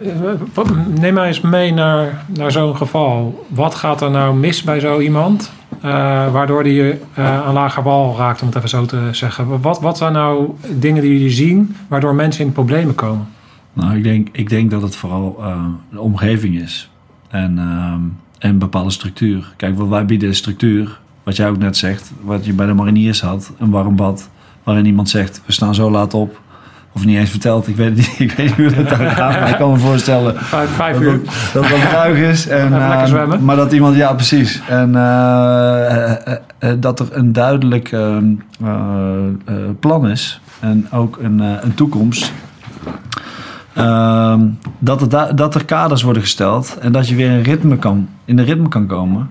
wat- 0.55 0.71
Neem 1.01 1.15
mij 1.15 1.27
eens 1.27 1.41
mee 1.41 1.73
naar, 1.73 2.25
naar 2.39 2.53
zo'n 2.53 2.77
geval. 2.77 3.47
Wat 3.49 3.75
gaat 3.75 4.01
er 4.01 4.11
nou 4.11 4.37
mis 4.37 4.63
bij 4.63 4.81
zo 4.81 5.01
iemand? 5.01 5.51
eh, 5.83 6.33
waardoor 6.33 6.63
die 6.63 6.93
eh, 7.15 7.47
aan 7.47 7.53
lager 7.55 7.83
wal 7.83 8.17
raakt, 8.17 8.41
om 8.41 8.47
het 8.47 8.57
even 8.57 8.69
zo 8.69 8.85
te 8.87 9.09
zeggen. 9.13 9.61
Wat, 9.61 9.81
wat 9.81 9.99
zijn 9.99 10.13
nou 10.13 10.51
dingen 10.75 11.03
die 11.03 11.13
jullie 11.13 11.31
zien 11.31 11.77
waardoor 11.89 12.15
mensen 12.15 12.45
in 12.45 12.53
problemen 12.53 12.95
komen? 12.95 13.27
Nou, 13.73 13.97
ik 13.97 14.03
denk, 14.03 14.29
ik 14.33 14.49
denk 14.49 14.71
dat 14.71 14.83
het 14.83 14.97
vooral 14.97 15.37
eh, 15.41 15.65
de 15.91 16.01
omgeving 16.01 16.61
is. 16.61 16.91
En, 17.29 17.59
ehm, 17.59 18.01
en 18.39 18.51
een 18.51 18.59
bepaalde 18.59 18.91
structuur. 18.91 19.53
Kijk, 19.57 19.77
wat 19.79 19.89
wij 19.89 20.05
bieden 20.07 20.29
is 20.29 20.37
structuur. 20.39 21.01
Wat 21.29 21.37
jij 21.37 21.49
ook 21.49 21.59
net 21.59 21.77
zegt, 21.77 22.12
wat 22.21 22.45
je 22.47 22.53
bij 22.53 22.67
de 22.67 22.73
mariniers 22.75 23.21
had. 23.21 23.53
Een 23.59 23.71
warm 23.71 23.97
bad. 23.97 24.29
Waarin 24.62 24.87
iemand 24.87 25.09
zegt, 25.09 25.43
we 25.47 25.53
staan 25.53 25.75
zo 25.75 25.91
laat 25.91 26.14
op. 26.14 26.41
Of 26.93 27.05
niet 27.05 27.17
eens 27.17 27.31
verteld. 27.31 27.69
Ik 27.69 27.77
weet 27.77 27.95
niet, 27.97 28.14
ik 28.29 28.33
weet 28.33 28.57
niet 28.59 28.73
hoe 28.75 28.85
dat 28.85 28.99
dan 28.99 29.09
gaat. 29.11 29.41
Maar 29.41 29.49
ik 29.51 29.57
kan 29.57 29.71
me 29.73 29.79
voorstellen 29.79 30.35
Vijf, 30.77 31.01
uur. 31.01 31.21
dat 31.53 31.64
het 31.69 31.93
ruig 31.93 32.19
is. 32.19 32.47
En, 32.49 32.71
lekker 32.71 32.91
eh, 32.91 33.05
zwemmen. 33.07 33.45
Maar 33.45 33.57
dat 33.57 33.73
iemand, 33.73 33.97
ja 33.97 34.12
precies. 34.12 34.62
En 34.69 34.95
eh, 34.97 36.11
eh, 36.12 36.37
eh, 36.59 36.73
dat 36.81 37.01
er 37.01 37.07
een 37.11 37.33
duidelijk 37.33 37.93
ehm, 37.93 38.25
eh, 38.64 38.69
eh, 39.45 39.55
plan 39.81 40.09
is. 40.09 40.41
En 40.61 40.87
ook 40.93 41.19
een, 41.23 41.38
een 41.38 41.75
toekomst. 41.75 42.33
Ehm, 43.75 44.41
dat, 44.79 45.01
er 45.01 45.09
da- 45.09 45.33
dat 45.33 45.55
er 45.55 45.64
kaders 45.64 46.03
worden 46.03 46.23
gesteld. 46.23 46.77
En 46.81 46.93
dat 46.93 47.09
je 47.09 47.14
weer 47.14 47.31
in, 47.31 47.43
ritme 47.43 47.77
kan, 47.77 48.09
in 48.25 48.37
de 48.37 48.43
ritme 48.43 48.69
kan 48.69 48.87
komen. 48.87 49.31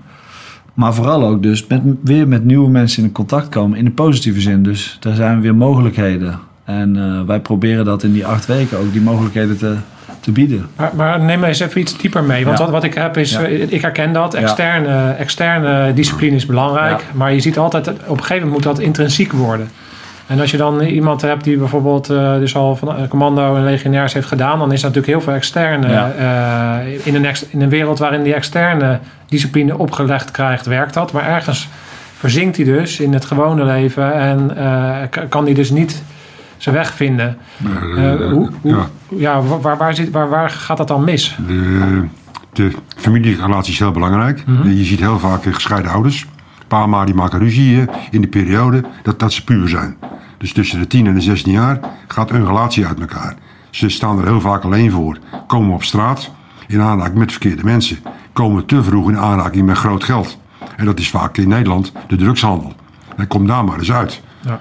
Maar 0.78 0.94
vooral 0.94 1.24
ook 1.24 1.42
dus 1.42 1.66
met, 1.66 1.80
weer 2.04 2.28
met 2.28 2.44
nieuwe 2.44 2.68
mensen 2.70 3.02
in 3.02 3.12
contact 3.12 3.48
komen. 3.48 3.78
In 3.78 3.84
de 3.84 3.90
positieve 3.90 4.40
zin. 4.40 4.62
Dus 4.62 4.98
er 5.02 5.14
zijn 5.14 5.40
weer 5.40 5.54
mogelijkheden. 5.54 6.38
En 6.64 6.96
eh, 6.96 7.26
wij 7.26 7.40
proberen 7.40 7.84
dat 7.84 8.02
in 8.02 8.12
die 8.12 8.26
acht 8.26 8.46
weken 8.46 8.78
ook 8.78 8.92
die 8.92 9.00
mogelijkheden 9.00 9.58
te, 9.58 9.74
te 10.20 10.32
bieden. 10.32 10.66
Maar, 10.76 10.92
maar 10.96 11.20
neem 11.20 11.40
mij 11.40 11.48
eens 11.48 11.60
even 11.60 11.80
iets 11.80 11.98
dieper 11.98 12.24
mee. 12.24 12.44
Want 12.44 12.58
Ja. 12.58 12.64
wat, 12.64 12.72
wat 12.72 12.84
ik 12.84 12.94
heb 12.94 13.16
is, 13.16 13.30
Ja. 13.32 13.42
eh, 13.42 13.72
ik 13.72 13.80
herken 13.82 14.12
dat. 14.12 14.32
Ja. 14.32 14.38
Externe, 14.38 15.10
externe 15.10 15.92
discipline 15.94 16.36
is 16.36 16.46
belangrijk. 16.46 17.04
Maar 17.14 17.32
je 17.32 17.40
ziet 17.40 17.58
altijd, 17.58 17.88
op 17.88 17.96
een 17.98 18.08
gegeven 18.08 18.34
moment 18.34 18.52
moet 18.52 18.62
dat 18.62 18.78
intrinsiek 18.78 19.32
worden. 19.32 19.68
En 20.26 20.40
als 20.40 20.50
je 20.50 20.56
dan 20.56 20.80
iemand 20.80 21.22
hebt 21.22 21.44
die 21.44 21.56
bijvoorbeeld 21.58 22.10
eh, 22.10 22.34
dus 22.38 22.54
al 22.56 22.76
van 22.76 23.08
commando 23.08 23.56
en 23.56 23.64
legionairs 23.64 24.12
heeft 24.12 24.26
gedaan, 24.26 24.58
dan 24.58 24.72
is 24.72 24.80
dat 24.80 24.94
natuurlijk 24.94 25.06
heel 25.18 25.20
veel 25.32 25.34
externe. 25.40 25.88
Ja. 25.88 26.80
in, 27.04 27.14
een 27.14 27.24
ex- 27.24 27.46
in 27.50 27.60
een 27.60 27.68
wereld 27.68 27.98
waarin 27.98 28.22
die 28.22 28.34
externe 28.34 28.98
discipline 29.28 29.78
opgelegd 29.78 30.30
krijgt, 30.30 30.66
werkt 30.66 30.94
dat. 30.94 31.12
Maar 31.12 31.26
ergens 31.26 31.68
verzinkt 32.18 32.56
hij 32.56 32.64
dus 32.64 33.00
in 33.00 33.12
het 33.12 33.24
gewone 33.24 33.64
leven 33.64 34.14
en 34.14 34.56
eh, 34.56 35.26
kan 35.28 35.44
hij 35.44 35.54
dus 35.54 35.70
niet 35.70 36.02
zijn 36.56 36.74
weg 36.74 36.94
vinden. 36.94 37.38
Eh, 37.64 38.12
Eh, 38.12 38.30
hoe, 38.32 38.50
hoe, 38.60 38.70
ja. 38.70 38.88
ja, 39.08 39.42
waar, 39.42 39.76
waar, 39.76 39.94
zit, 39.94 40.10
waar, 40.10 40.28
waar 40.28 40.50
gaat 40.50 40.76
dat 40.76 40.88
dan 40.88 41.04
mis? 41.04 41.36
De, 41.46 42.04
de 42.52 42.72
familierelatie 42.96 43.72
is 43.72 43.78
heel 43.78 43.90
belangrijk. 43.90 44.46
Mhm. 44.46 44.68
Je 44.68 44.84
ziet 44.84 45.00
heel 45.00 45.18
vaak 45.18 45.42
gescheiden 45.42 45.90
ouders. 45.90 46.26
Pa 46.68 46.82
en 46.82 46.90
ma 46.90 47.04
die 47.04 47.14
maken 47.14 47.38
ruzie 47.38 47.84
in 48.10 48.20
de 48.20 48.28
periode 48.28 48.84
dat, 49.02 49.18
dat 49.18 49.32
ze 49.32 49.44
puur 49.44 49.68
zijn. 49.68 49.96
Dus 50.38 50.52
tussen 50.52 50.78
de 50.78 50.86
10 50.86 51.06
en 51.06 51.14
de 51.14 51.20
16 51.20 51.52
jaar 51.52 51.80
gaat 52.08 52.30
een 52.30 52.46
relatie 52.46 52.86
uit 52.86 53.00
elkaar. 53.00 53.34
Ze 53.70 53.88
staan 53.88 54.18
er 54.18 54.26
heel 54.26 54.40
vaak 54.40 54.62
alleen 54.62 54.90
voor. 54.90 55.18
Komen 55.46 55.74
op 55.74 55.82
straat 55.84 56.30
in 56.66 56.80
aanraking 56.80 57.18
met 57.18 57.30
verkeerde 57.30 57.64
mensen. 57.64 57.98
Komen 58.38 58.66
te 58.66 58.82
vroeg 58.82 59.08
in 59.08 59.18
aanraking 59.18 59.66
met 59.66 59.76
groot 59.76 60.04
geld. 60.04 60.38
En 60.76 60.84
dat 60.84 60.98
is 60.98 61.10
vaak 61.10 61.36
in 61.36 61.48
Nederland 61.48 61.92
de 62.08 62.16
drugshandel. 62.16 62.72
En 63.16 63.26
kom 63.26 63.46
daar 63.46 63.64
maar 63.64 63.78
eens 63.78 63.92
uit. 63.92 64.20
Ja. 64.44 64.60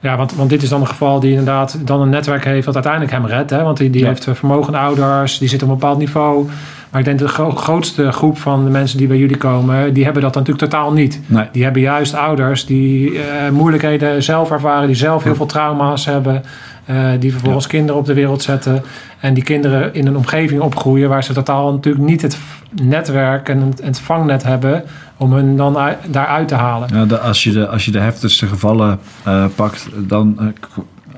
Ja, 0.00 0.16
want, 0.16 0.34
want 0.34 0.50
dit 0.50 0.62
is 0.62 0.68
dan 0.68 0.80
een 0.80 0.86
geval 0.86 1.20
die 1.20 1.30
inderdaad 1.30 1.78
dan 1.86 2.00
een 2.00 2.08
netwerk 2.08 2.44
heeft 2.44 2.64
dat 2.64 2.74
uiteindelijk 2.74 3.12
hem 3.12 3.26
redt. 3.26 3.50
Hè? 3.50 3.62
Want 3.62 3.76
die, 3.76 3.90
die 3.90 4.00
Ja. 4.00 4.06
heeft 4.06 4.26
eh, 4.26 4.34
vermogende 4.34 4.78
ouders, 4.78 5.38
die 5.38 5.48
zit 5.48 5.62
op 5.62 5.68
een 5.68 5.74
bepaald 5.74 5.98
niveau. 5.98 6.48
Maar 6.90 7.00
ik 7.00 7.06
denk 7.06 7.18
de 7.18 7.28
gro- 7.28 7.50
grootste 7.50 8.12
groep 8.12 8.38
van 8.38 8.64
de 8.64 8.70
mensen 8.70 8.98
die 8.98 9.06
bij 9.06 9.16
jullie 9.18 9.36
komen, 9.36 9.94
die 9.94 10.04
hebben 10.04 10.22
dat 10.22 10.34
natuurlijk 10.34 10.70
totaal 10.70 10.92
niet. 10.92 11.20
Nee. 11.26 11.48
Die 11.52 11.64
hebben 11.64 11.82
juist 11.82 12.14
ouders 12.14 12.66
die 12.66 13.18
eh, 13.22 13.50
moeilijkheden 13.50 14.22
zelf 14.22 14.50
ervaren, 14.50 14.86
die 14.86 14.96
zelf 14.96 15.22
heel 15.24 15.34
veel 15.34 15.46
trauma's 15.46 16.04
hebben. 16.04 16.42
Eh, 16.90 17.20
die 17.20 17.32
vervolgens 17.32 17.66
kinderen 17.66 18.00
op 18.00 18.06
de 18.06 18.14
wereld 18.14 18.42
zetten. 18.42 18.82
En 19.20 19.34
die 19.34 19.42
kinderen 19.42 19.94
in 19.94 20.06
een 20.06 20.16
omgeving 20.16 20.60
opgroeien 20.60 21.08
waar 21.08 21.24
ze 21.24 21.32
totaal 21.32 21.72
natuurlijk 21.72 22.04
niet 22.04 22.22
het 22.22 22.38
netwerk 22.82 23.48
en 23.48 23.60
het, 23.60 23.82
het 23.82 24.00
vangnet 24.00 24.42
hebben 24.42 24.84
om 25.16 25.32
hun 25.32 25.56
dan 25.56 25.76
uit- 25.78 25.98
daaruit 26.06 26.48
te 26.48 26.54
halen. 26.54 26.88
Ja, 26.94 27.04
de, 27.04 27.18
als, 27.18 27.44
je 27.44 27.52
de, 27.52 27.68
als 27.68 27.84
je 27.84 27.90
de 27.90 27.98
heftigste 28.00 28.46
gevallen 28.46 28.98
eh, 29.24 29.44
pakt, 29.54 29.88
dan 29.96 30.52
k- 30.60 30.66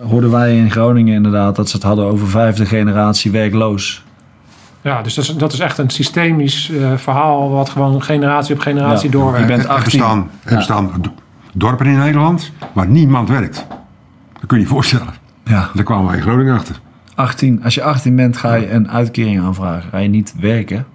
hoorden 0.09 0.31
wij 0.31 0.57
in 0.57 0.71
Groningen 0.71 1.15
inderdaad 1.15 1.57
dat 1.57 1.69
ze 1.69 1.77
het 1.77 1.85
hadden 1.85 2.05
over 2.07 2.29
vijfde 2.29 2.67
generatie 2.67 3.31
werkloos. 3.31 4.05
Ja, 4.81 5.03
dus 5.03 5.15
dat 5.15 5.25
is, 5.25 5.37
dat 5.37 5.53
is 5.53 5.59
echt 5.59 5.79
een 5.79 5.91
systemisch 5.91 6.71
eh, 6.71 6.93
verhaal 6.97 7.51
wat 7.51 7.69
gewoon 7.69 8.03
generatie 8.03 8.55
op 8.55 8.61
generatie 8.61 9.11
Ja, 9.11 9.17
doorwerkt. 9.17 9.49
je 9.49 9.53
bent 9.55 9.65
Er 9.65 9.71
18. 9.71 9.85
bestaan, 9.85 10.31
er 10.45 10.57
bestaan 10.57 10.91
dorpen 11.55 11.87
in 11.87 11.99
Nederland 11.99 12.53
waar 12.73 12.87
niemand 12.89 13.29
werkt. 13.29 13.67
Dat 14.33 14.47
kun 14.47 14.57
je 14.59 14.63
je 14.63 14.69
voorstellen. 14.69 15.21
Ja, 15.45 15.71
Daar 15.75 15.85
kwamen 15.85 16.07
wij 16.07 16.17
in 16.17 16.23
Groningen 16.23 16.55
achter. 16.55 16.81
18. 17.15 17.65
Als 17.65 17.75
je 17.75 17.83
18 17.83 18.17
bent, 18.17 18.37
ga 18.37 18.55
je 18.55 18.71
een 18.71 18.91
uitkering 18.91 19.41
aanvragen. 19.41 19.91
Ga 19.91 19.99
je 19.99 20.09
niet 20.09 20.35
werken, 20.41 20.87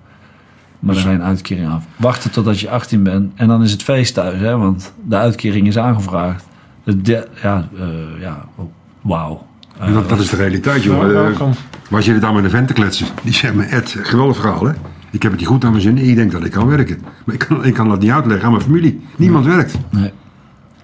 maar 0.80 0.94
dan 0.96 1.04
ga 1.04 1.10
je 1.10 1.16
een 1.16 1.24
uitkering 1.24 1.68
aan. 1.68 1.84
Wachten 1.96 2.32
totdat 2.32 2.60
je 2.60 2.70
18 2.70 3.04
bent 3.04 3.32
en 3.36 3.48
dan 3.48 3.64
is 3.64 3.72
het 3.72 3.84
feest 3.84 4.14
thuis, 4.14 4.40
hè, 4.40 4.58
want 4.58 4.94
de 5.06 5.16
uitkering 5.16 5.68
is 5.68 5.78
aangevraagd. 5.78 6.46
De, 6.84 7.02
de- 7.02 7.28
ja, 7.44 7.68
eh, 7.80 8.22
ja, 8.22 8.46
oh, 8.56 8.66
wauw. 9.02 9.46
Dat, 9.94 10.10
dat 10.10 10.20
is 10.20 10.30
de 10.30 10.36
realiteit, 10.36 10.86
welkom. 10.86 11.50
Maar 11.90 11.98
als 12.00 12.06
je 12.06 12.14
dit 12.14 12.24
aan 12.24 12.36
met 12.36 12.44
een 12.44 12.50
vent 12.50 12.68
te 12.68 12.74
kletsen, 12.74 13.08
die 13.24 13.34
zegt 13.34 13.54
me, 13.54 13.64
Ed, 13.64 13.96
geweldig 14.02 14.36
verhaal 14.38 14.66
hè. 14.66 14.74
Ik 15.12 15.22
heb 15.24 15.32
het 15.32 15.40
niet 15.40 15.50
goed 15.50 15.64
aan 15.66 15.72
mijn 15.72 15.82
zin. 15.82 15.98
Ik 15.98 16.16
denk 16.16 16.32
dat 16.32 16.44
ik 16.46 16.52
kan 16.52 16.68
werken. 16.68 17.02
Maar 17.26 17.36
ik 17.36 17.46
kan, 17.48 17.66
ik 17.66 17.74
kan 17.74 17.90
dat 17.90 18.00
niet 18.00 18.12
uitleggen 18.12 18.46
aan 18.46 18.52
mijn 18.52 18.64
familie. 18.64 19.02
Niemand 19.16 19.46
werkt. 19.46 19.78
Nee. 19.90 20.12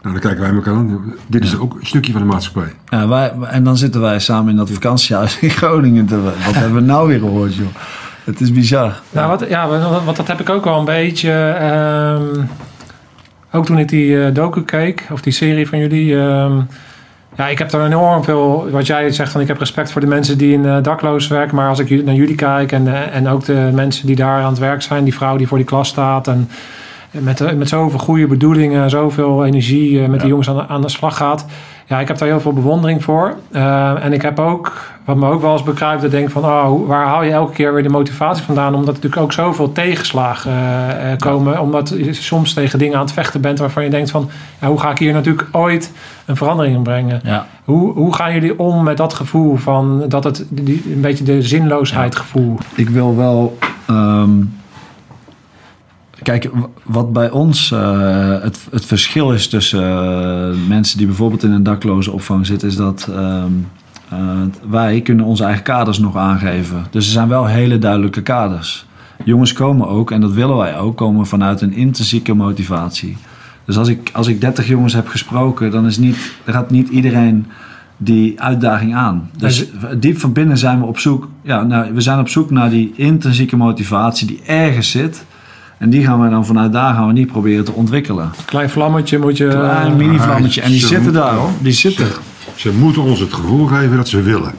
Nou, 0.04 0.16
dan 0.16 0.20
kijken 0.24 0.42
wij 0.42 0.54
elkaar 0.56 0.74
aan. 0.74 1.14
Dit 1.28 1.44
is 1.44 1.58
ook 1.58 1.74
een 1.80 1.86
stukje 1.86 2.12
van 2.12 2.22
de 2.22 2.28
maatschappij. 2.28 2.74
Ja, 2.90 3.08
wij, 3.08 3.32
en 3.50 3.64
dan 3.64 3.78
zitten 3.78 4.02
wij 4.02 4.20
samen 4.20 4.52
in 4.52 4.58
dat 4.58 4.70
vakantiehuis 4.72 5.40
in 5.40 5.50
Groningen. 5.50 6.06
Te, 6.06 6.22
wat 6.22 6.54
hebben 6.62 6.74
we 6.74 6.82
nou 6.82 7.08
weer 7.08 7.20
gehoord, 7.20 7.56
joh? 7.56 7.68
Het 8.24 8.42
is 8.42 8.52
bizar. 8.52 9.00
Nou, 9.12 9.30
wat, 9.30 9.46
ja, 9.50 9.68
want 9.68 10.04
want 10.04 10.18
dat 10.18 10.28
heb 10.28 10.40
ik 10.40 10.50
ook 10.50 10.64
wel 10.64 10.80
een 10.80 10.86
beetje. 10.86 11.32
ehm, 11.32 12.46
ook 13.52 13.66
toen 13.66 13.78
ik 13.78 13.90
die 13.90 14.26
eh, 14.26 14.34
docu 14.34 14.64
keek, 14.64 15.08
of 15.12 15.22
die 15.22 15.34
serie 15.34 15.68
van 15.68 15.80
jullie. 15.80 16.20
ehm, 16.20 16.60
ja, 17.38 17.48
ik 17.48 17.58
heb 17.58 17.70
daar 17.70 17.86
enorm 17.86 18.24
veel. 18.24 18.68
Wat 18.72 18.88
jij 18.88 19.12
zegt, 19.12 19.32
van 19.32 19.42
ik 19.42 19.48
heb 19.48 19.58
respect 19.60 19.92
voor 19.92 20.02
de 20.02 20.08
mensen 20.08 20.38
die 20.38 20.54
in 20.54 20.66
eh, 20.66 20.78
dakloos 20.82 21.28
werken. 21.28 21.56
Maar 21.56 21.70
als 21.70 21.80
ik 21.80 22.06
naar 22.06 22.16
jullie 22.16 22.36
kijk 22.36 22.72
en, 22.72 22.88
eh, 22.88 23.16
en 23.16 23.28
ook 23.28 23.46
de 23.46 23.70
mensen 23.74 24.08
die 24.08 24.16
daar 24.16 24.42
aan 24.42 24.50
het 24.50 24.60
werk 24.60 24.82
zijn, 24.82 25.04
die 25.04 25.14
vrouw 25.14 25.38
die 25.38 25.48
voor 25.48 25.58
die 25.58 25.68
klas 25.68 25.88
staat. 25.88 26.28
En 26.28 26.50
met, 27.22 27.42
eh, 27.42 27.54
met 27.54 27.70
zoveel 27.70 28.00
goede 28.00 28.28
bedoelingen, 28.28 28.90
zoveel 28.90 29.46
energie 29.46 30.04
eh, 30.04 30.10
met 30.10 30.20
die 30.20 30.30
jongens 30.30 30.50
aan 30.50 30.56
de, 30.56 30.68
aan 30.68 30.82
de 30.82 30.90
slag 30.90 31.18
gaat. 31.18 31.46
Ja, 31.86 32.00
ik 32.00 32.08
heb 32.08 32.18
daar 32.18 32.28
heel 32.28 32.40
veel 32.40 32.54
bewondering 32.54 33.04
voor. 33.04 33.36
Eh, 33.52 34.06
en 34.06 34.14
ik 34.14 34.22
heb 34.22 34.40
ook, 34.40 34.92
wat 35.06 35.16
me 35.16 35.30
ook 35.30 35.42
wel 35.42 35.52
eens 35.52 35.64
bekruipt, 35.64 36.02
dat 36.02 36.14
ik 36.14 36.18
denk 36.18 36.30
van, 36.30 36.46
oh, 36.46 36.88
waar 36.88 37.06
haal 37.06 37.24
je 37.24 37.32
elke 37.32 37.54
keer 37.54 37.74
weer 37.74 37.84
de 37.84 37.90
motivatie 37.90 38.44
vandaan? 38.44 38.76
Omdat 38.76 38.88
er 38.88 38.94
natuurlijk 38.94 39.22
ook 39.22 39.34
zoveel 39.34 39.72
tegenslagen 39.72 40.52
komen. 41.18 41.60
Omdat 41.60 41.90
je 41.90 42.14
soms 42.14 42.54
tegen 42.54 42.80
dingen 42.80 42.96
aan 42.96 43.04
het 43.04 43.14
vechten 43.14 43.42
bent 43.42 43.60
waarvan 43.60 43.84
je 43.84 43.90
denkt 43.90 44.12
van, 44.12 44.30
ja, 44.62 44.68
hoe 44.68 44.80
ga 44.80 44.92
ik 44.92 44.98
hier 44.98 45.14
natuurlijk 45.14 45.48
ooit 45.52 45.92
een 46.26 46.36
verandering 46.36 46.76
in 46.76 46.84
brengen? 46.84 47.22
Ja. 47.24 47.48
Hoe, 47.64 47.94
hoe 47.94 48.16
gaan 48.16 48.34
jullie 48.34 48.60
om 48.60 48.84
met 48.84 48.98
dat 48.98 49.14
gevoel 49.14 49.56
van, 49.56 50.04
dat 50.08 50.24
het 50.24 50.46
die, 50.50 50.84
een 50.94 51.02
beetje 51.02 51.24
de 51.24 51.42
zinloosheid 51.42 52.16
gevoel? 52.16 52.58
Ik 52.76 52.90
wil 52.90 53.16
wel. 53.16 53.58
ehm, 53.86 54.32
kijk, 56.24 56.50
wat 56.84 57.14
bij 57.14 57.30
ons 57.30 57.72
eh, 57.72 58.42
het, 58.42 58.60
het 58.72 58.86
verschil 58.86 59.34
is 59.34 59.48
tussen 59.48 59.84
eh, 59.84 60.68
mensen 60.68 60.98
die 60.98 61.08
bijvoorbeeld 61.08 61.44
in 61.44 61.52
een 61.52 61.64
dakloze 61.64 62.12
opvang 62.12 62.46
zitten, 62.46 62.68
is 62.68 62.76
dat 62.76 63.08
ehm, 63.12 63.52
eh, 64.10 64.20
wij 64.70 65.02
kunnen 65.02 65.26
onze 65.26 65.44
eigen 65.44 65.64
kaders 65.64 66.00
nog 66.00 66.18
aangeven. 66.18 66.86
Dus 66.92 67.06
er 67.06 67.12
zijn 67.12 67.28
wel 67.28 67.46
hele 67.46 67.78
duidelijke 67.78 68.22
kaders. 68.22 68.86
Jongens 69.24 69.54
komen 69.54 69.88
ook, 69.88 70.12
en 70.12 70.22
dat 70.22 70.32
willen 70.32 70.58
wij 70.58 70.78
ook, 70.78 70.98
komen 70.98 71.26
vanuit 71.26 71.62
een 71.62 71.74
intrinsieke 71.74 72.34
motivatie. 72.34 73.18
Dus 73.66 73.78
als 73.78 73.88
ik, 73.88 74.10
als 74.14 74.28
ik 74.28 74.42
30 74.42 74.68
jongens 74.68 74.94
heb 74.94 75.08
gesproken, 75.08 75.72
dan 75.72 75.86
is 75.86 75.98
niet, 75.98 76.34
gaat 76.46 76.70
niet 76.70 76.90
iedereen 76.90 77.46
die 77.98 78.42
uitdaging 78.42 78.96
aan. 78.96 79.30
Dus 79.38 79.66
diep 79.98 80.20
van 80.20 80.34
binnen 80.34 80.58
zijn 80.58 80.80
we 80.80 80.86
op 80.86 81.00
zoek. 81.00 81.28
Ja, 81.42 81.64
nou, 81.64 81.94
we 81.94 82.02
zijn 82.02 82.20
op 82.20 82.30
zoek 82.30 82.50
naar 82.50 82.70
die 82.70 82.94
intrinsieke 82.96 83.56
motivatie 83.56 84.28
die 84.28 84.42
ergens 84.46 84.92
zit. 84.92 85.26
En 85.84 85.90
die 85.90 86.06
gaan 86.06 86.22
we 86.22 86.30
dan 86.30 86.46
vanuit 86.46 86.72
daar 86.72 86.94
gaan 86.94 87.08
we 87.08 87.14
niet 87.14 87.28
proberen 87.28 87.66
te 87.66 87.72
ontwikkelen. 87.72 88.32
Klein 88.46 88.70
vlammetje 88.70 89.20
moet 89.20 89.38
je... 89.38 89.48
Klein 89.48 89.96
mini-vlammetje. 89.96 90.62
En 90.62 90.70
die 90.70 90.80
ze 90.80 90.88
zitten 90.88 91.14
daar 91.14 91.34
hoor. 91.34 91.50
Die 91.62 91.72
zitten. 91.72 92.08
Ze 92.56 92.74
moeten 92.74 93.02
ons 93.02 93.20
het 93.20 93.34
gevoel 93.34 93.66
geven 93.66 93.98
dat 93.98 94.08
ze 94.08 94.22
willen. 94.22 94.52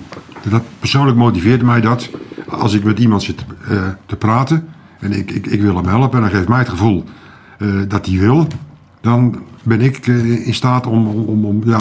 Dat 0.49 0.63
persoonlijk 0.79 1.17
motiveert 1.17 1.63
mij 1.63 1.81
dat 1.81 2.11
als 2.49 2.75
ik 2.75 2.85
met 2.85 2.99
iemand 2.99 3.23
zit 3.23 3.45
eh, 3.69 3.83
te 4.07 4.17
praten 4.17 4.69
en 5.01 5.13
ik, 5.13 5.31
ik, 5.31 5.47
ik 5.47 5.61
wil 5.61 5.77
hem 5.77 5.87
helpen 5.87 6.19
en 6.19 6.21
dan 6.21 6.35
geeft 6.35 6.49
mij 6.49 6.59
het 6.59 6.69
gevoel 6.69 7.05
eh, 7.59 7.69
dat 7.89 8.07
hij 8.07 8.19
wil, 8.19 8.47
dan 9.01 9.43
ben 9.63 9.81
ik 9.81 10.07
eh, 10.07 10.47
in 10.47 10.55
staat 10.55 10.87
om, 10.87 11.07
om, 11.07 11.25
om, 11.25 11.45
om, 11.45 11.63
ja, 11.65 11.79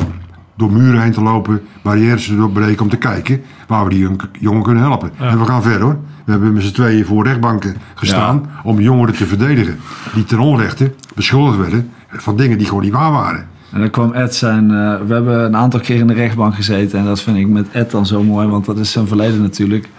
door 0.56 0.72
muren 0.72 1.02
heen 1.02 1.12
te 1.12 1.22
lopen, 1.22 1.62
barrières 1.82 2.26
te 2.26 2.36
doorbreken 2.36 2.82
om 2.84 2.90
te 2.90 2.98
kijken 2.98 3.42
waar 3.68 3.84
we 3.84 3.90
die 3.90 4.00
jong- 4.00 4.30
jongen 4.40 4.64
kunnen 4.64 4.84
helpen. 4.84 5.12
En 5.20 5.40
we 5.40 5.46
gaan 5.46 5.62
verder 5.64 5.82
hoor. 5.82 5.98
We 6.26 6.32
hebben 6.32 6.54
met 6.54 6.64
z'n 6.64 6.74
tweeën 6.74 7.06
voor 7.06 7.24
rechtbanken 7.26 7.76
gestaan 7.96 8.50
om 8.64 8.80
jongeren 8.80 9.16
te 9.16 9.26
verdedigen 9.26 9.80
die 10.14 10.24
ten 10.24 10.40
onrechte 10.40 10.94
beschuldigd 11.16 11.58
werden 11.58 11.90
van 12.10 12.38
dingen 12.38 12.58
die 12.58 12.68
gewoon 12.68 12.84
niet 12.84 12.94
waar 12.94 13.12
waren. 13.12 13.48
En 13.72 13.80
dan 13.80 13.90
kwam 13.90 14.12
Ed 14.14 14.36
zijn... 14.36 14.64
eh, 14.72 14.96
we 15.08 15.14
hebben 15.14 15.40
een 15.44 15.56
aantal 15.56 15.80
keer 15.80 15.96
in 16.00 16.08
de 16.08 16.14
rechtbank 16.14 16.56
gezeten. 16.56 17.00
En 17.00 17.06
dat 17.06 17.22
vind 17.22 17.38
ik 17.38 17.48
met 17.48 17.68
Ed 17.72 17.92
dan 17.92 18.06
zo 18.06 18.24
mooi. 18.24 18.48
Want 18.48 18.66
dat 18.66 18.78
is 18.78 18.92
zijn 18.92 19.08
verleden 19.08 19.42
natuurlijk. 19.42 19.90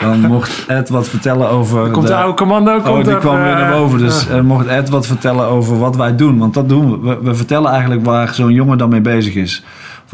Dan 0.00 0.20
mocht 0.34 0.64
Ed 0.66 0.88
wat 0.88 1.08
vertellen 1.08 1.48
over... 1.48 1.90
Komt 1.90 2.06
de 2.06 2.14
oude 2.16 2.36
commando, 2.36 2.76
Oh, 2.76 2.84
komt 2.84 3.04
die 3.04 3.14
er, 3.14 3.20
kwam 3.20 3.34
weer 3.34 3.54
naar 3.54 3.72
boven. 3.72 3.98
Dus 3.98 4.28
eh, 4.28 4.40
mocht 4.40 4.66
Ed 4.66 4.88
wat 4.88 5.06
vertellen 5.06 5.46
over 5.46 5.78
wat 5.78 5.96
wij 5.96 6.16
doen. 6.16 6.38
Want 6.38 6.54
dat 6.54 6.68
doen 6.68 6.90
we. 6.90 7.08
We, 7.08 7.18
we 7.22 7.34
vertellen 7.34 7.70
eigenlijk 7.70 8.04
waar 8.04 8.34
zo'n 8.34 8.52
jongen 8.52 8.78
dan 8.78 8.88
mee 8.88 9.00
bezig 9.00 9.34
is. 9.34 9.64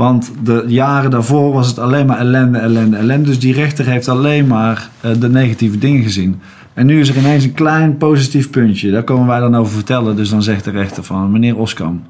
Want 0.00 0.30
de 0.42 0.64
jaren 0.66 1.10
daarvoor 1.10 1.52
was 1.52 1.66
het 1.66 1.78
alleen 1.78 2.06
maar 2.06 2.18
ellende, 2.18 2.58
ellende, 2.58 2.96
ellende. 2.96 3.26
Dus 3.28 3.38
die 3.38 3.52
rechter 3.54 3.86
heeft 3.86 4.08
alleen 4.08 4.46
maar 4.46 4.88
eh, 5.00 5.10
de 5.18 5.28
negatieve 5.28 5.78
dingen 5.78 6.02
gezien. 6.02 6.40
En 6.74 6.86
nu 6.86 7.00
is 7.00 7.08
er 7.08 7.16
ineens 7.16 7.44
een 7.44 7.52
klein 7.54 7.96
positief 7.96 8.50
puntje. 8.50 8.90
Daar 8.90 9.02
komen 9.02 9.26
wij 9.26 9.40
dan 9.40 9.56
over 9.56 9.72
vertellen. 9.72 10.16
Dus 10.16 10.30
dan 10.30 10.42
zegt 10.42 10.64
de 10.64 10.70
rechter 10.70 11.04
van 11.04 11.30
meneer 11.30 11.56
Oskam. 11.56 12.02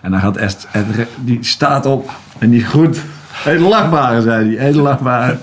En 0.00 0.10
dan 0.10 0.20
gaat 0.20 0.36
re- 0.72 1.06
die 1.24 1.38
staat 1.40 1.86
op 1.86 2.10
en 2.38 2.50
die 2.50 2.64
groet. 2.64 2.98
Edelachtbare, 3.46 4.22
zei 4.22 4.56
hij. 4.56 4.66
Edelachtbare. 4.68 5.36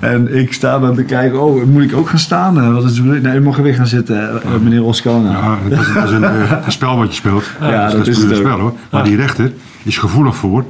En 0.00 0.34
ik 0.36 0.52
sta 0.52 0.78
dan 0.78 0.94
te 0.94 1.02
kijken, 1.04 1.42
oh, 1.42 1.64
moet 1.64 1.82
ik 1.82 1.96
ook 1.96 2.08
gaan 2.08 2.18
staan? 2.18 2.58
Eh, 2.60 2.72
Wat 2.72 2.84
is 2.84 2.96
bedoeling? 2.96 3.24
Nee, 3.24 3.40
mag 3.40 3.56
er 3.56 3.62
weer 3.62 3.74
gaan 3.74 3.86
zitten, 3.86 4.42
eh, 4.42 4.50
meneer 4.62 4.84
Oskam. 4.84 5.26
Ja, 5.26 5.58
dat 5.68 5.80
is, 5.80 5.92
dat 5.94 6.04
is 6.04 6.10
een, 6.10 6.22
een 6.64 6.72
spel 6.72 6.96
wat 6.96 7.08
je 7.08 7.14
speelt. 7.14 7.44
Ja, 7.60 7.90
dat 7.90 8.06
is 8.06 8.18
het 8.18 8.30
een 8.30 8.36
spel 8.36 8.58
hoor. 8.58 8.72
Maar 8.90 9.04
die 9.04 9.16
rechter 9.16 9.52
is 9.82 9.98
gevoelig 9.98 10.36
voor 10.36 10.64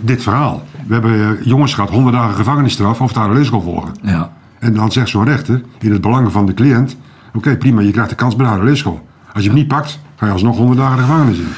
dit 0.00 0.22
verhaal. 0.22 0.62
We 0.86 0.92
hebben 0.96 1.12
eh, 1.12 1.46
jongens 1.46 1.74
gehad, 1.74 1.90
100 1.90 2.14
dagen 2.14 2.34
gevangenisstraf 2.34 3.00
of 3.00 3.12
daar 3.12 3.30
een 3.30 3.36
les 3.36 3.50
kon 3.50 3.62
volgen. 3.62 3.94
Ja. 4.02 4.30
En 4.58 4.74
dan 4.74 4.92
zegt 4.92 5.08
zo'n 5.08 5.24
rechter, 5.24 5.62
in 5.78 5.92
het 5.92 6.00
belang 6.00 6.32
van 6.32 6.46
de 6.46 6.54
cliënt... 6.54 6.96
Oké, 7.34 7.56
prima, 7.56 7.80
je 7.80 7.90
krijgt 7.90 8.10
de 8.10 8.16
kans 8.16 8.36
bij 8.36 8.44
de 8.44 8.50
harde 8.50 8.66
leerschool. 8.66 9.06
Als 9.32 9.42
je 9.42 9.48
hem 9.48 9.58
niet 9.58 9.68
pakt, 9.68 9.98
ga 10.16 10.26
je 10.26 10.32
alsnog 10.32 10.56
100 10.56 10.78
dagen 10.78 10.96
de 10.96 11.02
gevangenis 11.02 11.38
in. 11.38 11.48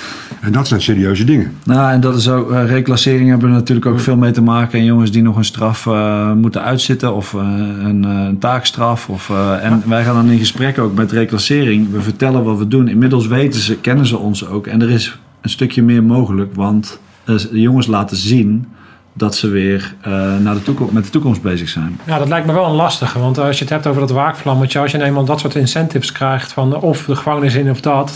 En 0.41 0.53
dat 0.53 0.69
zijn 0.69 0.83
serieuze 0.83 1.25
dingen. 1.25 1.53
Nou, 1.65 1.93
en 1.93 2.01
dat 2.01 2.17
is 2.17 2.29
ook, 2.29 2.53
eh, 2.53 2.67
reclassering 2.67 3.29
hebben 3.29 3.49
er 3.49 3.55
natuurlijk 3.55 3.87
ook 3.87 4.01
veel 4.01 4.17
mee 4.17 4.31
te 4.31 4.43
maken. 4.43 4.79
En 4.79 4.85
jongens 4.85 5.11
die 5.11 5.23
nog 5.23 5.37
een 5.37 5.45
straf 5.45 5.87
eh, 5.87 6.33
moeten 6.33 6.63
uitzitten 6.63 7.15
of 7.15 7.35
eh, 7.35 7.41
een, 7.79 8.05
eh, 8.05 8.11
een 8.11 8.39
taakstraf. 8.39 9.09
Of, 9.09 9.31
eh, 9.31 9.65
en 9.65 9.83
wij 9.87 10.05
gaan 10.05 10.15
dan 10.15 10.31
in 10.31 10.39
gesprek 10.39 10.79
ook 10.79 10.95
met 10.95 11.13
reclassering. 11.13 11.91
We 11.91 12.01
vertellen 12.01 12.45
wat 12.45 12.59
we 12.59 12.69
doen. 12.69 12.89
Inmiddels 12.89 13.27
weten 13.27 13.61
ze, 13.61 13.77
kennen 13.77 14.07
ze 14.07 14.19
ons 14.19 14.47
ook. 14.47 14.67
En 14.67 14.83
er 14.83 14.91
is 14.91 15.19
een 15.41 15.51
stukje 15.51 15.83
meer 15.83 16.03
mogelijk, 16.03 16.55
want 16.55 16.87
eh, 16.87 16.99
de 16.99 17.12
jongens 17.53 17.87
laten 17.87 18.17
zien 18.17 18.67
dat 19.15 19.37
ze 19.37 19.49
weer 19.49 19.95
eh, 20.01 20.13
naar 20.39 20.55
de 20.55 20.63
toekomst, 20.63 20.93
met 20.93 21.05
de 21.05 21.11
toekomst 21.11 21.43
bezig 21.43 21.69
zijn. 21.69 22.01
Ja, 22.07 22.19
dat 22.19 22.29
lijkt 22.29 22.47
me 22.47 22.53
wel 22.53 22.65
een 22.67 22.75
lastige. 22.75 23.19
Want 23.19 23.39
als 23.39 23.57
je 23.59 23.65
het 23.65 23.73
hebt 23.73 23.87
over 23.87 24.01
dat 24.01 24.11
waakvlammetje, 24.11 24.79
als 24.79 24.91
je 24.91 25.03
eenmaal 25.03 25.25
dat 25.25 25.41
soort 25.41 25.55
incentives 25.55 26.13
krijgt 26.13 26.53
van 26.53 26.77
of 26.77 27.05
de 27.05 27.17
gevangenis 27.17 27.55
in 27.55 27.71
of 27.71 27.81
dat, 27.81 28.13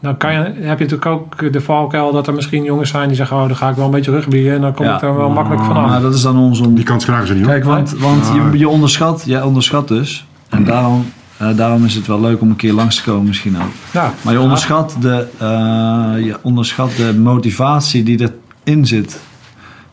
dan 0.00 0.16
kan 0.16 0.32
je, 0.32 0.38
heb 0.38 0.78
je 0.78 0.84
natuurlijk 0.84 1.06
ook 1.06 1.52
de 1.52 1.60
valkuil 1.60 2.12
dat 2.12 2.26
er 2.26 2.34
misschien 2.34 2.64
jongens 2.64 2.90
zijn 2.90 3.08
die 3.08 3.16
zeggen, 3.16 3.36
oh, 3.36 3.46
dan 3.46 3.56
ga 3.56 3.68
ik 3.68 3.76
wel 3.76 3.84
een 3.84 3.90
beetje 3.90 4.10
rugbieden 4.10 4.54
en 4.54 4.60
dan 4.60 4.74
kom 4.74 4.86
Ja. 4.86 4.94
ik 4.96 5.02
er 5.02 5.16
wel 5.16 5.30
makkelijk 5.30 5.64
vanaf. 5.64 5.86
Maar 5.88 6.00
dat 6.00 6.14
is 6.14 6.22
dan 6.22 6.36
ons 6.38 6.60
on- 6.60 6.74
Die 6.74 6.84
kans 6.84 7.04
krijgen 7.04 7.26
ze 7.26 7.34
niet 7.34 7.42
hoor. 7.44 7.52
Kijk, 7.52 7.64
want, 7.64 7.90
want 7.98 8.30
je, 8.52 8.58
je 8.58 8.68
onderschat, 8.68 9.22
jij 9.26 9.42
onderschat 9.42 9.88
dus. 9.88 10.26
En 10.48 10.64
daarom, 10.64 11.12
eh, 11.36 11.56
daarom 11.56 11.84
is 11.84 11.94
het 11.94 12.06
wel 12.06 12.20
leuk 12.20 12.40
om 12.40 12.50
een 12.50 12.56
keer 12.56 12.72
langs 12.72 12.96
te 12.96 13.02
komen 13.02 13.26
misschien 13.26 13.56
ook. 13.56 13.70
Ja, 13.92 14.12
Maar 14.22 14.32
je 14.32 14.40
onderschat 14.40 14.96
de, 15.00 15.26
eh, 15.38 16.24
je 16.24 16.36
onderschat 16.42 16.90
de 16.96 17.14
motivatie 17.18 18.02
die 18.02 18.16
erin 18.64 18.86
zit. 18.86 19.20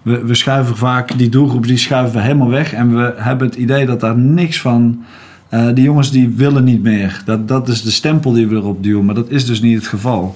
We, 0.02 0.26
we 0.26 0.36
schuiven 0.36 0.78
vaak 0.78 1.18
die 1.18 1.30
doelgroep, 1.30 1.68
die 1.68 1.78
schuiven 1.78 2.16
we 2.16 2.22
helemaal 2.22 2.50
weg. 2.50 2.74
En 2.74 2.96
we 2.96 3.14
hebben 3.18 3.48
het 3.48 3.56
idee 3.56 3.86
dat 3.86 4.00
daar 4.00 4.18
niks 4.18 4.62
van... 4.62 5.04
eh, 5.50 5.68
die 5.74 5.84
jongens 5.84 6.12
die 6.12 6.30
willen 6.30 6.64
niet 6.64 6.84
meer. 6.84 7.22
Dat, 7.26 7.48
dat 7.48 7.68
is 7.68 7.82
de 7.82 7.92
stempel 7.92 8.32
die 8.32 8.48
we 8.48 8.56
erop 8.56 8.84
duwen. 8.84 9.06
Maar 9.06 9.16
dat 9.16 9.30
is 9.30 9.46
dus 9.46 9.62
niet 9.62 9.76
het 9.76 9.88
geval. 9.88 10.36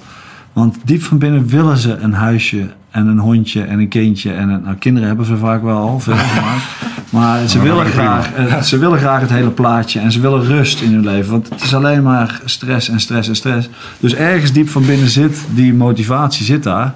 Want 0.52 0.76
diep 0.84 1.02
van 1.02 1.18
binnen 1.18 1.46
willen 1.46 1.76
ze 1.76 1.96
een 1.96 2.12
huisje 2.12 2.68
en 2.92 3.06
een 3.06 3.18
hondje 3.18 3.62
en 3.62 3.78
een 3.78 3.88
kindje. 3.88 4.32
En 4.32 4.48
een, 4.48 4.62
nou, 4.62 4.76
kinderen 4.76 5.08
hebben 5.08 5.26
ze 5.26 5.36
vaak 5.36 5.62
wel 5.62 5.76
al, 5.76 6.00
veel 6.00 6.16
gemaakt. 6.34 6.62
Maar 7.10 7.48
ze 7.48 7.60
willen, 7.60 7.76
maar 7.76 7.86
graag, 7.86 8.64
ze 8.64 8.78
willen 8.78 8.98
graag 8.98 9.20
het 9.20 9.30
hele 9.30 9.50
plaatje. 9.50 10.00
En 10.00 10.12
ze 10.12 10.20
willen 10.20 10.44
rust 10.44 10.80
in 10.80 10.92
hun 10.92 11.04
leven. 11.04 11.30
Want 11.30 11.48
het 11.48 11.62
is 11.62 11.74
alleen 11.74 12.02
maar 12.02 12.40
stress 12.44 12.88
en 12.88 13.00
stress 13.00 13.28
en 13.28 13.36
stress. 13.36 13.68
Dus 14.00 14.14
ergens 14.14 14.52
diep 14.52 14.68
van 14.68 14.86
binnen 14.86 15.08
zit 15.08 15.44
die 15.50 15.74
motivatie 15.74 16.44
zit 16.44 16.62
daar. 16.62 16.94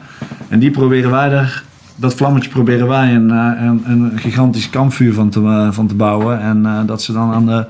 En 0.48 0.58
die 0.58 0.70
proberen 0.70 1.10
wij 1.10 1.30
er... 1.30 1.64
Dat 1.98 2.14
vlammetje 2.14 2.50
proberen 2.50 2.88
wij 2.88 3.14
een, 3.14 3.30
eh, 3.30 3.64
een, 3.64 3.82
een 3.84 4.12
gigantisch 4.14 4.70
kampvuur 4.70 5.14
van 5.14 5.28
te, 5.28 5.40
eh, 5.40 5.68
van 5.70 5.86
te 5.86 5.94
bouwen. 5.94 6.40
En 6.40 6.66
eh, 6.66 6.78
dat 6.86 7.02
ze 7.02 7.12
dan 7.12 7.32
aan 7.32 7.46
de... 7.46 7.66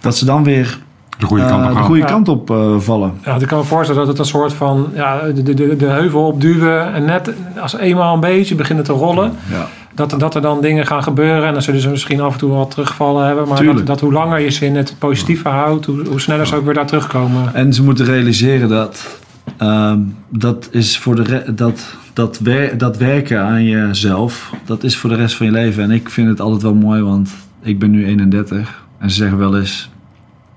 Dat 0.00 0.16
ze 0.16 0.24
dan 0.24 0.44
weer 0.44 0.78
De 1.24 1.30
goede 1.30 1.42
eh, 1.42 1.48
kant 1.50 1.62
op 1.64 1.68
de 1.70 1.74
gaan. 1.76 1.84
goede 1.84 2.00
Ja. 2.00 2.06
kant 2.06 2.28
op 2.28 2.50
eh, 2.50 2.78
vallen. 2.78 3.12
Ja, 3.24 3.34
ik 3.34 3.46
kan 3.46 3.58
me 3.58 3.64
voorstellen 3.64 4.00
dat 4.00 4.10
het 4.10 4.18
een 4.18 4.24
soort 4.32 4.52
van 4.52 4.88
ja, 4.94 5.20
de, 5.34 5.42
de, 5.54 5.76
de 5.76 5.86
heuvel 5.86 6.26
opduwen. 6.26 6.92
En 6.94 7.04
net 7.04 7.32
als 7.60 7.76
eenmaal 7.76 8.14
een 8.14 8.20
beetje 8.20 8.54
beginnen 8.54 8.84
te 8.84 8.92
rollen, 8.92 9.32
Ja. 9.50 9.66
dat, 9.94 10.14
dat 10.18 10.34
er 10.34 10.40
dan 10.42 10.60
dingen 10.60 10.86
gaan 10.86 11.02
gebeuren. 11.02 11.46
En 11.46 11.52
dan 11.52 11.62
zullen 11.62 11.80
ze 11.80 11.88
misschien 11.88 12.20
af 12.20 12.32
en 12.32 12.38
toe 12.38 12.50
wat 12.52 12.70
terugvallen 12.70 13.26
hebben. 13.26 13.48
Maar 13.48 13.64
dat, 13.64 13.86
dat 13.86 14.00
hoe 14.00 14.12
langer 14.12 14.40
je 14.40 14.50
ze 14.50 14.66
in 14.66 14.76
het 14.76 14.94
positieve 14.98 15.48
houdt, 15.48 15.86
hoe, 15.86 16.06
hoe 16.08 16.20
sneller 16.20 16.46
ze 16.46 16.56
ook 16.56 16.64
weer 16.64 16.74
daar 16.74 16.86
terugkomen. 16.86 17.54
En 17.54 17.72
ze 17.72 17.82
moeten 17.82 18.04
realiseren 18.04 18.68
dat, 18.68 19.18
ehm, 19.56 19.98
dat, 20.28 20.68
is 20.70 20.98
voor 20.98 21.14
de 21.14 21.22
re- 21.22 21.54
dat 21.54 21.96
dat, 22.12 22.38
wer- 22.42 22.78
dat 22.78 22.96
werken 22.96 23.40
aan 23.40 23.64
jezelf, 23.64 24.52
dat 24.64 24.82
is 24.84 24.96
voor 24.96 25.10
de 25.10 25.16
rest 25.16 25.34
van 25.36 25.46
je 25.46 25.52
leven. 25.52 25.82
En 25.82 25.90
ik 25.90 26.08
vind 26.10 26.28
het 26.28 26.40
altijd 26.40 26.62
wel 26.62 26.74
mooi, 26.74 27.02
want 27.02 27.30
ik 27.62 27.78
ben 27.78 27.90
nu 27.90 28.06
31. 28.06 28.82
En 28.98 29.10
ze 29.10 29.16
zeggen 29.16 29.38
wel 29.38 29.56
eens, 29.58 29.90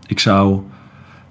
ik 0.08 0.20
zou, 0.20 0.62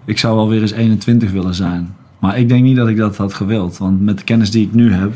ik 0.05 0.19
zou 0.19 0.37
wel 0.37 0.49
weer 0.49 0.61
eens 0.61 0.71
21 0.73 1.31
willen 1.31 1.55
zijn. 1.55 1.95
Maar 2.19 2.39
ik 2.39 2.49
denk 2.49 2.63
niet 2.65 2.77
dat 2.77 2.89
ik 2.89 2.97
dat 2.97 3.17
had 3.17 3.35
gewild. 3.35 3.79
Want 3.79 4.01
met 4.01 4.19
de 4.19 4.25
kennis 4.25 4.51
die 4.51 4.67
ik 4.67 4.75
nu 4.75 4.93
heb... 4.93 5.13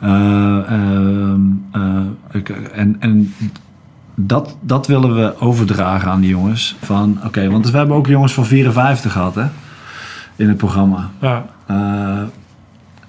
eh, 0.00 0.58
ehm, 0.72 1.40
eh, 1.72 2.00
ik- 2.32 2.48
en 2.48 2.96
en 2.98 3.34
dat, 4.14 4.56
dat 4.60 4.86
willen 4.86 5.14
we 5.14 5.38
overdragen 5.40 6.10
aan 6.10 6.20
die 6.20 6.30
jongens. 6.30 6.76
Van, 6.82 7.18
oké, 7.24 7.50
want 7.50 7.70
we 7.70 7.76
hebben 7.76 7.96
ook 7.96 8.06
jongens 8.06 8.34
van 8.34 8.44
54 8.46 9.12
gehad, 9.12 9.34
hè? 9.34 9.44
In 10.36 10.48
het 10.48 10.56
programma. 10.56 11.10
Ja, 11.20 11.44
Eh, 11.66 12.22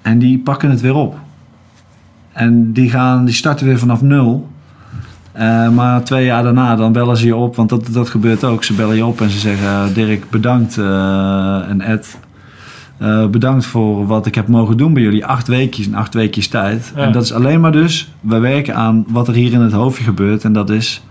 en 0.02 0.18
die 0.18 0.38
pakken 0.38 0.70
het 0.70 0.80
weer 0.80 0.94
op. 0.94 1.16
En 2.32 2.72
die, 2.72 2.90
gaan, 2.90 3.24
die 3.24 3.34
starten 3.34 3.66
weer 3.66 3.78
vanaf 3.78 4.02
nul. 4.02 4.48
Eh, 5.32 5.68
maar 5.70 6.04
twee 6.04 6.24
jaar 6.24 6.42
daarna, 6.42 6.76
dan 6.76 6.92
bellen 6.92 7.16
ze 7.16 7.26
je 7.26 7.36
op. 7.36 7.56
Want 7.56 7.68
dat, 7.68 7.88
dat 7.92 8.10
gebeurt 8.10 8.44
ook. 8.44 8.64
Ze 8.64 8.72
bellen 8.74 8.96
je 8.96 9.04
op 9.06 9.20
en 9.20 9.30
ze 9.30 9.38
zeggen... 9.38 9.94
Dirk, 9.94 10.30
bedankt. 10.30 10.78
eh, 10.78 11.68
en 11.68 11.80
Ed, 11.80 12.18
eh, 12.98 13.26
bedankt 13.26 13.66
voor 13.66 14.06
wat 14.06 14.26
ik 14.26 14.34
heb 14.34 14.48
mogen 14.48 14.76
doen 14.76 14.92
bij 14.92 15.02
jullie. 15.02 15.26
Acht 15.26 15.48
weekjes 15.48 15.86
in 15.86 15.94
acht 15.94 16.14
weekjes 16.14 16.48
tijd. 16.48 16.92
Ja. 16.96 17.02
En 17.02 17.12
dat 17.12 17.22
is 17.22 17.32
alleen 17.32 17.60
maar 17.60 17.72
dus... 17.72 18.12
We 18.20 18.38
werken 18.38 18.74
aan 18.74 19.04
wat 19.08 19.28
er 19.28 19.34
hier 19.34 19.52
in 19.52 19.60
het 19.60 19.72
hoofdje 19.72 20.04
gebeurt. 20.04 20.44
En 20.44 20.52
dat 20.52 20.70
is... 20.70 21.02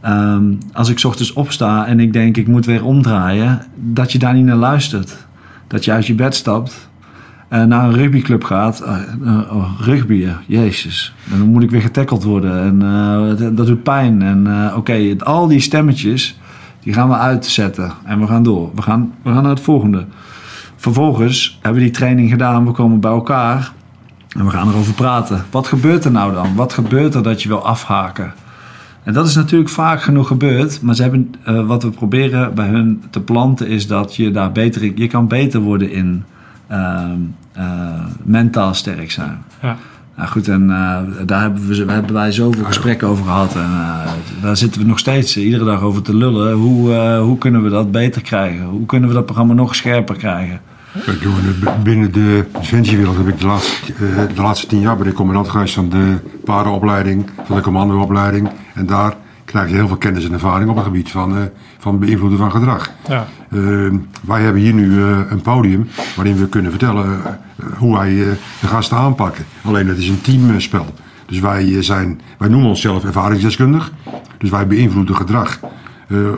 ehm, 0.00 0.44
als 0.72 0.88
ik 0.88 0.98
's 0.98 1.04
ochtends 1.04 1.32
opsta 1.32 1.86
en 1.86 2.00
ik 2.00 2.12
denk 2.12 2.36
ik 2.36 2.46
moet 2.46 2.66
weer 2.66 2.84
omdraaien... 2.84 3.62
Dat 3.74 4.12
je 4.12 4.18
daar 4.18 4.34
niet 4.34 4.44
naar 4.44 4.56
luistert. 4.56 5.26
Dat 5.66 5.84
je 5.84 5.92
uit 5.92 6.06
je 6.06 6.14
bed 6.14 6.34
stapt 6.34 6.88
en 6.95 6.95
naar 7.48 7.84
een 7.84 7.92
rugbyclub 7.92 8.44
gaat. 8.44 8.80
eh, 8.80 8.94
eh, 9.24 9.56
oh, 9.56 9.80
rugby, 9.80 10.24
eh, 10.24 10.30
jezus. 10.46 11.14
Dan 11.24 11.40
moet 11.40 11.62
ik 11.62 11.70
weer 11.70 11.80
getackeld 11.80 12.24
worden. 12.24 12.62
En 12.62 12.82
eh, 12.82 13.54
dat, 13.56 13.66
doet 13.66 13.82
pijn. 13.82 14.22
En 14.22 14.46
eh, 14.46 14.76
oké, 14.76 15.14
al 15.18 15.46
die 15.46 15.60
stemmetjes, 15.60 16.38
die 16.80 16.92
gaan 16.92 17.08
we 17.08 17.16
uitzetten. 17.16 17.92
En 18.04 18.20
we 18.20 18.26
gaan 18.26 18.42
door. 18.42 18.70
We 18.74 18.82
gaan, 18.82 19.12
we 19.22 19.32
gaan 19.32 19.42
naar 19.42 19.52
het 19.52 19.60
volgende. 19.60 20.04
Vervolgens 20.76 21.58
hebben 21.62 21.80
we 21.80 21.86
die 21.86 21.96
training 21.96 22.30
gedaan. 22.30 22.66
We 22.66 22.72
komen 22.72 23.00
bij 23.00 23.10
elkaar. 23.10 23.72
En 24.36 24.44
we 24.44 24.50
gaan 24.50 24.68
erover 24.68 24.94
praten. 24.94 25.44
Wat 25.50 25.66
gebeurt 25.66 26.04
er 26.04 26.10
nou 26.10 26.32
dan? 26.34 26.54
Wat 26.54 26.72
gebeurt 26.72 27.14
er 27.14 27.22
dat 27.22 27.42
je 27.42 27.48
wil 27.48 27.66
afhaken? 27.66 28.32
En 29.02 29.12
dat 29.12 29.26
is 29.26 29.34
natuurlijk 29.34 29.70
vaak 29.70 30.02
genoeg 30.02 30.26
gebeurd. 30.26 30.82
Maar 30.82 30.94
ze 30.94 31.02
hebben, 31.02 31.34
eh, 31.44 31.66
wat 31.66 31.82
we 31.82 31.90
proberen 31.90 32.54
bij 32.54 32.66
hun 32.66 33.02
te 33.10 33.20
planten 33.20 33.68
is 33.68 33.86
dat 33.86 34.16
je 34.16 34.30
daar 34.30 34.52
beter 34.52 34.82
in... 34.82 34.92
Je 34.96 35.06
kan 35.06 35.28
beter 35.28 35.60
worden 35.60 35.90
in 35.90 36.24
eh, 36.32 36.35
mentaal 38.22 38.74
sterk 38.74 39.10
zijn. 39.10 39.44
ja. 39.62 39.76
Nou 40.16 40.28
goed, 40.28 40.48
en 40.48 40.70
eh, 40.70 41.26
daar 41.26 41.40
hebben, 41.40 41.68
we, 41.68 41.92
hebben 41.92 42.12
wij 42.12 42.32
zoveel 42.32 42.64
gesprekken 42.64 43.08
over 43.08 43.24
gehad. 43.24 43.54
En 43.54 43.60
eh, 43.60 44.10
daar 44.42 44.56
zitten 44.56 44.80
we 44.80 44.86
nog 44.86 44.98
steeds 44.98 45.36
eh, 45.36 45.44
iedere 45.44 45.64
dag 45.64 45.80
over 45.80 46.02
te 46.02 46.16
lullen. 46.16 46.52
Hoe, 46.52 46.94
eh, 46.94 47.20
hoe 47.20 47.38
kunnen 47.38 47.62
we 47.62 47.68
dat 47.68 47.90
beter 47.90 48.22
krijgen? 48.22 48.64
Hoe 48.64 48.86
kunnen 48.86 49.08
we 49.08 49.14
dat 49.14 49.24
programma 49.24 49.54
nog 49.54 49.74
scherper 49.74 50.16
krijgen? 50.16 50.60
Binnen 51.82 52.12
de 52.12 52.44
defensiewereld 52.52 53.16
heb 53.16 53.28
ik 53.28 53.40
de 53.40 53.46
laatste, 53.46 53.92
eh, 53.92 54.34
de 54.34 54.42
laatste 54.42 54.66
tien 54.66 54.80
jaar 54.80 54.96
ben 54.96 55.06
ik 55.06 55.14
commandant 55.14 55.48
geweest 55.48 55.74
van 55.74 55.88
de 55.88 56.16
paardenopleiding, 56.44 57.30
van 57.44 57.56
de 57.56 57.62
commandoopleiding. 57.62 58.48
En 58.74 58.86
daar 58.86 59.16
krijg 59.44 59.68
je 59.68 59.74
heel 59.74 59.88
veel 59.88 59.96
kennis 59.96 60.24
en 60.24 60.32
ervaring 60.32 60.70
op 60.70 60.76
het 60.76 60.84
gebied 60.84 61.10
van, 61.10 61.36
eh, 61.36 61.42
van 61.86 61.98
beïnvloeden 61.98 62.38
van 62.38 62.50
gedrag. 62.50 62.90
ja. 63.08 63.26
Eh, 63.50 63.58
wij 64.22 64.42
hebben 64.42 64.62
hier 64.62 64.72
nu 64.72 65.02
eh, 65.02 65.18
een 65.28 65.40
podium 65.40 65.88
waarin 66.16 66.36
we 66.36 66.48
kunnen 66.48 66.70
vertellen 66.70 67.24
eh, 67.24 67.32
hoe 67.78 67.96
wij 67.96 68.10
eh, 68.10 68.26
de 68.60 68.66
gasten 68.66 68.96
aanpakken. 68.96 69.44
Alleen 69.64 69.88
het 69.88 69.98
is 69.98 70.08
een 70.08 70.20
teamspel. 70.20 70.86
Dus 71.26 71.40
wij, 71.40 71.82
zijn, 71.82 72.20
wij 72.38 72.48
noemen 72.48 72.68
onszelf 72.68 73.04
ervaringsdeskundig. 73.04 73.92
Dus 74.38 74.50
wij 74.50 74.66
beïnvloeden 74.66 75.16
gedrag 75.16 75.60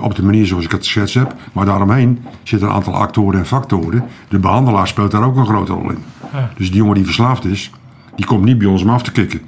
op 0.01 0.15
de 0.15 0.23
manier 0.23 0.47
zoals 0.47 0.65
ik 0.65 0.71
het 0.71 0.85
geschetst 0.85 1.15
heb. 1.15 1.35
Maar 1.53 1.65
daaromheen 1.65 2.25
zitten 2.43 2.69
een 2.69 2.75
aantal 2.75 2.95
actoren 2.95 3.39
en 3.39 3.47
factoren. 3.47 4.05
De 4.29 4.39
behandelaar 4.39 4.89
speelt 4.89 5.11
daar 5.11 5.25
ook 5.25 5.37
een 5.37 5.47
grote 5.47 5.73
rol 5.73 5.91
in. 5.91 5.99
Ja. 6.33 6.51
Dus 6.57 6.67
die 6.71 6.77
jongen 6.77 6.95
die 6.95 7.05
verslaafd 7.05 7.45
is, 7.45 7.71
die 8.17 8.27
komt 8.27 8.45
niet 8.45 8.59
bij 8.59 8.67
ons 8.67 8.83
om 8.83 8.91
af 8.91 9.03
te 9.03 9.13
kicken. 9.13 9.41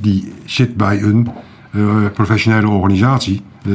Die 0.00 0.32
zit 0.44 0.76
bij 0.76 1.02
een 1.02 1.28
professionele 2.14 2.68
organisatie, 2.68 3.42
eh, 3.66 3.72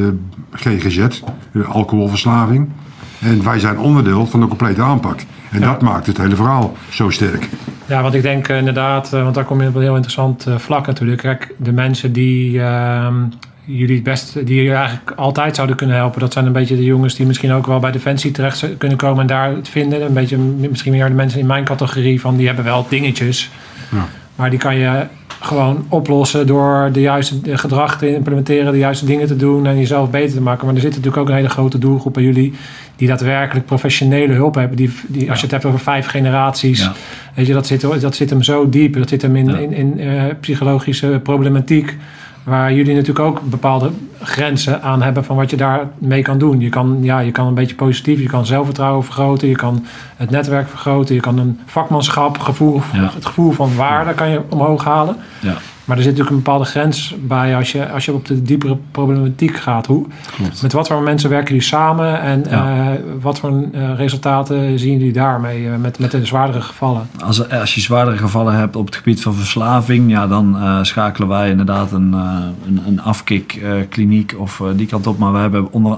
GGZ, 0.52 0.98
eh, 1.00 1.70
alcoholverslaving. 1.70 2.70
En 3.20 3.44
wij 3.44 3.60
zijn 3.60 3.80
onderdeel 3.80 4.26
van 4.26 4.40
de 4.40 4.48
complete 4.48 4.82
aanpak. 4.82 5.20
En 5.52 5.60
Ja. 5.60 5.66
dat 5.72 5.82
maakt 5.82 6.08
het 6.08 6.18
hele 6.18 6.36
verhaal 6.36 6.76
zo 6.90 7.10
sterk. 7.10 7.50
Ja, 7.86 8.02
want 8.02 8.14
ik 8.14 8.22
denk 8.22 8.48
eh, 8.48 8.58
inderdaad, 8.58 9.14
eh, 9.14 9.24
want 9.24 9.36
daar 9.36 9.44
kom 9.44 9.62
je 9.62 9.68
op 9.68 9.76
een 9.76 9.82
heel 9.82 9.94
interessant 9.96 10.46
eh, 10.48 10.58
vlak 10.58 10.88
natuurlijk. 10.88 11.22
Kijk, 11.22 11.54
de 11.58 11.72
mensen 11.72 12.14
die 12.14 12.62
ehm, 12.62 13.16
jullie 13.66 13.96
het 13.96 14.04
best, 14.04 14.34
die 14.46 14.56
jullie 14.56 14.74
eigenlijk 14.74 15.12
altijd 15.12 15.56
zouden 15.56 15.76
kunnen 15.76 15.96
helpen, 15.96 16.20
dat 16.20 16.34
zijn 16.34 16.46
een 16.46 16.52
beetje 16.52 16.76
de 16.76 16.84
jongens 16.84 17.16
die 17.16 17.26
misschien 17.26 17.52
ook 17.52 17.68
wel 17.68 17.80
bij 17.80 17.92
Defensie 17.92 18.32
terecht 18.32 18.78
kunnen 18.78 18.98
komen 18.98 19.22
en 19.22 19.28
daar 19.28 19.50
het 19.56 19.70
vinden. 19.70 20.02
Een 20.06 20.14
beetje 20.14 20.38
misschien 20.38 20.92
meer 20.92 21.08
de 21.08 21.14
mensen 21.14 21.40
in 21.40 21.46
mijn 21.46 21.64
categorie 21.64 22.22
van 22.22 22.38
die 22.38 22.46
hebben 22.48 22.66
wel 22.66 22.86
dingetjes. 22.90 23.50
Ja. 23.92 24.06
Maar 24.36 24.50
die 24.50 24.60
kan 24.60 24.76
je 24.76 25.06
gewoon 25.44 25.86
oplossen 25.90 26.48
door 26.48 26.90
de 26.92 27.02
juiste 27.02 27.36
gedrag 27.44 27.98
te 27.98 28.16
implementeren, 28.16 28.72
de 28.72 28.78
juiste 28.78 29.06
dingen 29.06 29.28
te 29.28 29.36
doen 29.36 29.66
en 29.66 29.78
jezelf 29.78 30.10
beter 30.10 30.36
te 30.36 30.42
maken. 30.42 30.66
Maar 30.66 30.76
er 30.76 30.82
zit 30.82 30.90
natuurlijk 30.90 31.18
ook 31.18 31.30
een 31.30 31.36
hele 31.36 31.50
grote 31.50 31.78
doelgroep 31.78 32.14
bij 32.14 32.24
jullie 32.24 32.54
die 32.96 33.08
daadwerkelijk 33.08 33.66
professionele 33.66 34.34
hulp 34.34 34.56
hebben. 34.56 34.78
Die, 34.78 34.92
die, 35.08 35.30
als 35.30 35.38
je 35.40 35.44
het 35.44 35.52
hebt 35.52 35.66
over 35.66 35.80
vijf 35.80 36.06
generaties, 36.06 36.80
Ja. 36.80 36.94
Weet 37.34 37.48
je, 37.48 37.54
dat 37.54 37.68
zit, 37.68 37.82
dat 38.02 38.16
zit 38.16 38.30
hem 38.30 38.44
zo 38.44 38.70
diep. 38.70 38.94
Dat 38.94 39.10
zit 39.10 39.22
hem 39.22 39.36
in, 39.36 39.46
Ja. 39.48 39.58
in, 39.58 39.74
in 39.74 40.00
eh, 40.00 40.24
psychologische 40.40 41.20
problematiek. 41.24 41.98
Waar 42.44 42.74
jullie 42.74 42.94
natuurlijk 42.96 43.26
ook 43.26 43.42
bepaalde 43.42 43.90
grenzen 44.22 44.82
aan 44.82 45.02
hebben 45.02 45.24
van 45.26 45.36
wat 45.36 45.50
je 45.50 45.58
daarmee 45.58 46.22
kan 46.22 46.38
doen. 46.38 46.60
Je 46.60 46.70
kan, 46.70 46.98
ja, 47.02 47.20
je 47.20 47.32
kan 47.32 47.48
een 47.48 47.54
beetje 47.54 47.76
positief, 47.76 48.20
je 48.20 48.28
kan 48.28 48.46
zelfvertrouwen 48.46 49.04
vergroten, 49.04 49.48
je 49.48 49.56
kan 49.56 49.86
het 50.16 50.30
netwerk 50.30 50.68
vergroten, 50.70 51.16
je 51.16 51.22
kan 51.22 51.38
een 51.38 51.60
vakmanschap, 51.66 52.40
gevoel, 52.40 52.82
Ja. 52.94 53.10
het 53.14 53.26
gevoel 53.26 53.52
van 53.52 53.76
waarde 53.76 54.14
kan 54.14 54.30
je 54.30 54.42
omhoog 54.50 54.84
halen. 54.84 55.16
Ja, 55.40 55.56
Maar 55.86 55.98
er 55.98 56.04
zit 56.04 56.12
natuurlijk 56.12 56.38
een 56.38 56.44
bepaalde 56.44 56.66
grens 56.70 57.16
bij 57.22 57.56
als 57.56 57.72
je, 57.72 57.90
als 57.90 58.06
je 58.06 58.14
op 58.14 58.26
de 58.26 58.42
diepere 58.42 58.78
problematiek 58.92 59.56
gaat. 59.58 59.86
Hoe, 59.86 60.06
klopt. 60.36 60.62
met 60.62 60.74
wat 60.74 60.88
voor 60.88 61.02
mensen 61.02 61.30
werken 61.30 61.48
jullie 61.48 61.68
samen 61.68 62.22
en 62.22 62.46
Ja. 62.50 62.92
eh, 62.94 63.00
wat 63.22 63.40
voor 63.40 63.64
eh, 63.74 63.96
resultaten 63.96 64.80
zien 64.80 64.92
jullie 64.98 65.14
daarmee 65.14 65.70
eh, 65.70 65.76
met, 65.76 66.00
met 66.00 66.12
de 66.12 66.26
zwaardere 66.26 66.62
gevallen? 66.62 67.08
Als, 67.24 67.50
als 67.50 67.76
je 67.76 67.82
zwaardere 67.82 68.18
gevallen 68.18 68.56
hebt 68.56 68.76
op 68.76 68.86
het 68.86 68.96
gebied 68.96 69.22
van 69.22 69.34
verslaving, 69.34 70.12
ja, 70.12 70.28
dan 70.28 70.58
schakelen 70.82 71.28
wij 71.28 71.50
inderdaad 71.50 71.92
een, 71.92 72.14
een, 72.68 72.82
een 72.88 73.02
afkikkliniek 73.02 74.36
of 74.38 74.62
die 74.76 74.88
kant 74.88 75.08
op. 75.08 75.18
Maar 75.18 75.34
we 75.34 75.40
hebben 75.40 75.72
onder, 75.72 75.98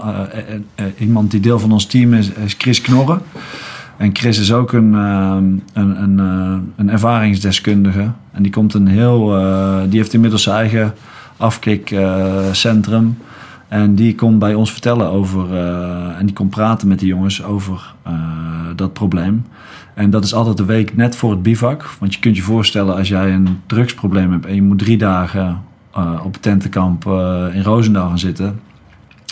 iemand 0.97 1.31
die 1.31 1.39
deel 1.39 1.59
van 1.59 1.71
ons 1.71 1.85
team 1.85 2.13
is, 2.13 2.29
is 2.29 2.55
Chris 2.57 2.81
Knorren. 2.81 3.21
En 3.97 4.09
Chris 4.13 4.39
is 4.39 4.53
ook 4.53 4.73
een, 4.73 4.95
eh, 4.95 5.35
een, 5.73 6.01
een, 6.03 6.19
eh, 6.19 6.57
een 6.75 6.89
ervaringsdeskundige. 6.89 8.11
En 8.31 8.43
die, 8.43 8.51
komt 8.51 8.73
een 8.73 8.87
heel, 8.87 9.37
eh, 9.37 9.81
die 9.89 9.99
heeft 9.99 10.13
inmiddels 10.13 10.43
zijn 10.43 10.55
eigen 10.55 10.93
afkikcentrum. 11.37 13.17
en 13.67 13.95
die 13.95 14.15
komt 14.15 14.39
bij 14.39 14.53
ons 14.53 14.71
vertellen 14.71 15.09
over, 15.09 15.55
eh, 15.55 16.19
en 16.19 16.25
die 16.25 16.35
komt 16.35 16.49
praten 16.49 16.87
met 16.87 16.99
de 16.99 17.05
jongens 17.05 17.43
over 17.43 17.93
eh, 18.03 18.13
dat 18.75 18.93
probleem. 18.93 19.45
En 19.93 20.09
dat 20.09 20.23
is 20.23 20.33
altijd 20.33 20.57
de 20.57 20.65
week 20.65 20.95
net 20.95 21.15
voor 21.15 21.31
het 21.31 21.43
bivak. 21.43 21.89
Want 21.99 22.13
je 22.13 22.19
kunt 22.19 22.35
je 22.35 22.41
voorstellen 22.41 22.95
als 22.95 23.07
jij 23.07 23.33
een 23.33 23.61
drugsprobleem 23.65 24.31
hebt 24.31 24.45
en 24.45 24.55
je 24.55 24.61
moet 24.61 24.79
drie 24.79 24.97
dagen 24.97 25.61
eh, 25.91 26.21
op 26.23 26.33
het 26.33 26.41
tentenkamp 26.41 27.07
eh, 27.07 27.45
in 27.53 27.63
Roosendaal 27.63 28.07
gaan 28.07 28.19
zitten. 28.19 28.59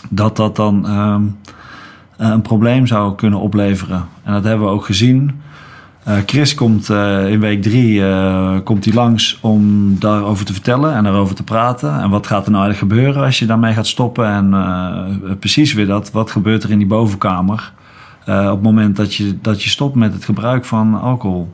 Dat 0.09 0.35
dat 0.35 0.55
dan 0.55 0.87
ehm, 0.87 1.21
een 2.17 2.41
probleem 2.41 2.87
zou 2.87 3.15
kunnen 3.15 3.39
opleveren. 3.39 4.05
En 4.23 4.33
dat 4.33 4.43
hebben 4.43 4.67
we 4.67 4.73
ook 4.73 4.85
gezien. 4.85 5.41
Eh, 6.03 6.17
Chris 6.25 6.53
komt 6.53 6.89
eh, 6.89 7.29
in 7.29 7.39
week 7.39 7.61
drie 7.61 8.05
eh, 8.05 8.57
komt 8.63 8.85
hij 8.85 8.93
langs 8.93 9.37
om 9.41 9.95
daarover 9.99 10.45
te 10.45 10.53
vertellen 10.53 10.93
en 10.93 11.03
daarover 11.03 11.35
te 11.35 11.43
praten. 11.43 11.99
En 11.99 12.09
wat 12.09 12.27
gaat 12.27 12.45
er 12.45 12.51
nou 12.51 12.63
eigenlijk 12.63 12.93
gebeuren 12.93 13.23
als 13.23 13.39
je 13.39 13.45
daarmee 13.45 13.73
gaat 13.73 13.87
stoppen? 13.87 14.27
En 14.27 14.53
eh, 14.53 15.35
precies 15.39 15.73
weer 15.73 15.87
dat, 15.87 16.11
wat 16.11 16.31
gebeurt 16.31 16.63
er 16.63 16.71
in 16.71 16.77
die 16.77 16.87
bovenkamer 16.87 17.71
eh, 18.25 18.45
op 18.45 18.51
het 18.51 18.61
moment 18.61 18.95
dat 18.95 19.15
je, 19.15 19.37
dat 19.41 19.63
je 19.63 19.69
stopt 19.69 19.95
met 19.95 20.13
het 20.13 20.25
gebruik 20.25 20.65
van 20.65 21.01
alcohol? 21.01 21.53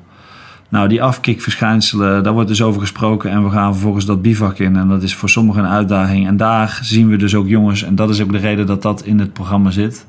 Nou, 0.70 0.88
die 0.88 1.03
afkikverschijnselen, 1.03 2.24
daar 2.24 2.34
wordt 2.34 2.47
dus 2.47 2.62
over 2.62 2.82
gesproken 2.82 3.32
en 3.32 3.43
we 3.43 3.49
gaan 3.49 3.74
vervolgens 3.74 4.05
dat 4.05 4.22
bivak 4.22 4.57
in. 4.57 4.76
En 4.76 4.88
dat 4.88 5.03
is 5.03 5.16
voor 5.16 5.30
sommigen 5.30 5.64
een 5.64 5.70
uitdaging. 5.70 6.28
En 6.28 6.38
daar 6.38 6.80
zien 6.82 7.10
we 7.10 7.16
dus 7.16 7.36
ook 7.36 7.47
jongens, 7.47 7.84
en 7.84 7.95
dat 7.95 8.10
is 8.10 8.22
ook 8.22 8.32
de 8.32 8.38
reden 8.38 8.66
dat 8.66 8.82
dat 8.82 9.03
in 9.03 9.20
het 9.20 9.34
programma 9.34 9.72
zit. 9.72 10.05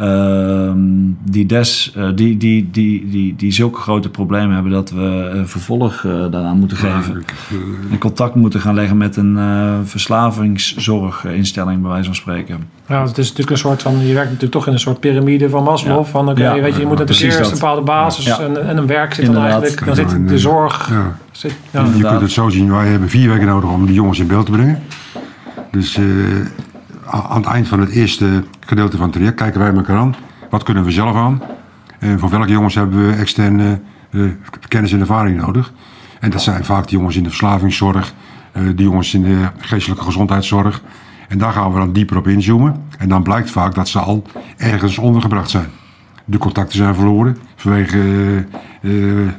Ehm, 0.00 0.78
die, 1.24 1.46
des, 1.46 1.92
eh, 1.96 2.08
die, 2.14 2.36
die, 2.36 2.68
die, 2.70 3.08
die, 3.10 3.34
die 3.36 3.52
zulke 3.52 3.80
grote 3.80 4.08
problemen 4.08 4.54
hebben 4.54 4.72
dat 4.72 4.90
we 4.90 5.30
een 5.32 5.48
vervolg 5.48 6.04
eh, 6.04 6.10
daaraan 6.30 6.58
moeten 6.58 6.76
geven. 6.76 7.22
eh, 7.50 7.56
In 7.92 7.98
contact 7.98 8.34
moeten 8.34 8.60
gaan 8.60 8.74
leggen 8.74 8.96
met 8.96 9.16
een 9.16 9.38
eh, 9.38 9.74
verslavingszorginstelling, 9.84 11.80
bij 11.82 11.90
wijze 11.90 12.04
van 12.06 12.14
spreken. 12.14 12.58
Ja, 12.88 13.00
het 13.02 13.18
is 13.18 13.24
natuurlijk 13.28 13.50
een 13.50 13.58
soort 13.58 13.82
van, 13.82 13.92
je 14.06 14.12
werkt 14.14 14.26
natuurlijk 14.26 14.52
toch 14.52 14.66
in 14.66 14.72
een 14.72 14.78
soort 14.78 15.00
piramide 15.00 15.48
van 15.48 15.62
Maslow. 15.64 15.98
Ja. 15.98 16.04
Van 16.04 16.28
oké, 16.28 16.42
Ja. 16.42 16.60
weet 16.60 16.74
je, 16.74 16.80
je 16.80 16.86
moet 16.86 16.98
natuurlijk 16.98 17.38
eerst 17.38 17.50
een 17.50 17.58
bepaalde 17.58 17.82
basis 17.82 18.24
Ja. 18.24 18.38
en, 18.40 18.68
en 18.68 18.76
een 18.76 18.86
werk 18.86 19.14
zit 19.14 19.26
dan 19.26 19.36
eigenlijk. 19.36 19.86
Dan 19.86 19.94
zit 19.94 20.08
de 20.10 20.16
en, 20.26 20.38
zorg. 20.38 20.88
ja. 20.90 21.16
Zit, 21.30 21.54
ja. 21.70 21.84
Je 21.96 22.02
kunt 22.02 22.20
het 22.20 22.30
zo 22.30 22.48
zien, 22.48 22.70
wij 22.72 22.86
hebben 22.88 23.08
vier 23.08 23.28
weken 23.28 23.46
nodig 23.46 23.70
om 23.70 23.86
die 23.86 23.94
jongens 23.94 24.18
in 24.18 24.26
beeld 24.26 24.46
te 24.46 24.52
brengen. 24.52 24.78
Dus 25.70 25.96
eh, 25.96 26.04
aan 27.10 27.42
het 27.42 27.50
eind 27.50 27.68
van 27.68 27.80
het 27.80 27.90
eerste 27.90 28.44
gedeelte 28.60 28.96
van 28.96 29.06
het 29.06 29.14
traject 29.14 29.36
kijken 29.36 29.60
wij 29.60 29.72
elkaar 29.72 29.96
aan. 29.96 30.14
Wat 30.50 30.62
kunnen 30.62 30.84
we 30.84 30.90
zelf 30.90 31.16
aan? 31.16 31.42
En 31.98 32.18
voor 32.18 32.30
welke 32.30 32.50
jongens 32.50 32.74
hebben 32.74 33.06
we 33.06 33.12
externe 33.12 33.80
eh, 34.10 34.20
kennis 34.68 34.92
en 34.92 35.00
ervaring 35.00 35.40
nodig? 35.40 35.72
En 36.20 36.30
dat 36.30 36.42
zijn 36.42 36.64
vaak 36.64 36.86
de 36.86 36.90
jongens 36.90 37.16
in 37.16 37.22
de 37.22 37.28
verslavingszorg, 37.28 38.14
eh, 38.52 38.62
de 38.74 38.82
jongens 38.82 39.14
in 39.14 39.22
de 39.22 39.48
geestelijke 39.58 40.04
gezondheidszorg. 40.04 40.82
En 41.28 41.38
daar 41.38 41.52
gaan 41.52 41.72
we 41.72 41.78
dan 41.78 41.92
dieper 41.92 42.16
op 42.16 42.28
inzoomen. 42.28 42.82
En 42.98 43.08
dan 43.08 43.22
blijkt 43.22 43.50
vaak 43.50 43.74
dat 43.74 43.88
ze 43.88 43.98
al 43.98 44.22
ergens 44.56 44.98
ondergebracht 44.98 45.50
zijn. 45.50 45.68
De 46.24 46.38
contacten 46.38 46.76
zijn 46.76 46.94
verloren 46.94 47.36
vanwege 47.56 48.00
eh, 48.82 48.92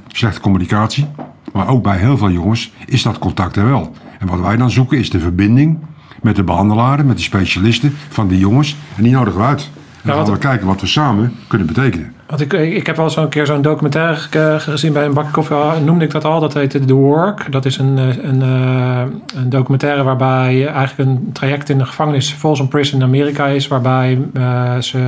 slechte 0.07 0.41
communicatie. 0.41 1.07
Maar 1.53 1.67
ook 1.67 1.83
bij 1.83 1.97
heel 1.97 2.17
veel 2.17 2.31
jongens 2.31 2.73
is 2.85 3.03
dat 3.03 3.19
contact 3.19 3.55
er 3.55 3.65
wel. 3.65 3.95
En 4.19 4.27
wat 4.27 4.39
wij 4.39 4.57
dan 4.57 4.71
zoeken 4.71 4.97
is 4.97 5.09
de 5.09 5.19
verbinding 5.19 5.77
met 6.21 6.35
de 6.35 6.43
behandelaren, 6.43 7.05
met 7.05 7.17
de 7.17 7.23
specialisten 7.23 7.93
van 8.09 8.27
die 8.27 8.39
jongens. 8.39 8.75
En 8.95 9.03
die 9.03 9.11
nodigen 9.11 9.39
we 9.39 9.45
uit. 9.45 9.69
En 10.03 10.09
dan 10.09 10.25
gaan 10.25 10.33
we 10.33 10.39
kijken 10.39 10.67
wat 10.67 10.81
we 10.81 10.87
samen 10.87 11.33
kunnen 11.47 11.67
betekenen. 11.67 12.13
Want 12.27 12.41
ik, 12.41 12.53
ik 12.53 12.85
heb 12.85 12.95
wel 12.95 13.05
eens 13.05 13.15
een 13.15 13.29
keer 13.29 13.45
zo'n 13.45 13.61
documentaire 13.61 14.15
ge- 14.15 14.55
gezien 14.59 14.93
bij 14.93 15.05
een 15.05 15.13
bak 15.13 15.31
koffie. 15.31 15.55
ah, 15.55 15.77
Noemde 15.85 16.05
ik 16.05 16.11
dat 16.11 16.25
al? 16.25 16.39
Dat 16.39 16.53
heette 16.53 16.85
The 16.85 16.93
Work. 16.93 17.51
Dat 17.51 17.65
is 17.65 17.77
een, 17.77 17.97
eh, 17.97 18.23
een, 18.23 18.41
eh, 18.41 19.01
een 19.35 19.49
documentaire 19.49 20.03
waarbij 20.03 20.67
eigenlijk 20.67 21.09
een 21.09 21.29
traject 21.33 21.69
in 21.69 21.77
de 21.77 21.85
gevangenis 21.85 22.31
Folsom 22.31 22.67
Prison 22.67 22.99
in 22.99 23.05
Amerika 23.05 23.45
is. 23.47 23.67
Waarbij 23.67 24.19
eh, 24.33 24.77
ze 24.77 24.99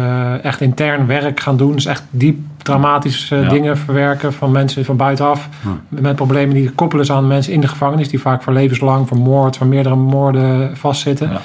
echt 0.44 0.62
intern 0.62 1.08
werk 1.08 1.40
gaan 1.40 1.58
doen. 1.58 1.72
Dus 1.74 1.86
echt 1.86 2.04
diep 2.10 2.38
traumatische 2.58 3.36
Ja. 3.36 3.50
dingen 3.50 3.78
verwerken 3.78 4.34
van 4.34 4.52
mensen 4.52 4.86
van 4.86 4.98
buitenaf. 4.98 5.50
Met 5.90 6.16
problemen 6.16 6.56
die 6.56 6.72
koppelen 6.72 7.12
aan 7.12 7.28
mensen 7.28 7.54
in 7.54 7.62
de 7.62 7.68
gevangenis. 7.68 8.10
Die 8.10 8.20
vaak 8.22 8.42
voor 8.44 8.54
levenslang, 8.54 9.08
voor 9.08 9.18
moord, 9.18 9.58
voor 9.58 9.68
meerdere 9.68 9.96
moorden 9.96 10.78
vastzitten. 10.78 11.30
Ja. 11.32 11.42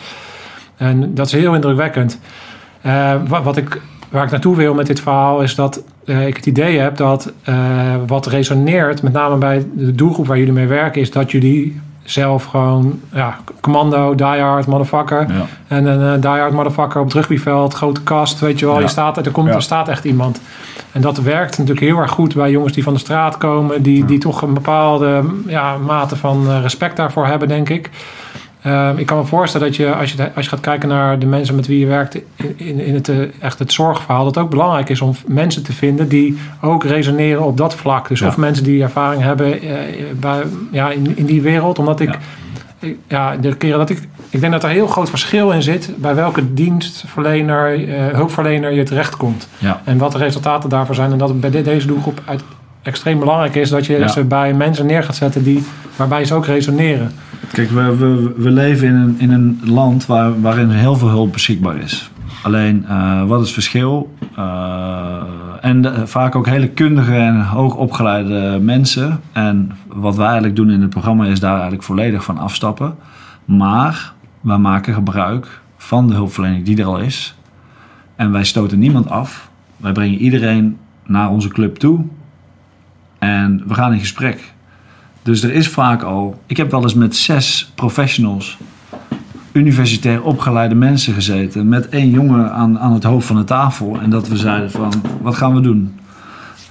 En 0.76 1.14
dat 1.14 1.26
is 1.26 1.32
heel 1.32 1.54
indrukwekkend. 1.54 2.18
Eh, 2.80 3.14
wat, 3.28 3.42
wat 3.42 3.56
ik, 3.56 3.80
waar 4.10 4.24
ik 4.24 4.30
naartoe 4.30 4.56
wil 4.56 4.74
met 4.74 4.86
dit 4.86 5.00
verhaal 5.00 5.42
is 5.42 5.54
dat 5.54 5.82
eh, 6.04 6.26
ik 6.26 6.36
het 6.36 6.46
idee 6.46 6.78
heb 6.78 6.96
dat 6.96 7.32
eh, 7.42 7.56
wat 8.06 8.26
resoneert, 8.26 9.02
met 9.02 9.12
name 9.12 9.36
bij 9.36 9.66
de 9.72 9.94
doelgroep 9.94 10.26
waar 10.26 10.38
jullie 10.38 10.52
mee 10.52 10.66
werken, 10.66 11.00
is 11.00 11.10
dat 11.10 11.30
jullie 11.30 11.80
zelf 12.10 12.44
gewoon, 12.44 13.00
ja, 13.12 13.36
commando, 13.60 14.14
diehard, 14.14 14.66
motherfucker. 14.66 15.26
Ja. 15.28 15.46
En 15.66 15.86
een 15.86 16.16
uh, 16.16 16.20
diehard 16.20 16.52
motherfucker 16.52 17.00
op 17.00 17.06
het 17.06 17.14
rugbyveld, 17.14 17.74
grote 17.74 18.02
kast, 18.02 18.40
weet 18.40 18.58
je 18.58 18.66
wel. 18.66 18.74
Ja. 18.74 18.80
Je 18.80 18.88
staat, 18.88 19.26
er, 19.26 19.32
komt, 19.32 19.48
er 19.48 19.62
staat 19.62 19.88
echt 19.88 20.04
iemand. 20.04 20.40
En 20.92 21.00
dat 21.00 21.18
werkt 21.18 21.58
natuurlijk 21.58 21.86
heel 21.86 21.98
erg 21.98 22.10
goed 22.10 22.34
bij 22.34 22.50
jongens 22.50 22.72
die 22.72 22.82
van 22.82 22.92
de 22.92 22.98
straat 22.98 23.36
komen, 23.36 23.82
die, 23.82 24.04
die 24.04 24.18
toch 24.18 24.42
een 24.42 24.54
bepaalde 24.54 25.24
ja, 25.46 25.76
mate 25.76 26.16
van 26.16 26.60
respect 26.60 26.96
daarvoor 26.96 27.26
hebben, 27.26 27.48
denk 27.48 27.68
ik. 27.68 27.90
Ehm, 28.62 28.96
ik 28.98 29.06
kan 29.06 29.18
me 29.18 29.24
voorstellen 29.24 29.66
dat 29.66 29.76
je 29.76 29.94
als, 29.94 30.12
je, 30.12 30.30
als 30.34 30.44
je 30.44 30.50
gaat 30.50 30.60
kijken 30.60 30.88
naar 30.88 31.18
de 31.18 31.26
mensen 31.26 31.54
met 31.54 31.66
wie 31.66 31.78
je 31.78 31.86
werkt 31.86 32.14
in, 32.36 32.54
in, 32.56 32.80
in 32.80 32.94
het, 32.94 33.08
eh, 33.08 33.16
echt 33.40 33.58
het 33.58 33.72
zorgverhaal, 33.72 34.24
dat 34.24 34.34
het 34.34 34.44
ook 34.44 34.50
belangrijk 34.50 34.88
is 34.88 35.00
om 35.00 35.14
mensen 35.26 35.62
te 35.62 35.72
vinden 35.72 36.08
die 36.08 36.38
ook 36.60 36.84
resoneren 36.84 37.42
op 37.44 37.56
dat 37.56 37.74
vlak. 37.74 38.08
Dus 38.08 38.20
Ja. 38.20 38.26
of 38.26 38.36
mensen 38.36 38.64
die 38.64 38.82
ervaring 38.82 39.22
hebben 39.22 39.60
eh, 39.62 39.70
bij, 40.20 40.42
ja, 40.72 40.90
in, 40.90 41.16
in 41.16 41.26
die 41.26 41.42
wereld. 41.42 41.78
Omdat 41.78 42.00
ik, 42.00 42.08
Ja. 42.08 42.18
ik- 42.88 42.96
ja, 43.08 43.36
de 43.36 43.56
keren 43.56 43.78
dat 43.78 43.90
ik, 43.90 44.08
ik 44.30 44.40
denk 44.40 44.52
dat 44.52 44.62
er 44.62 44.68
een 44.68 44.74
heel 44.74 44.86
groot 44.86 45.10
verschil 45.10 45.50
in 45.50 45.62
zit 45.62 45.90
bij 45.96 46.14
welke 46.14 46.54
dienstverlener, 46.54 47.88
eh, 47.88 48.06
hulpverlener 48.14 48.72
je 48.72 48.82
terechtkomt. 48.82 49.48
Ja. 49.58 49.80
En 49.84 49.98
wat 49.98 50.12
de 50.12 50.18
resultaten 50.18 50.68
daarvoor 50.70 50.94
zijn. 50.94 51.12
En 51.12 51.18
dat 51.18 51.28
het 51.28 51.40
bij 51.40 51.50
de- 51.50 51.62
deze 51.62 51.86
doelgroep 51.86 52.20
uit, 52.24 52.42
extreem 52.88 53.18
belangrijk 53.18 53.54
is 53.54 53.70
dat 53.70 53.86
je 53.86 53.98
Ja. 53.98 54.08
ze 54.08 54.24
bij 54.24 54.54
mensen 54.54 54.86
neer 54.86 55.02
gaat 55.02 55.16
zetten 55.16 55.42
die, 55.44 55.64
waarbij 55.96 56.24
ze 56.24 56.34
ook 56.34 56.46
resoneren. 56.46 57.10
Kijk, 57.52 57.70
we, 57.70 57.96
we, 57.96 58.32
we 58.36 58.50
leven 58.50 58.88
in 58.88 58.94
een, 58.94 59.14
in 59.18 59.30
een 59.32 59.60
land 59.64 60.06
waar, 60.06 60.40
waarin 60.40 60.70
heel 60.70 60.96
veel 60.96 61.08
hulp 61.08 61.32
beschikbaar 61.32 61.76
is. 61.76 62.10
Alleen, 62.42 62.84
eh, 62.88 63.24
wat 63.24 63.38
is 63.40 63.44
het 63.44 63.54
verschil? 63.54 64.14
Eh, 64.36 65.22
en 65.60 65.82
de- 65.82 66.06
vaak 66.06 66.34
ook 66.36 66.46
hele 66.46 66.68
kundige 66.68 67.14
en 67.14 67.40
hoogopgeleide 67.40 68.58
mensen. 68.62 69.20
En 69.32 69.70
wat 69.86 70.16
wij 70.16 70.24
eigenlijk 70.26 70.56
doen 70.56 70.70
in 70.70 70.80
het 70.80 70.90
programma 70.90 71.26
is 71.26 71.40
daar 71.40 71.52
eigenlijk 71.52 71.82
volledig 71.82 72.24
van 72.24 72.38
afstappen. 72.38 72.94
Maar 73.44 74.12
wij 74.40 74.58
maken 74.58 74.94
gebruik 74.94 75.60
van 75.76 76.06
de 76.06 76.14
hulpverlening 76.14 76.64
die 76.64 76.78
er 76.78 76.84
al 76.86 76.98
is. 76.98 77.34
En 78.16 78.32
wij 78.32 78.44
stoten 78.44 78.78
niemand 78.78 79.10
af. 79.10 79.50
Wij 79.76 79.92
brengen 79.92 80.18
iedereen 80.18 80.76
naar 81.06 81.30
onze 81.30 81.48
club 81.48 81.76
toe. 81.76 82.00
En 83.28 83.62
we 83.66 83.74
gaan 83.74 83.92
in 83.92 83.98
gesprek. 83.98 84.52
Dus 85.22 85.42
er 85.42 85.52
is 85.52 85.68
vaak 85.68 86.02
al. 86.02 86.42
Ik 86.46 86.56
heb 86.56 86.70
wel 86.70 86.82
eens 86.82 86.94
met 86.94 87.16
zes 87.16 87.72
professionals, 87.74 88.58
universitair 89.52 90.22
opgeleide 90.22 90.74
mensen 90.74 91.14
gezeten. 91.14 91.68
Met 91.68 91.88
één 91.88 92.10
jongen 92.10 92.52
aan, 92.52 92.78
aan 92.78 92.92
het 92.92 93.02
hoofd 93.04 93.26
van 93.26 93.36
de 93.36 93.44
tafel. 93.44 94.00
En 94.00 94.10
dat 94.10 94.28
we 94.28 94.36
zeiden 94.36 94.70
van, 94.70 94.92
wat 95.22 95.34
gaan 95.34 95.54
we 95.54 95.60
doen? 95.60 95.98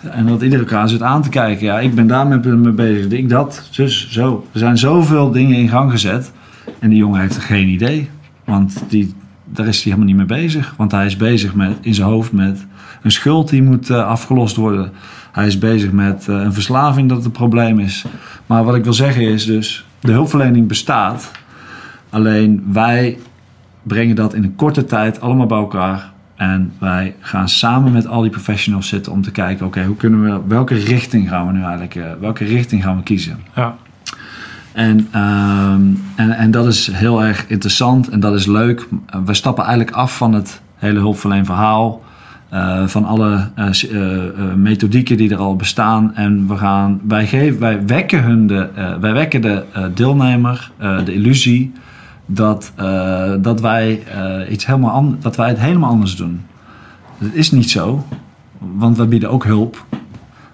En 0.01 0.27
dat 0.27 0.41
iedereen 0.41 0.65
elkaar 0.65 0.89
zit 0.89 1.01
aan 1.01 1.21
te 1.21 1.29
kijken. 1.29 1.65
Ja, 1.65 1.79
ik 1.79 1.95
ben 1.95 2.07
daar 2.07 2.27
mee 2.27 2.71
bezig. 2.71 3.11
Ik 3.11 3.29
dat, 3.29 3.67
zus, 3.71 4.11
zo. 4.11 4.47
Er 4.51 4.59
zijn 4.59 4.77
zoveel 4.77 5.31
dingen 5.31 5.57
in 5.57 5.69
gang 5.69 5.91
gezet. 5.91 6.31
En 6.79 6.89
die 6.89 6.97
jongen 6.97 7.21
heeft 7.21 7.37
geen 7.37 7.67
idee. 7.67 8.09
Want 8.45 8.83
die, 8.87 9.13
daar 9.49 9.67
is 9.67 9.83
hij 9.83 9.93
helemaal 9.93 10.05
niet 10.05 10.27
mee 10.27 10.41
bezig. 10.41 10.73
Want 10.77 10.91
hij 10.91 11.05
is 11.05 11.17
bezig 11.17 11.55
met, 11.55 11.77
in 11.81 11.93
zijn 11.93 12.07
hoofd 12.07 12.31
met 12.31 12.65
een 13.01 13.11
schuld 13.11 13.49
die 13.49 13.63
moet 13.63 13.89
eh, 13.89 14.07
afgelost 14.07 14.55
worden. 14.55 14.91
Hij 15.31 15.47
is 15.47 15.57
bezig 15.57 15.91
met 15.91 16.27
eh, 16.27 16.35
een 16.35 16.53
verslaving 16.53 17.09
dat 17.09 17.23
het 17.23 17.33
probleem 17.33 17.79
is. 17.79 18.05
Maar 18.45 18.63
wat 18.63 18.75
ik 18.75 18.83
wil 18.83 18.93
zeggen 18.93 19.21
is 19.21 19.45
dus, 19.45 19.85
de 19.99 20.11
hulpverlening 20.11 20.67
bestaat. 20.67 21.31
Alleen 22.09 22.67
wij 22.71 23.17
brengen 23.83 24.15
dat 24.15 24.33
in 24.33 24.43
een 24.43 24.55
korte 24.55 24.85
tijd 24.85 25.21
allemaal 25.21 25.45
bij 25.45 25.57
elkaar. 25.57 26.11
En 26.35 26.73
wij 26.79 27.15
gaan 27.19 27.49
samen 27.49 27.91
met 27.91 28.07
al 28.07 28.21
die 28.21 28.31
professionals 28.31 28.87
zitten 28.87 29.11
om 29.11 29.21
te 29.21 29.31
kijken, 29.31 29.65
oké, 29.65 29.83
hoe 29.83 29.95
kunnen 29.95 30.23
we, 30.23 30.41
welke 30.47 30.75
richting 30.75 31.29
gaan 31.29 31.47
we 31.47 31.53
nu 31.53 31.61
eigenlijk, 31.61 31.95
eh, 31.95 32.11
welke 32.19 32.43
richting 32.45 32.83
gaan 32.83 32.97
we 32.97 33.03
kiezen? 33.03 33.39
Ja. 33.55 33.75
En, 34.77 35.07
ehm, 35.11 35.81
en, 36.15 36.31
en 36.37 36.51
dat 36.51 36.67
is 36.67 36.91
heel 36.91 37.23
erg 37.23 37.45
interessant 37.47 38.09
en 38.09 38.19
dat 38.19 38.33
is 38.33 38.45
leuk. 38.45 38.87
We 39.25 39.33
stappen 39.33 39.63
eigenlijk 39.63 39.95
af 39.95 40.17
van 40.17 40.33
het 40.33 40.61
hele 40.75 40.99
hulpverleenverhaal. 40.99 42.01
eh 42.49 42.87
van 42.87 43.05
alle 43.05 43.49
eh, 43.55 43.67
eh, 43.83 44.53
methodieken 44.55 45.17
die 45.17 45.29
er 45.31 45.37
al 45.37 45.55
bestaan. 45.55 46.15
En 46.15 46.47
we 46.47 46.57
gaan, 46.57 46.99
wij, 47.07 47.27
geven, 47.27 47.59
wij 47.59 47.85
wekken, 47.85 48.23
hun 48.23 48.47
de, 48.47 48.69
wij 48.99 49.13
wekken 49.13 49.41
de 49.41 49.63
deelnemer 49.93 50.71
de 51.05 51.13
illusie 51.13 51.71
dat, 52.25 52.73
dat, 53.41 53.61
wij, 53.61 54.03
iets 54.49 54.65
helemaal 54.65 54.91
an- 54.91 55.17
dat 55.21 55.35
wij 55.35 55.47
het 55.49 55.59
helemaal 55.59 55.89
anders 55.89 56.15
doen. 56.15 56.41
Dat 57.19 57.29
is 57.33 57.51
niet 57.51 57.69
zo, 57.69 58.05
want 58.57 58.97
we 58.97 59.05
bieden 59.05 59.29
ook 59.29 59.43
hulp. 59.45 59.85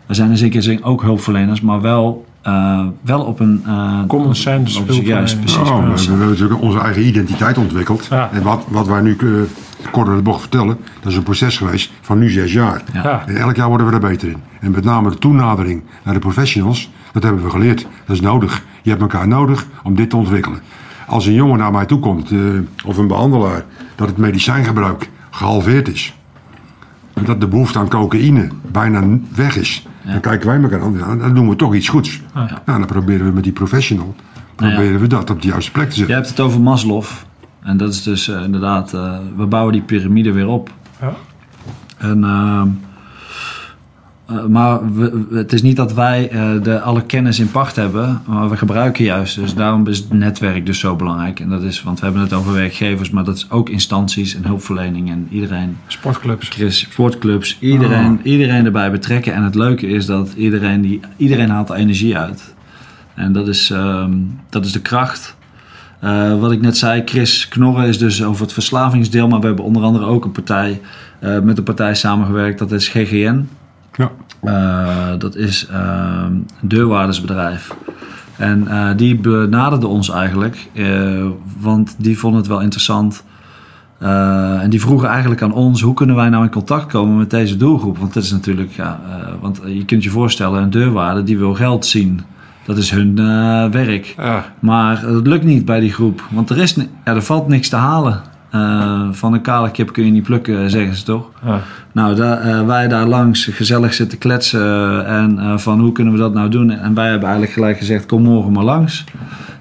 We 0.06 0.14
zijn 0.14 0.30
in 0.30 0.38
zekere 0.38 0.62
zin 0.62 0.84
ook 0.84 1.02
hulpverleners, 1.02 1.62
maar 1.62 1.82
wel, 1.82 2.26
eh, 2.44 2.86
wel 3.02 3.22
op 3.22 3.40
een... 3.40 3.62
eh, 3.66 4.00
Common 4.08 4.36
sense 4.36 4.80
op- 4.80 4.90
op- 4.92 5.04
Juist, 5.04 5.34
hulpverlening. 5.34 5.90
precies. 5.90 6.08
Oh, 6.08 6.14
we, 6.14 6.18
hebben 6.20 6.28
natuurlijk 6.30 6.62
onze 6.62 6.80
eigen 6.80 7.06
identiteit 7.08 7.58
ontwikkeld. 7.58 8.08
Ja. 8.10 8.30
En 8.32 8.42
wat, 8.44 8.64
wat 8.68 8.88
wij 8.88 9.02
nu 9.02 9.16
eh, 9.20 9.28
kort 9.92 10.06
door 10.08 10.16
de 10.16 10.22
bocht 10.22 10.40
vertellen, 10.40 10.78
dat 11.02 11.12
is 11.12 11.18
een 11.18 11.24
proces 11.24 11.58
geweest 11.58 11.92
van 12.02 12.20
nu 12.20 12.30
zes 12.30 12.54
jaar. 12.54 12.82
Ja. 12.94 13.04
Ja. 13.04 13.24
En 13.28 13.36
elk 13.38 13.56
jaar 13.56 13.68
worden 13.68 13.88
we 13.88 13.94
er 13.94 14.00
beter 14.00 14.28
in. 14.28 14.38
En 14.60 14.72
met 14.72 14.84
name 14.84 15.10
de 15.10 15.18
toenadering 15.18 15.82
naar 16.04 16.14
de 16.14 16.20
professionals, 16.20 16.90
dat 17.12 17.24
hebben 17.24 17.44
we 17.44 17.50
geleerd. 17.50 17.88
Dat 18.06 18.16
is 18.16 18.22
nodig. 18.22 18.64
Je 18.82 18.90
hebt 18.90 19.02
elkaar 19.02 19.28
nodig 19.28 19.66
om 19.84 19.96
dit 19.96 20.10
te 20.10 20.16
ontwikkelen. 20.18 20.60
Als 21.08 21.26
een 21.26 21.34
jongen 21.34 21.58
naar 21.58 21.72
mij 21.72 21.86
toe 21.86 22.00
komt, 22.00 22.32
eh, 22.32 22.38
of 22.86 22.98
een 22.98 23.08
behandelaar, 23.08 23.66
dat 23.96 24.08
het 24.08 24.18
medicijngebruik 24.18 25.10
gehalveerd 25.30 25.88
is. 25.88 26.14
En 27.14 27.24
dat 27.26 27.42
de 27.42 27.48
behoefte 27.48 27.80
aan 27.80 27.88
cocaïne 27.90 28.48
bijna 28.72 29.04
weg 29.36 29.58
is. 29.58 29.88
Dan 30.06 30.20
kijken 30.20 30.48
wij 30.48 30.62
elkaar 30.62 30.82
aan, 31.04 31.20
dan 31.20 31.34
doen 31.34 31.50
we 31.50 31.56
toch 31.56 31.76
iets 31.76 31.88
goeds. 31.90 32.22
Nou, 32.34 32.50
dan 32.66 32.86
proberen 32.86 33.26
we 33.26 33.32
met 33.32 33.44
die 33.44 33.54
professional, 33.54 34.16
proberen 34.56 35.00
we 35.00 35.08
dat 35.08 35.30
op 35.30 35.42
de 35.42 35.48
juiste 35.48 35.72
plek 35.72 35.86
te 35.86 35.90
Je 35.92 35.98
zetten. 35.98 36.16
hebt 36.16 36.30
het 36.30 36.40
over 36.40 36.62
Maslow. 36.62 37.04
En 37.62 37.78
dat 37.78 37.94
is 37.94 38.04
dus 38.04 38.28
eh, 38.28 38.44
inderdaad, 38.44 38.94
eh, 38.94 39.18
we 39.38 39.46
bouwen 39.46 39.74
die 39.74 39.82
piramide 39.82 40.32
weer 40.32 40.48
op. 40.48 40.70
Ja. 41.02 41.14
En 41.98 42.24
eh, 44.38 44.46
maar 44.46 44.94
we- 44.94 45.26
we- 45.30 45.38
het 45.38 45.54
is 45.54 45.62
niet 45.62 45.76
dat 45.76 45.94
wij 45.94 46.30
eh, 46.30 46.50
de, 46.64 46.82
alle 46.82 47.02
kennis 47.04 47.40
in 47.40 47.52
pacht 47.52 47.76
hebben, 47.76 48.22
maar 48.26 48.50
we 48.50 48.58
gebruiken 48.58 49.04
juist. 49.06 49.36
Dus 49.36 49.54
daarom 49.56 49.88
is 49.88 49.98
het 49.98 50.14
netwerk 50.14 50.66
dus 50.66 50.80
zo 50.80 50.96
belangrijk. 50.96 51.40
En 51.40 51.50
dat 51.50 51.62
is, 51.62 51.84
want 51.84 52.00
we 52.00 52.06
hebben 52.06 52.24
het 52.24 52.34
over 52.34 52.54
werkgevers, 52.54 53.10
maar 53.10 53.24
dat 53.24 53.36
is 53.36 53.50
ook 53.50 53.70
instanties 53.70 54.36
en 54.36 54.46
hulpverlening 54.46 55.10
en 55.10 55.28
iedereen. 55.32 55.78
Sportclubs. 55.88 56.50
Chris, 56.50 56.80
sportclubs, 56.80 57.58
iedereen, 57.60 58.20
iedereen 58.24 58.66
erbij 58.66 58.92
betrekken. 58.92 59.34
En 59.34 59.44
het 59.44 59.56
leuke 59.56 59.88
is 59.88 60.06
dat 60.06 60.34
iedereen, 60.38 60.82
die, 60.82 61.00
iedereen 61.18 61.50
haalt 61.50 61.70
er 61.70 61.76
energie 61.76 62.18
uit. 62.18 62.54
En 63.16 63.34
dat 63.34 63.48
is, 63.48 63.70
ehm, 63.70 64.12
dat 64.50 64.66
is 64.66 64.72
de 64.72 64.82
kracht. 64.82 65.36
Eh, 66.00 66.40
wat 66.40 66.52
ik 66.52 66.62
net 66.62 66.78
zei, 66.78 67.02
Chris 67.06 67.48
Knorren 67.48 67.88
is 67.88 67.98
dus 67.98 68.24
over 68.24 68.42
het 68.42 68.54
verslavingsdeel. 68.54 69.28
Maar 69.28 69.40
we 69.40 69.46
hebben 69.46 69.66
onder 69.66 69.84
andere 69.84 70.06
ook 70.06 70.26
een 70.26 70.32
partij, 70.32 70.82
met 71.44 71.58
een 71.58 71.64
partij 71.64 71.96
samengewerkt. 71.96 72.60
Dat 72.60 72.72
is 72.72 72.88
GGN. 72.88 73.48
Ja. 73.96 74.12
Eh, 74.44 75.20
dat 75.20 75.36
is 75.36 75.68
ehm, 75.68 76.26
een 76.26 76.48
deurwaardersbedrijf. 76.62 77.76
En 78.38 78.68
eh, 78.68 78.90
die 78.98 79.16
benaderde 79.16 79.88
ons 79.88 80.10
eigenlijk, 80.10 80.70
eh, 80.74 81.26
want 81.60 81.96
die 81.98 82.20
vonden 82.20 82.40
het 82.40 82.50
wel 82.50 82.62
interessant. 82.62 83.24
En 84.60 84.70
die 84.70 84.82
vroegen 84.82 85.10
eigenlijk 85.10 85.42
aan 85.42 85.54
ons, 85.54 85.82
hoe 85.82 85.94
kunnen 85.94 86.16
wij 86.16 86.30
nou 86.30 86.44
in 86.44 86.52
contact 86.52 86.92
komen 86.92 87.18
met 87.18 87.30
deze 87.30 87.58
doelgroep? 87.58 87.98
Want 87.98 88.14
dat 88.14 88.24
is 88.24 88.32
natuurlijk, 88.32 88.72
ja, 88.72 89.00
want 89.42 89.62
je 89.66 89.86
kunt 89.86 90.04
je 90.04 90.10
voorstellen, 90.10 90.62
een 90.62 90.70
deurwaarder 90.70 91.26
die 91.26 91.38
wil 91.38 91.54
geld 91.54 91.86
zien. 91.86 92.22
Dat 92.66 92.78
is 92.78 92.92
hun 92.92 93.16
werk. 93.72 94.16
Maar 94.60 95.02
het 95.02 95.28
lukt 95.28 95.44
niet 95.44 95.66
bij 95.66 95.80
die 95.80 95.94
groep, 95.94 96.24
want 96.32 96.50
er, 96.50 96.58
is, 96.58 96.74
ja, 96.76 97.16
er 97.16 97.22
valt 97.22 97.48
niks 97.48 97.70
te 97.70 97.76
halen. 97.76 98.22
Eh, 98.54 99.08
van 99.12 99.34
een 99.34 99.42
kale 99.42 99.72
kip 99.72 99.94
kun 99.94 100.06
je 100.06 100.12
niet 100.12 100.24
plukken, 100.24 100.70
zeggen 100.70 100.96
ze 100.96 101.04
toch? 101.04 101.30
Ja. 101.46 101.60
Nou, 101.92 102.16
daar, 102.16 102.42
eh, 102.42 102.66
wij 102.66 102.88
daar 102.88 103.06
langs 103.06 103.46
gezellig 103.46 103.94
zitten 103.94 104.18
kletsen 104.18 105.06
en 105.06 105.40
eh, 105.40 105.58
van 105.58 105.80
hoe 105.80 105.92
kunnen 105.92 106.14
we 106.14 106.20
dat 106.20 106.34
nou 106.34 106.50
doen? 106.50 106.70
En 106.70 106.94
wij 106.94 107.10
hebben 107.10 107.24
eigenlijk 107.24 107.54
gelijk 107.54 107.78
gezegd, 107.78 108.06
kom 108.06 108.22
morgen 108.22 108.52
maar 108.52 108.64
langs. 108.64 109.04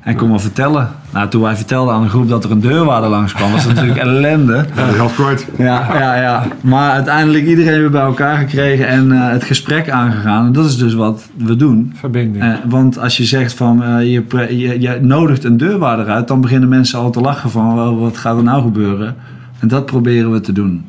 En 0.03 0.17
kom 0.17 0.29
maar 0.31 0.41
vertellen. 0.41 0.89
Nou, 1.13 1.29
toen 1.29 1.43
wij 1.43 1.57
vertelden 1.57 1.95
aan 1.95 2.03
de 2.03 2.09
groep 2.09 2.29
dat 2.29 2.45
er 2.45 2.51
een 2.51 2.61
deurwaarder 2.61 3.11
langs 3.11 3.33
kwam, 3.33 3.53
was 3.53 3.65
dat 3.65 3.75
natuurlijk 3.75 4.01
ellende. 4.07 4.65
Ja, 4.77 4.87
de 4.87 4.93
helft 4.93 5.15
kwijt. 5.15 5.47
Ja, 5.59 5.99
ja, 5.99 6.15
ja. 6.17 6.47
Maar 6.61 6.91
uiteindelijk 6.91 7.47
iedereen 7.47 7.79
weer 7.81 7.91
bij 7.91 8.01
elkaar 8.03 8.37
gekregen 8.37 8.87
en 8.89 9.13
eh, 9.13 9.31
het 9.31 9.45
gesprek 9.45 9.91
aangegaan. 9.91 10.47
En 10.47 10.53
dat 10.53 10.65
is 10.67 10.77
dus 10.77 10.95
wat 10.95 11.29
we 11.37 11.57
doen. 11.57 11.93
Verbinding. 11.97 12.45
Eh, 12.45 12.55
want 12.69 12.99
als 12.99 13.17
je 13.17 13.25
zegt 13.25 13.55
van 13.55 13.83
eh, 13.83 14.13
je, 14.13 14.21
pre- 14.21 14.57
je, 14.57 14.81
je 14.81 14.99
nodigt 15.01 15.45
een 15.45 15.57
deurwaarder 15.57 16.09
uit, 16.09 16.29
dan 16.29 16.41
beginnen 16.41 16.69
mensen 16.69 16.99
al 16.99 17.11
te 17.11 17.21
lachen 17.21 17.51
van 17.51 17.99
wat 17.99 18.17
gaat 18.17 18.37
er 18.37 18.43
nou 18.43 18.63
gebeuren? 18.63 19.15
En 19.59 19.69
dat 19.69 19.87
proberen 19.87 20.33
we 20.33 20.41
te 20.41 20.53
doen. 20.53 20.85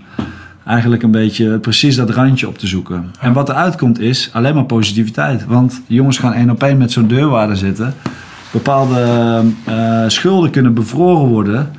Eigenlijk 0.65 1.03
een 1.03 1.11
beetje 1.11 1.59
precies 1.59 1.95
dat 1.95 2.09
randje 2.09 2.47
op 2.47 2.57
te 2.57 2.67
zoeken. 2.67 3.05
En 3.19 3.33
wat 3.33 3.49
eruit 3.49 3.75
komt 3.75 3.99
is 3.99 4.29
alleen 4.33 4.55
maar 4.55 4.63
positiviteit. 4.65 5.45
Want 5.45 5.81
jongens 5.87 6.17
gaan 6.17 6.33
één 6.33 6.49
op 6.49 6.63
één 6.63 6.77
met 6.77 6.91
zo'n 6.91 7.07
deurwaarder 7.07 7.57
zitten. 7.57 7.93
Bepaalde 8.53 9.41
eh, 9.65 10.03
schulden 10.07 10.49
kunnen 10.49 10.73
bevroren 10.73 11.27
worden. 11.27 11.71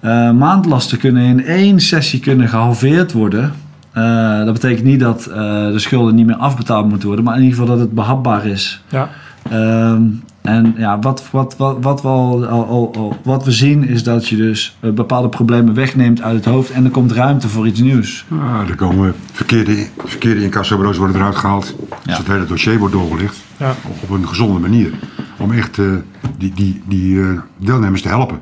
Eh, 0.00 0.30
maandlasten 0.30 0.98
kunnen 0.98 1.22
in 1.24 1.44
één 1.44 1.80
sessie 1.80 2.20
kunnen 2.20 2.48
gehalveerd 2.48 3.12
worden. 3.12 3.52
Eh, 3.92 4.44
dat 4.44 4.52
betekent 4.52 4.84
niet 4.84 5.00
dat 5.00 5.26
eh, 5.26 5.36
de 5.66 5.78
schulden 5.78 6.14
niet 6.14 6.26
meer 6.26 6.36
afbetaald 6.36 6.88
moeten 6.88 7.06
worden, 7.06 7.24
maar 7.24 7.36
in 7.36 7.42
ieder 7.42 7.58
geval 7.58 7.74
dat 7.74 7.80
het 7.84 7.94
behapbaar 7.94 8.46
is. 8.46 8.82
Ja. 8.88 9.08
Ehm, 9.50 10.02
en 10.42 10.74
ja, 10.76 10.98
wat, 10.98 11.22
wat, 11.30 11.54
wat, 11.56 11.76
wat, 11.80 12.02
we 12.02 12.08
al, 12.08 12.46
al, 12.46 12.64
al- 12.66 12.92
al- 12.96 13.16
wat 13.22 13.44
we 13.44 13.50
zien 13.52 13.88
is 13.88 14.02
dat 14.02 14.28
je 14.28 14.36
dus 14.36 14.76
bepaalde 14.80 15.28
problemen 15.28 15.74
wegneemt 15.74 16.22
uit 16.22 16.36
het 16.36 16.44
hoofd 16.44 16.70
en 16.70 16.84
er 16.84 16.90
komt 16.90 17.12
ruimte 17.12 17.48
voor 17.48 17.66
iets 17.66 17.80
nieuws. 17.80 18.24
Ah, 18.32 18.68
er 18.68 18.74
komen 18.74 19.14
verkeerde, 19.32 19.86
verkeerde 20.04 20.42
incassobureaus 20.42 20.96
worden 20.96 21.16
eruit 21.16 21.36
gehaald. 21.36 21.74
Ja. 21.88 21.96
Dus 22.04 22.18
het 22.18 22.26
hele 22.26 22.46
dossier 22.46 22.78
wordt 22.78 22.94
doorgelicht. 22.94 23.36
Ja. 23.60 23.74
Op 24.02 24.10
een 24.10 24.28
gezonde 24.28 24.58
manier. 24.60 24.90
Om 25.38 25.52
echt 25.52 25.78
eh, 25.78 25.86
die, 26.38 26.52
die, 26.54 26.82
die 26.88 27.20
eh, 27.20 27.26
deelnemers 27.56 28.02
te 28.02 28.08
helpen. 28.08 28.38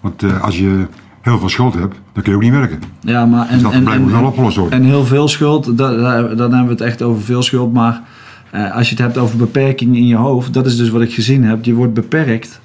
Want 0.00 0.22
eh, 0.22 0.42
als 0.42 0.58
je 0.58 0.86
heel 1.20 1.38
veel 1.38 1.48
schuld 1.48 1.74
hebt, 1.74 1.96
dan 2.12 2.22
kun 2.22 2.32
je 2.32 2.36
ook 2.38 2.44
niet 2.44 2.52
werken. 2.52 2.78
Ja, 3.00 3.26
maar 3.26 3.46
en, 3.48 3.52
Dus 3.54 3.62
dat 3.62 3.72
en, 3.72 3.82
probleem 3.82 4.02
moet 4.02 4.12
en, 4.12 4.18
wel 4.18 4.28
opgelost 4.28 4.56
worden. 4.56 4.78
en 4.78 4.84
heel 4.84 5.04
veel 5.04 5.28
schuld, 5.28 5.78
da- 5.78 5.94
da- 5.96 6.22
dan 6.22 6.38
hebben 6.52 6.64
we 6.64 6.70
het 6.70 6.80
echt 6.80 7.02
over 7.02 7.22
veel 7.22 7.42
schuld. 7.42 7.72
Maar 7.72 8.02
eh, 8.50 8.74
als 8.76 8.88
je 8.88 8.94
het 8.94 9.04
hebt 9.04 9.18
over 9.18 9.36
beperking 9.36 9.96
in 9.96 10.06
je 10.06 10.16
hoofd, 10.16 10.54
dat 10.54 10.66
is 10.66 10.76
dus 10.76 10.88
wat 10.90 11.00
ik 11.02 11.12
gezien 11.14 11.44
heb. 11.44 11.64
Je 11.64 11.74
wordt 11.74 11.94
beperkt. 11.94 12.60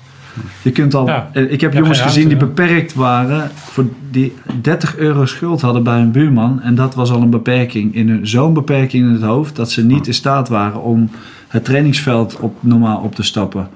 Je 0.61 0.71
kunt 0.71 0.93
al, 0.95 1.07
Ja. 1.07 1.29
ik 1.33 1.61
heb 1.61 1.73
Ja, 1.73 1.79
jongens 1.79 2.01
gezien 2.01 2.27
die 2.27 2.37
beperkt 2.37 2.93
waren, 2.93 3.49
voor 3.55 3.85
die 4.11 4.33
30 4.61 4.97
euro 4.97 5.25
schuld 5.25 5.61
hadden 5.61 5.83
bij 5.83 5.99
een 5.99 6.11
buurman. 6.11 6.61
En 6.61 6.75
dat 6.75 6.95
was 6.95 7.11
al 7.11 7.21
een 7.21 7.29
beperking, 7.29 7.95
in 7.95 8.09
hun- 8.09 8.27
zo'n 8.27 8.53
beperking 8.53 9.05
in 9.07 9.13
het 9.13 9.21
hoofd, 9.21 9.55
dat 9.55 9.71
ze 9.71 9.85
niet 9.85 10.07
in 10.07 10.13
staat 10.13 10.49
waren 10.49 10.81
om 10.81 11.09
het 11.47 11.65
trainingsveld 11.65 12.39
op, 12.39 12.55
normaal 12.59 13.01
op 13.01 13.15
te 13.15 13.23
stappen. 13.23 13.69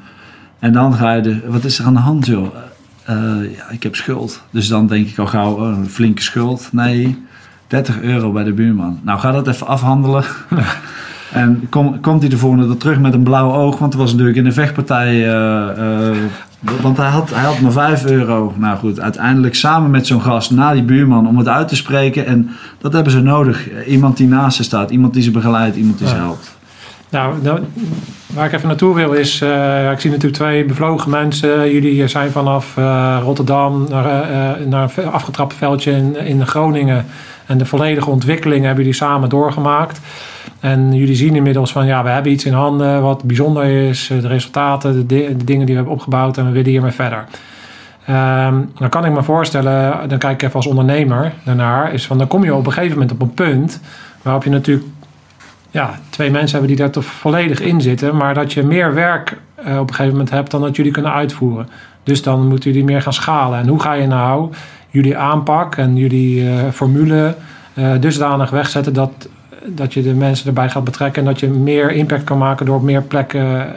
En 0.59 0.73
dan 0.73 0.93
ga 0.93 1.13
je, 1.13 1.21
de, 1.21 1.39
wat 1.47 1.63
is 1.63 1.79
er 1.79 1.85
aan 1.85 1.93
de 1.93 1.99
hand 1.99 2.25
joh? 2.25 2.55
Eh, 3.03 3.15
ja, 3.55 3.69
ik 3.69 3.83
heb 3.83 3.95
schuld. 3.95 4.41
Dus 4.49 4.67
dan 4.67 4.87
denk 4.87 5.07
ik 5.07 5.17
al 5.17 5.27
gauw, 5.27 5.53
oh, 5.53 5.77
een 5.77 5.89
flinke 5.89 6.21
schuld. 6.21 6.69
Nee, 6.71 7.23
30 7.67 8.01
euro 8.01 8.31
bij 8.31 8.43
de 8.43 8.53
buurman. 8.53 8.99
Nou, 9.03 9.19
ga 9.19 9.31
dat 9.31 9.47
even 9.47 9.67
afhandelen. 9.67 10.23
en 11.31 11.67
kom, 11.69 11.99
komt 11.99 12.21
hij 12.21 12.29
de 12.29 12.37
volgende 12.37 12.67
dag 12.67 12.77
terug 12.77 12.99
met 12.99 13.13
een 13.13 13.23
blauw 13.23 13.53
oog? 13.53 13.77
Want 13.77 13.93
er 13.93 13.99
was 13.99 14.11
natuurlijk 14.11 14.37
in 14.37 14.43
de 14.43 14.51
vechtpartij... 14.51 15.07
eh, 15.07 16.09
eh, 16.09 16.17
want 16.81 16.97
hij 16.97 17.09
had, 17.09 17.29
hij 17.29 17.43
had 17.43 17.59
maar 17.59 17.71
5 17.71 18.05
euro. 18.05 18.53
Nou 18.57 18.77
goed, 18.77 18.99
uiteindelijk 18.99 19.55
samen 19.55 19.91
met 19.91 20.07
zo'n 20.07 20.21
gast 20.21 20.51
naar 20.51 20.73
die 20.73 20.83
buurman 20.83 21.27
om 21.27 21.37
het 21.37 21.47
uit 21.47 21.67
te 21.67 21.75
spreken. 21.75 22.25
En 22.25 22.49
dat 22.77 22.93
hebben 22.93 23.11
ze 23.11 23.21
nodig. 23.21 23.85
Iemand 23.85 24.17
die 24.17 24.27
naast 24.27 24.57
ze 24.57 24.63
staat, 24.63 24.91
iemand 24.91 25.13
die 25.13 25.23
ze 25.23 25.31
begeleidt, 25.31 25.75
iemand 25.75 25.97
die 25.97 26.07
ze 26.07 26.15
helpt. 26.15 26.59
Nou, 27.11 27.41
nou, 27.41 27.59
waar 28.33 28.45
ik 28.45 28.51
even 28.53 28.67
naartoe 28.67 28.95
wil 28.95 29.13
is, 29.13 29.41
eh, 29.41 29.91
ik 29.91 29.99
zie 29.99 30.09
natuurlijk 30.09 30.41
twee 30.41 30.65
bevlogen 30.65 31.09
mensen. 31.09 31.71
Jullie 31.71 32.07
zijn 32.07 32.31
vanaf 32.31 32.77
eh, 32.77 33.19
Rotterdam 33.23 33.85
naar, 33.89 34.05
eh, 34.05 34.49
eh, 34.61 34.67
naar 34.67 34.91
een 34.95 35.07
afgetrapt 35.11 35.53
veldje 35.53 35.91
in, 35.91 36.15
in 36.17 36.47
Groningen. 36.47 37.05
En 37.45 37.57
de 37.57 37.65
volledige 37.65 38.09
ontwikkeling 38.09 38.65
hebben 38.65 38.83
jullie 38.83 38.97
samen 38.99 39.29
doorgemaakt. 39.29 39.99
En 40.59 40.93
jullie 40.93 41.15
zien 41.15 41.35
inmiddels 41.35 41.71
van, 41.71 41.85
ja, 41.85 42.03
we 42.03 42.09
hebben 42.09 42.31
iets 42.31 42.45
in 42.45 42.53
handen 42.53 43.01
wat 43.01 43.23
bijzonder 43.23 43.63
is. 43.63 44.09
eh, 44.09 44.21
De 44.21 44.27
resultaten, 44.27 45.07
de 45.07 45.35
dingen 45.45 45.65
die 45.65 45.75
we 45.75 45.81
hebben 45.81 45.93
opgebouwd 45.93 46.37
en 46.37 46.45
we 46.45 46.51
willen 46.51 46.69
hiermee 46.71 46.91
verder. 46.91 47.25
Ehm, 48.05 48.55
dan 48.79 48.89
kan 48.89 49.05
ik 49.05 49.11
me 49.11 49.23
voorstellen, 49.23 50.09
dan 50.09 50.17
kijk 50.17 50.33
ik 50.33 50.41
even 50.41 50.55
als 50.55 50.67
ondernemer 50.67 51.33
daarnaar, 51.45 51.93
is 51.93 52.05
van 52.05 52.17
dan 52.17 52.27
kom 52.27 52.43
je 52.43 52.55
op 52.55 52.65
een 52.65 52.71
gegeven 52.71 52.97
moment 52.97 53.11
op 53.11 53.21
een 53.21 53.33
punt 53.33 53.79
waarop 54.21 54.43
je 54.43 54.49
natuurlijk 54.49 54.85
ja, 55.71 55.99
twee 56.09 56.31
mensen 56.31 56.51
hebben 56.51 56.67
die 56.67 56.85
daar 56.85 56.89
toch 56.91 57.05
volledig 57.05 57.59
in 57.59 57.81
zitten, 57.81 58.15
maar 58.15 58.33
dat 58.33 58.53
je 58.53 58.63
meer 58.63 58.93
werk 58.93 59.37
eh, 59.55 59.79
op 59.79 59.87
een 59.89 59.95
gegeven 59.95 60.11
moment 60.11 60.29
hebt 60.29 60.51
dan 60.51 60.61
dat 60.61 60.75
jullie 60.75 60.91
kunnen 60.91 61.13
uitvoeren. 61.13 61.69
Dus 62.03 62.21
dan 62.23 62.47
moeten 62.47 62.71
jullie 62.71 62.85
meer 62.85 63.01
gaan 63.01 63.13
schalen. 63.13 63.59
En 63.59 63.67
hoe 63.67 63.81
ga 63.81 63.93
je 63.93 64.07
nou 64.07 64.49
jullie 64.89 65.17
aanpak 65.17 65.75
en 65.75 65.95
jullie 65.95 66.49
eh, 66.49 66.69
formule 66.73 67.35
eh, 67.73 67.91
dusdanig 67.99 68.49
wegzetten 68.49 68.93
dat, 68.93 69.29
dat 69.65 69.93
je 69.93 70.01
de 70.01 70.13
mensen 70.13 70.47
erbij 70.47 70.69
gaat 70.69 70.83
betrekken 70.83 71.21
en 71.21 71.27
dat 71.27 71.39
je 71.39 71.47
meer 71.47 71.91
impact 71.91 72.23
kan 72.23 72.37
maken 72.37 72.65
door 72.65 72.75
op 72.75 72.83
meer 72.83 73.01
plekken 73.01 73.73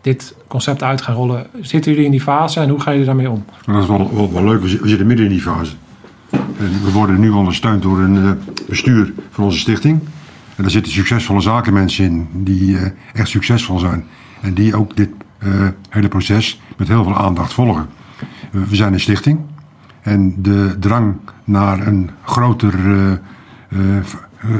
dit 0.00 0.34
concept 0.48 0.82
uit 0.82 0.98
te 0.98 1.04
gaan 1.04 1.14
rollen. 1.14 1.46
Zitten 1.60 1.90
jullie 1.90 2.06
in 2.06 2.10
die 2.12 2.20
fase 2.20 2.60
en 2.60 2.68
hoe 2.68 2.80
gaan 2.80 2.92
jullie 2.92 3.06
daarmee 3.06 3.30
om? 3.30 3.44
Dat 3.66 3.82
is 3.82 3.88
wel, 3.88 4.14
wel, 4.14 4.32
wel 4.32 4.44
leuk. 4.44 4.60
We 4.60 4.68
zi- 4.68 4.78
we 4.80 4.88
zitten 4.88 5.06
midden 5.06 5.24
in 5.26 5.32
die 5.32 5.40
fase. 5.40 5.72
We 6.84 6.90
worden 6.92 7.20
nu 7.20 7.30
ondersteund 7.30 7.82
door 7.82 7.98
een 7.98 8.38
bestuur 8.68 9.12
van 9.30 9.44
onze 9.44 9.58
stichting. 9.58 10.00
En 10.56 10.62
daar 10.62 10.70
zitten 10.70 10.92
succesvolle 10.92 11.40
zakenmensen 11.40 12.04
in 12.04 12.28
die 12.32 12.78
eh, 12.78 12.90
echt 13.12 13.28
succesvol 13.28 13.78
zijn. 13.78 14.04
En 14.40 14.54
die 14.54 14.76
ook 14.76 14.96
dit 14.96 15.10
eh, 15.38 15.50
hele 15.88 16.08
proces 16.08 16.60
met 16.76 16.88
heel 16.88 17.04
veel 17.04 17.16
aandacht 17.16 17.52
volgen. 17.52 17.86
We 18.50 18.76
zijn 18.76 18.92
een 18.92 19.00
stichting. 19.00 19.40
En 20.00 20.42
de 20.42 20.76
drang 20.78 21.16
naar 21.44 21.86
een 21.86 22.10
groter 22.24 22.74
eh, 23.68 23.78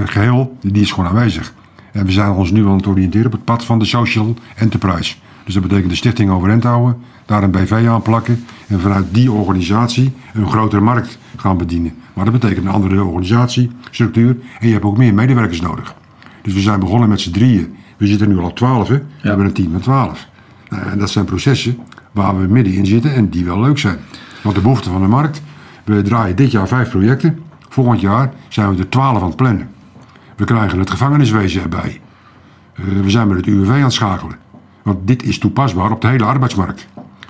geheel, 0.05 0.57
die 0.61 0.83
is 0.83 0.93
gewoon 0.93 1.09
aanwezig. 1.09 1.55
En 1.93 2.07
we 2.07 2.13
zijn 2.13 2.31
ons 2.31 2.51
nu 2.51 2.67
aan 2.67 2.77
het 2.77 2.87
oriënteren 2.87 3.27
op 3.27 3.33
het 3.33 3.45
pad 3.45 3.65
van 3.65 3.79
de 3.79 3.85
social 3.85 4.35
enterprise. 4.55 5.17
Dus 5.45 5.55
dat 5.55 5.63
betekent 5.63 5.91
de 5.91 5.97
stichting 5.97 6.31
overeind 6.31 6.65
houden, 6.65 6.97
daar 7.25 7.43
een 7.43 7.51
BV 7.51 7.87
aan 7.89 8.03
plakken 8.03 8.45
en 8.67 8.81
vanuit 8.81 9.07
die 9.11 9.33
organisatie 9.33 10.13
een 10.33 10.49
grotere 10.51 10.83
markt 10.83 11.19
gaan 11.37 11.57
bedienen. 11.57 11.95
Maar 12.13 12.25
dat 12.25 12.35
betekent 12.35 12.67
een 12.67 12.73
andere 12.73 13.05
organisatiestructuur 13.05 14.37
en 14.59 14.67
je 14.67 14.73
hebt 14.73 14.85
ook 14.85 14.97
meer 14.97 15.15
medewerkers 15.15 15.61
nodig. 15.61 15.95
Dus 16.43 16.55
we 16.55 16.61
zijn 16.61 16.81
begonnen 16.81 17.09
met 17.09 17.21
z'n 17.21 17.31
drieën. 17.31 17.75
We 17.97 18.07
zitten 18.07 18.29
nu 18.29 18.39
al 18.39 18.45
op 18.45 18.57
twaalf, 18.57 18.89
hè? 18.89 18.99
We 18.99 19.29
hebben 19.29 19.47
een 19.47 19.53
team 19.53 19.73
van 19.73 19.81
twaalf. 19.81 20.29
Nou, 20.69 20.83
en 20.83 20.99
dat 20.99 21.11
zijn 21.11 21.25
processen 21.25 21.79
waar 22.13 22.41
we 22.41 22.47
middenin 22.47 22.87
zitten 22.87 23.15
en 23.15 23.29
die 23.29 23.45
wel 23.45 23.61
leuk 23.61 23.79
zijn. 23.79 23.99
Want 24.43 24.57
de 24.57 24.63
behoefte 24.63 24.91
van 24.91 25.03
de 25.03 25.09
markt, 25.09 25.43
we 25.85 26.03
draaien 26.03 26.37
dit 26.37 26.51
jaar 26.51 26.69
vijf 26.69 26.91
projecten. 26.91 27.43
Volgend 27.69 28.01
jaar 28.01 28.33
zijn 28.49 28.75
we 28.75 28.79
er 28.79 28.89
twaalf 28.89 29.21
aan 29.21 29.27
het 29.27 29.37
plannen. 29.37 29.69
We 30.37 30.45
krijgen 30.45 30.79
het 30.79 30.91
gevangeniswezen 30.91 31.63
erbij. 31.63 32.01
Eh, 32.75 32.85
we 32.85 33.11
zijn 33.11 33.29
met 33.29 33.37
het 33.37 33.47
UWV 33.47 33.71
aan 33.71 33.83
het 33.83 33.93
schakelen. 33.93 34.37
Want 34.85 35.07
dit 35.07 35.23
is 35.23 35.39
toepasbaar 35.39 35.91
op 35.91 36.01
de 36.01 36.09
hele 36.09 36.25
arbeidsmarkt. 36.25 36.87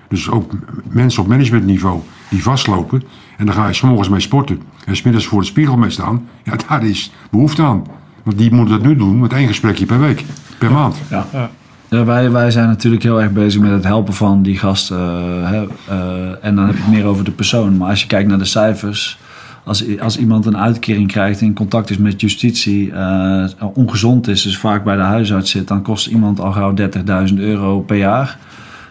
Dus 0.08 0.30
ook 0.30 0.52
mensen 0.88 1.22
op 1.22 1.28
managementniveau 1.28 2.00
die 2.28 2.42
vastlopen. 2.42 3.02
En 3.36 3.46
dan 3.46 3.54
ga 3.54 3.66
je 3.66 3.72
s'morgens 3.74 4.08
mee 4.08 4.20
sporten. 4.20 4.62
En 4.84 4.96
smiddags 4.96 5.26
voor 5.26 5.40
de 5.40 5.46
spiegel 5.46 5.76
mee 5.76 5.90
staan. 5.90 6.26
Ja, 6.42 6.52
daar 6.68 6.84
is 6.84 7.12
behoefte 7.30 7.62
aan. 7.62 7.84
Want 8.22 8.38
die 8.38 8.52
moeten 8.52 8.74
het 8.74 8.84
nu 8.84 8.96
doen 8.96 9.20
met 9.20 9.32
één 9.32 9.46
gesprekje 9.46 9.86
per 9.86 10.00
week, 10.00 10.24
per 10.58 10.72
maand. 10.72 10.96
Ja. 11.10 11.26
Ja. 11.32 11.50
Ja, 11.88 12.04
wij, 12.04 12.30
wij 12.30 12.50
zijn 12.50 12.68
natuurlijk 12.68 13.02
heel 13.02 13.22
erg 13.22 13.32
bezig 13.32 13.60
met 13.60 13.70
het 13.70 13.84
helpen 13.84 14.14
van 14.14 14.42
die 14.42 14.58
gasten. 14.58 14.98
eh, 14.98 15.50
hè, 15.50 15.66
eh, 15.88 16.44
en 16.44 16.54
dan 16.54 16.66
heb 16.66 16.76
je 16.76 16.82
het 16.82 16.90
meer 16.92 17.04
over 17.04 17.24
de 17.24 17.30
persoon. 17.30 17.76
Maar 17.76 17.88
als 17.88 18.00
je 18.00 18.06
kijkt 18.06 18.28
naar 18.28 18.38
de 18.38 18.44
cijfers. 18.44 19.18
Als, 19.64 19.98
als 19.98 20.18
iemand 20.18 20.46
een 20.46 20.56
uitkering 20.56 21.08
krijgt, 21.08 21.40
in 21.40 21.54
contact 21.54 21.90
is 21.90 21.98
met 21.98 22.20
justitie, 22.20 22.92
eh, 22.92 23.44
ongezond 23.74 24.28
is, 24.28 24.42
dus 24.42 24.58
vaak 24.58 24.84
bij 24.84 24.96
de 24.96 25.02
huisarts 25.02 25.50
zit, 25.50 25.68
dan 25.68 25.82
kost 25.82 26.06
iemand 26.06 26.40
al 26.40 26.52
gauw 26.52 26.74
30.000 26.74 27.38
euro 27.38 27.80
per 27.80 27.96
jaar. 27.96 28.38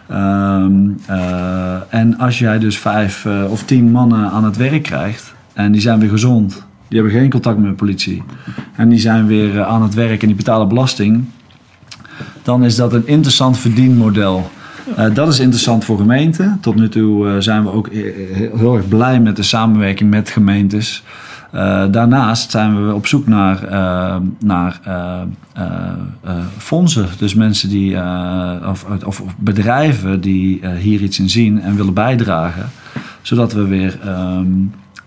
Ehm, 0.08 0.74
eh, 1.06 1.76
en 1.88 2.18
als 2.18 2.38
jij 2.38 2.58
dus 2.58 2.78
vijf 2.78 3.24
eh, 3.24 3.44
of 3.48 3.64
tien 3.64 3.90
mannen 3.90 4.30
aan 4.30 4.44
het 4.44 4.56
werk 4.56 4.82
krijgt 4.82 5.34
en 5.52 5.72
die 5.72 5.80
zijn 5.80 5.98
weer 5.98 6.08
gezond, 6.08 6.66
die 6.88 7.00
hebben 7.00 7.20
geen 7.20 7.30
contact 7.30 7.58
met 7.58 7.68
de 7.68 7.76
politie 7.76 8.22
en 8.76 8.88
die 8.88 8.98
zijn 8.98 9.26
weer 9.26 9.64
aan 9.64 9.82
het 9.82 9.94
werk 9.94 10.20
en 10.20 10.26
die 10.26 10.36
betalen 10.36 10.68
belasting, 10.68 11.24
dan 12.42 12.64
is 12.64 12.76
dat 12.76 12.92
een 12.92 13.06
interessant 13.06 13.58
verdienmodel. 13.58 14.50
Eh, 14.96 15.14
dat 15.14 15.28
is 15.28 15.40
interessant 15.40 15.84
voor 15.84 15.98
gemeenten. 15.98 16.58
Tot 16.60 16.74
nu 16.74 16.88
toe 16.88 17.28
eh, 17.28 17.34
zijn 17.38 17.62
we 17.62 17.70
ook 17.72 17.86
eh, 17.88 18.02
heel, 18.32 18.56
heel 18.56 18.76
erg 18.76 18.88
blij 18.88 19.20
met 19.20 19.36
de 19.36 19.42
samenwerking 19.42 20.10
met 20.10 20.30
gemeentes. 20.30 21.04
Eh, 21.52 21.84
daarnaast 21.90 22.50
zijn 22.50 22.86
we 22.86 22.94
op 22.94 23.06
zoek 23.06 23.26
naar, 23.26 23.58
naar 24.44 24.80
eh, 24.84 25.20
eh, 25.52 25.64
eh, 26.22 26.32
fondsen. 26.58 27.06
Dus 27.18 27.34
mensen 27.34 27.68
die, 27.68 27.94
eh, 27.96 28.52
of, 28.68 28.86
of, 29.06 29.22
bedrijven 29.38 30.20
die 30.20 30.60
eh, 30.60 30.70
hier 30.72 31.00
iets 31.00 31.18
in 31.18 31.30
zien 31.30 31.60
en 31.60 31.76
willen 31.76 31.94
bijdragen. 31.94 32.66
Zodat 33.22 33.52
we 33.52 33.66
weer. 33.66 33.98
ehm, 34.04 34.46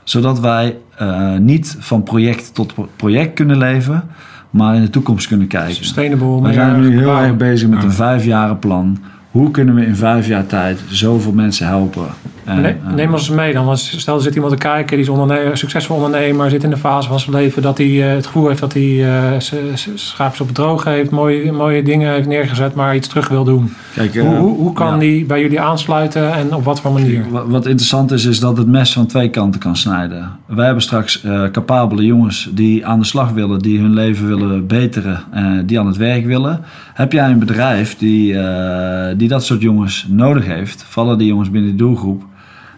zodat 0.03 0.39
wij 0.39 0.75
eh, 0.97 1.35
niet 1.37 1.75
van 1.79 2.03
project 2.03 2.53
tot 2.53 2.73
pro- 2.73 2.89
project 2.95 3.33
kunnen 3.33 3.57
leven, 3.57 4.03
maar 4.49 4.75
in 4.75 4.81
de 4.81 4.89
toekomst 4.89 5.27
kunnen 5.27 5.47
kijken. 5.47 5.75
Sustainable. 5.75 6.41
We 6.41 6.53
zijn 6.53 6.79
nu 6.81 6.97
heel 6.97 7.17
erg 7.17 7.37
bezig 7.37 7.69
met 7.69 7.83
een 7.83 7.91
vijfjarenplan. 7.91 8.97
Hoe 9.37 9.51
kunnen 9.51 9.75
we 9.75 9.85
in 9.85 9.95
vijf 9.95 10.27
jaar 10.27 10.45
tijd 10.45 10.79
zoveel 10.89 11.31
mensen 11.31 11.67
helpen? 11.67 12.07
Ne- 12.55 12.67
eh, 12.87 12.93
Neem 12.95 13.11
ons 13.13 13.27
eens 13.27 13.37
mee 13.37 13.53
dan. 13.53 13.67
Als- 13.67 13.99
Stel, 13.99 14.15
er 14.15 14.21
zit 14.21 14.35
iemand 14.35 14.51
te 14.53 14.57
kijken, 14.59 14.95
die 14.97 15.05
is 15.05 15.09
ondernemer, 15.11 15.57
succesvol 15.57 15.95
ondernemer, 15.95 16.49
zit 16.49 16.63
in 16.63 16.69
de 16.69 16.77
fase 16.77 17.07
van 17.07 17.19
zijn 17.19 17.35
leven 17.35 17.61
dat 17.61 17.77
hij 17.77 18.09
eh, 18.09 18.15
het 18.15 18.25
gevoel 18.25 18.47
heeft 18.47 18.59
dat 18.59 18.73
hij 18.73 19.05
eh, 19.33 19.39
z- 19.39 19.87
schaapjes 19.95 20.41
op 20.41 20.47
het 20.47 20.55
droog 20.55 20.83
heeft, 20.83 21.09
mooie, 21.11 21.51
mooie 21.51 21.83
dingen 21.83 22.11
heeft 22.13 22.27
neergezet, 22.27 22.75
maar 22.75 22.95
iets 22.95 23.07
terug 23.07 23.27
wil 23.27 23.43
doen. 23.43 23.73
kijk, 23.95 24.15
eh, 24.15 24.23
hoe, 24.23 24.55
hoe, 24.55 24.73
kan 24.73 24.91
ja. 24.93 24.97
die 24.97 25.25
bij 25.25 25.41
jullie 25.41 25.61
aansluiten 25.61 26.33
en 26.33 26.55
op 26.55 26.63
wat 26.63 26.81
voor 26.81 26.91
manier? 26.91 27.25
Wat, 27.29 27.47
wat 27.47 27.65
interessant 27.65 28.11
is, 28.11 28.25
is 28.25 28.39
dat 28.39 28.57
het 28.57 28.67
mes 28.67 28.93
van 28.93 29.05
twee 29.05 29.29
kanten 29.29 29.59
kan 29.59 29.75
snijden. 29.75 30.31
Wij 30.45 30.65
hebben 30.65 30.83
straks 30.83 31.23
eh, 31.23 31.43
capabele 31.51 32.05
jongens 32.05 32.49
die 32.53 32.85
aan 32.85 32.99
de 32.99 33.05
slag 33.05 33.31
willen, 33.31 33.59
die 33.59 33.79
hun 33.79 33.93
leven 33.93 34.27
willen 34.27 34.67
beteren, 34.67 35.23
eh, 35.31 35.45
die 35.65 35.79
aan 35.79 35.87
het 35.87 35.97
werk 35.97 36.25
willen. 36.25 36.61
Heb 36.93 37.11
jij 37.11 37.29
een 37.29 37.39
bedrijf 37.39 37.97
die, 37.97 38.39
eh, 38.39 39.15
die 39.17 39.27
dat 39.27 39.45
soort 39.45 39.61
jongens 39.61 40.05
nodig 40.09 40.45
heeft, 40.45 40.85
vallen 40.87 41.17
die 41.17 41.27
jongens 41.27 41.49
binnen 41.51 41.71
de 41.71 41.77
doelgroep, 41.77 42.23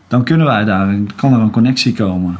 dan 0.10 0.24
kunnen 0.24 0.45
wij 0.45 0.66
daar, 0.66 0.95
kan 1.16 1.34
er 1.34 1.39
een 1.39 1.51
connectie 1.51 1.93
komen. 1.93 2.36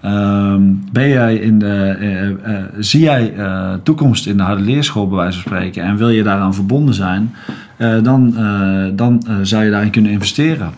Ehm, 0.00 0.60
ben 0.92 1.08
jij 1.08 1.34
in 1.36 1.58
de, 1.58 1.96
eh, 2.00 2.28
eh, 2.28 2.64
zie 2.78 3.00
jij 3.00 3.34
eh, 3.36 3.72
toekomst 3.82 4.26
in 4.26 4.36
de 4.36 4.42
harde 4.42 4.62
leerschool 4.62 5.08
bij 5.08 5.16
wijze 5.18 5.40
van 5.42 5.50
spreken 5.52 5.82
en 5.82 5.96
wil 5.96 6.08
je 6.08 6.22
daaraan 6.22 6.54
verbonden 6.54 6.94
zijn, 6.94 7.34
eh, 7.76 8.02
dan, 8.02 8.36
eh, 8.36 8.84
dan 8.96 9.22
eh, 9.26 9.34
zou 9.42 9.64
je 9.64 9.70
daarin 9.70 9.90
kunnen 9.90 10.10
investeren. 10.12 10.70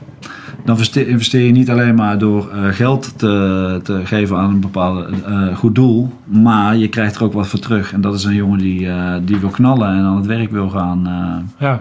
Dan 0.65 0.79
investeer 0.95 1.47
je 1.47 1.53
niet 1.53 1.71
alleen 1.71 1.95
maar 1.95 2.19
door 2.19 2.51
eh, 2.51 2.65
geld 2.71 3.19
te, 3.19 3.81
te 3.83 4.01
geven 4.05 4.37
aan 4.37 4.51
een 4.51 4.61
bepaald 4.61 5.07
eh, 5.27 5.57
goed 5.57 5.75
doel, 5.75 6.13
maar 6.25 6.77
je 6.77 6.89
krijgt 6.89 7.17
er 7.17 7.25
ook 7.25 7.33
wat 7.33 7.47
voor 7.49 7.59
terug. 7.59 7.93
En 7.93 8.01
dat 8.01 8.15
is 8.15 8.25
een 8.25 8.35
jongen 8.35 8.59
die, 8.59 8.89
eh, 8.89 9.15
die 9.25 9.37
wil 9.37 9.49
knallen 9.49 9.89
en 9.89 10.05
aan 10.05 10.17
het 10.17 10.27
werk 10.27 10.51
wil 10.51 10.69
gaan. 10.71 11.07
eh. 11.07 11.67
Ja, 11.67 11.81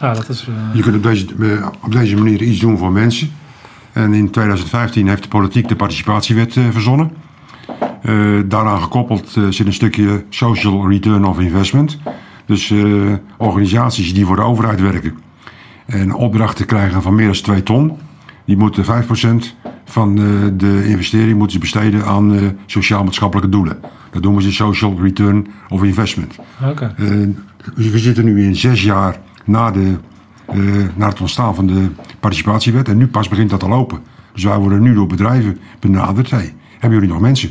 ja 0.00 0.14
dat 0.14 0.28
is... 0.28 0.46
eh, 0.48 0.76
Je 0.76 0.82
kunt 0.82 0.96
op 0.96 1.02
deze, 1.02 1.26
eh, 1.40 1.66
op 1.84 1.92
deze 1.92 2.16
manier 2.16 2.42
iets 2.42 2.60
doen 2.60 2.78
voor 2.78 2.92
mensen. 2.92 3.28
En 3.98 4.14
in 4.14 4.30
2015 4.30 5.08
heeft 5.08 5.22
de 5.22 5.28
politiek 5.28 5.68
de 5.68 5.76
participatiewet 5.76 6.56
eh, 6.56 6.64
verzonnen. 6.70 7.10
Eh, 8.02 8.14
daaraan 8.46 8.82
gekoppeld 8.82 9.36
eh, 9.36 9.44
zit 9.48 9.66
een 9.66 9.72
stukje 9.72 10.24
social 10.28 10.88
return 10.88 11.24
of 11.24 11.40
investment. 11.40 11.98
Dus 12.46 12.74
organisaties 13.36 14.14
die 14.14 14.26
voor 14.26 14.36
de 14.36 14.42
overheid 14.42 14.80
werken 14.80 15.18
en 15.86 16.14
opdrachten 16.14 16.66
krijgen 16.66 17.02
van 17.02 17.14
meer 17.14 17.26
dan 17.26 17.34
2 17.34 17.62
ton, 17.62 17.98
die 18.44 18.56
moeten 18.56 18.84
5% 18.84 18.88
van 19.84 20.14
de 20.56 20.82
investering 20.86 21.32
moeten 21.32 21.52
ze 21.52 21.58
besteden 21.58 22.04
aan 22.04 22.56
sociaal-maatschappelijke 22.66 23.50
doelen. 23.50 23.78
Dat 24.10 24.22
noemen 24.22 24.42
ze 24.42 24.52
social 24.52 24.98
return 25.00 25.46
of 25.68 25.82
investment. 25.82 26.38
Oké, 26.64 26.94
Eh, 26.96 27.90
we 27.90 27.98
zitten 27.98 28.24
nu 28.24 28.44
in 28.44 28.56
zes 28.56 28.82
jaar 28.82 29.16
na, 29.44 29.70
de, 29.70 29.96
eh, 30.48 30.58
na 30.94 31.08
het 31.08 31.20
ontstaan 31.20 31.54
van 31.54 31.66
de 31.66 31.88
participatiewet. 32.20 32.88
En 32.88 32.96
nu 32.96 33.06
pas 33.06 33.28
begint 33.28 33.50
dat 33.50 33.60
te 33.60 33.68
lopen. 33.68 33.98
Dus 34.32 34.44
wij 34.44 34.58
worden 34.58 34.82
nu 34.82 34.94
door 34.94 35.06
bedrijven 35.06 35.58
benaderd. 35.80 36.30
Hey, 36.30 36.54
hebben 36.78 36.98
jullie 36.98 37.14
nog 37.14 37.22
mensen 37.22 37.50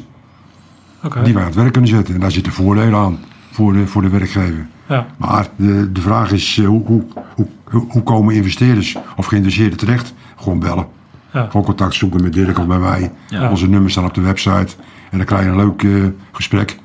oké. 1.04 1.24
die 1.24 1.34
wij 1.34 1.42
aan 1.42 1.48
het 1.48 1.58
werk 1.58 1.72
kunnen 1.72 1.90
zetten? 1.90 2.14
En 2.14 2.20
daar 2.20 2.32
zitten 2.32 2.54
voordelen 2.54 3.00
aan 3.00 3.20
voor 3.52 3.74
de, 3.74 3.88
voor 3.88 4.02
de 4.02 4.10
werkgever. 4.10 4.68
Ja, 4.88 5.08
Maar 5.18 5.48
de, 5.56 5.92
de 5.92 6.02
vraag 6.02 6.32
is, 6.32 6.58
eh, 6.58 6.66
hoe, 6.66 6.86
hoe, 6.86 7.04
hoe, 7.36 7.86
hoe 7.90 8.04
komen 8.04 8.36
investeerders 8.36 8.98
of 9.16 9.26
geïnteresseerden 9.26 9.78
terecht? 9.78 10.14
Gewoon 10.36 10.60
bellen. 10.60 10.88
ja. 11.32 11.46
Gewoon 11.46 11.66
contact 11.66 11.94
zoeken 11.94 12.22
met 12.22 12.34
Dirk 12.34 12.60
of 12.60 12.68
bij 12.68 12.80
mij. 12.80 13.12
Ja. 13.28 13.50
Onze 13.50 13.70
nummers 13.70 13.94
staan 13.94 14.06
op 14.06 14.14
de 14.14 14.22
website. 14.22 14.76
En 15.12 15.18
dan 15.18 15.26
krijg 15.26 15.44
je 15.44 15.50
een 15.50 15.56
leuk 15.56 15.84
eh, 15.84 15.92
gesprek. 16.32 16.78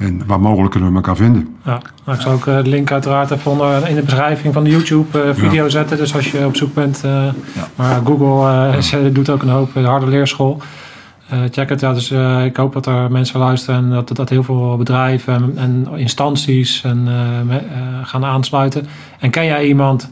En 0.00 0.22
waar 0.26 0.40
mogelijk 0.40 0.70
kunnen 0.70 0.88
we 0.90 0.94
elkaar 0.96 1.16
vinden. 1.16 1.56
Ja, 1.64 1.80
nou, 2.04 2.16
ik 2.18 2.22
zal 2.22 2.32
ook 2.32 2.46
eh, 2.46 2.56
de 2.62 2.68
link 2.68 2.92
uiteraard 2.92 3.30
even 3.30 3.50
onder, 3.50 3.88
in 3.88 3.94
de 3.94 4.02
beschrijving 4.02 4.54
van 4.54 4.64
de 4.64 4.70
YouTube-video 4.70 5.68
zetten. 5.68 5.96
Dus 5.96 6.14
als 6.14 6.30
je 6.30 6.46
op 6.46 6.56
zoek 6.56 6.74
bent. 6.74 7.04
eh, 7.04 7.24
Maar 7.74 8.00
Google 8.04 8.48
eh, 8.50 8.92
eh, 9.06 9.14
doet 9.14 9.30
ook 9.30 9.42
een 9.42 9.48
hoop 9.48 9.68
eh, 9.76 9.82
de 9.82 9.88
harde 9.88 10.06
leerschool. 10.08 10.60
Eh, 11.28 11.38
check 11.50 11.68
het. 11.68 11.80
Ja, 11.80 11.92
dus 11.92 12.10
eh, 12.10 12.44
ik 12.44 12.56
hoop 12.56 12.72
dat 12.72 12.86
er 12.86 13.10
mensen 13.10 13.38
luisteren 13.40 13.80
en 13.84 13.90
dat, 13.90 14.16
dat 14.16 14.28
heel 14.28 14.42
veel 14.42 14.76
bedrijven 14.76 15.34
en, 15.34 15.52
en 15.56 15.86
instanties 15.98 16.82
en, 16.84 17.02
eh, 17.06 17.56
eh, 17.56 17.62
gaan 18.02 18.24
aansluiten. 18.24 18.86
En 19.18 19.30
ken 19.30 19.44
jij 19.44 19.66
iemand 19.66 20.10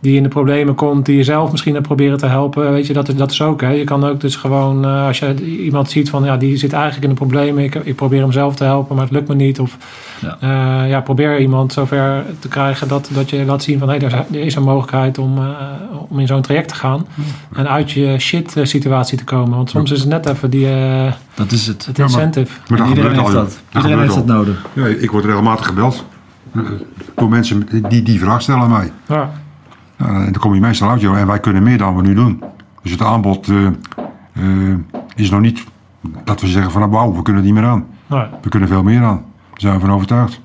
die 0.00 0.16
in 0.16 0.22
de 0.22 0.28
problemen 0.28 0.74
komt, 0.74 1.06
die 1.06 1.16
je 1.16 1.24
zelf 1.24 1.50
misschien 1.50 1.74
hebt 1.74 1.86
proberen 1.86 2.18
te 2.18 2.26
helpen? 2.26 2.72
Weet 2.72 2.86
je, 2.86 2.92
dat 2.92 3.08
is, 3.08 3.14
dat 3.16 3.30
is 3.30 3.42
ook. 3.42 3.60
Hè. 3.60 3.68
Je 3.70 3.84
kan 3.84 4.04
ook 4.04 4.20
dus 4.20 4.36
gewoon, 4.36 4.84
eh, 4.84 5.06
als 5.06 5.18
je 5.18 5.58
iemand 5.64 5.90
ziet 5.90 6.10
van 6.10 6.24
ja, 6.24 6.36
die 6.36 6.56
zit 6.56 6.72
eigenlijk 6.72 7.02
in 7.04 7.08
de 7.10 7.14
problemen. 7.16 7.64
Ik, 7.64 7.74
ik 7.74 7.94
probeer 7.96 8.20
hem 8.20 8.32
zelf 8.32 8.54
te 8.56 8.64
helpen, 8.64 8.94
maar 8.94 9.04
het 9.04 9.12
lukt 9.12 9.28
me 9.28 9.34
niet. 9.34 9.60
Of 9.60 9.76
Ja. 10.20 10.36
eh, 10.40 10.88
ja, 10.90 11.00
probeer 11.00 11.40
iemand 11.40 11.72
zover 11.72 12.24
te 12.38 12.48
krijgen 12.48 12.88
dat, 12.88 13.10
dat 13.12 13.30
je 13.30 13.44
laat 13.44 13.62
zien 13.62 13.78
van 13.78 13.88
hé, 13.88 13.94
er, 13.94 14.02
is- 14.02 14.12
er 14.38 14.44
is 14.44 14.54
een 14.54 14.62
mogelijkheid 14.62 15.18
om, 15.18 15.38
eh, 15.38 15.44
om 16.08 16.18
in 16.20 16.26
zo'n 16.26 16.42
traject 16.42 16.68
te 16.68 16.74
gaan. 16.74 17.06
En 17.54 17.68
uit 17.68 17.90
je 17.90 18.14
shit 18.18 18.54
situatie 18.62 19.18
te 19.18 19.24
komen. 19.24 19.56
Want 19.56 19.70
soms 19.70 19.90
is 19.90 20.00
het 20.00 20.08
net 20.08 20.26
even 20.28 20.50
die, 20.50 20.68
Dat 21.34 21.52
is 21.52 21.66
het. 21.66 21.86
het 21.86 21.96
Ja, 21.96 22.02
maar- 22.04 22.12
incentive. 22.12 22.58
Maar 22.68 22.88
Iedereen 22.88 23.10
heeft 23.10 23.22
al, 23.22 23.32
dat. 23.32 23.60
Iedereen 23.74 23.98
heeft 23.98 24.14
dat 24.14 24.26
nodig. 24.26 24.66
Ja, 24.72 24.86
ik 24.86 25.10
word 25.10 25.24
regelmatig 25.24 25.66
gebeld 25.66 26.04
door 27.16 27.28
mensen 27.28 27.68
die 27.88 28.02
die 28.02 28.18
vraag 28.20 28.42
stellen 28.42 28.60
aan 28.60 28.70
mij. 28.70 28.92
Ja, 29.08 29.30
dan 30.06 30.32
kom 30.38 30.54
je 30.54 30.60
meestal 30.60 30.90
uit, 30.90 31.00
joh, 31.00 31.18
en 31.18 31.26
wij 31.26 31.38
kunnen 31.40 31.62
meer 31.62 31.78
dan 31.78 31.96
we 31.96 32.02
nu 32.02 32.14
doen. 32.14 32.42
Dus 32.82 32.90
het 32.92 33.02
aanbod 33.02 33.48
eh, 33.48 33.66
eh, 34.32 34.74
is 35.14 35.30
nog 35.30 35.40
niet 35.40 35.64
dat 36.24 36.40
we 36.40 36.46
zeggen 36.46 36.70
van, 36.72 36.80
nou, 36.80 36.92
wauw, 36.92 37.14
we 37.14 37.22
kunnen 37.22 37.42
er 37.42 37.48
niet 37.48 37.58
meer 37.60 37.68
aan. 37.70 37.86
nou, 38.06 38.26
We 38.42 38.48
kunnen 38.48 38.68
veel 38.68 38.82
meer 38.82 39.02
aan. 39.02 39.22
Daar 39.50 39.60
zijn 39.60 39.74
we 39.74 39.80
van 39.80 39.90
overtuigd. 39.92 40.40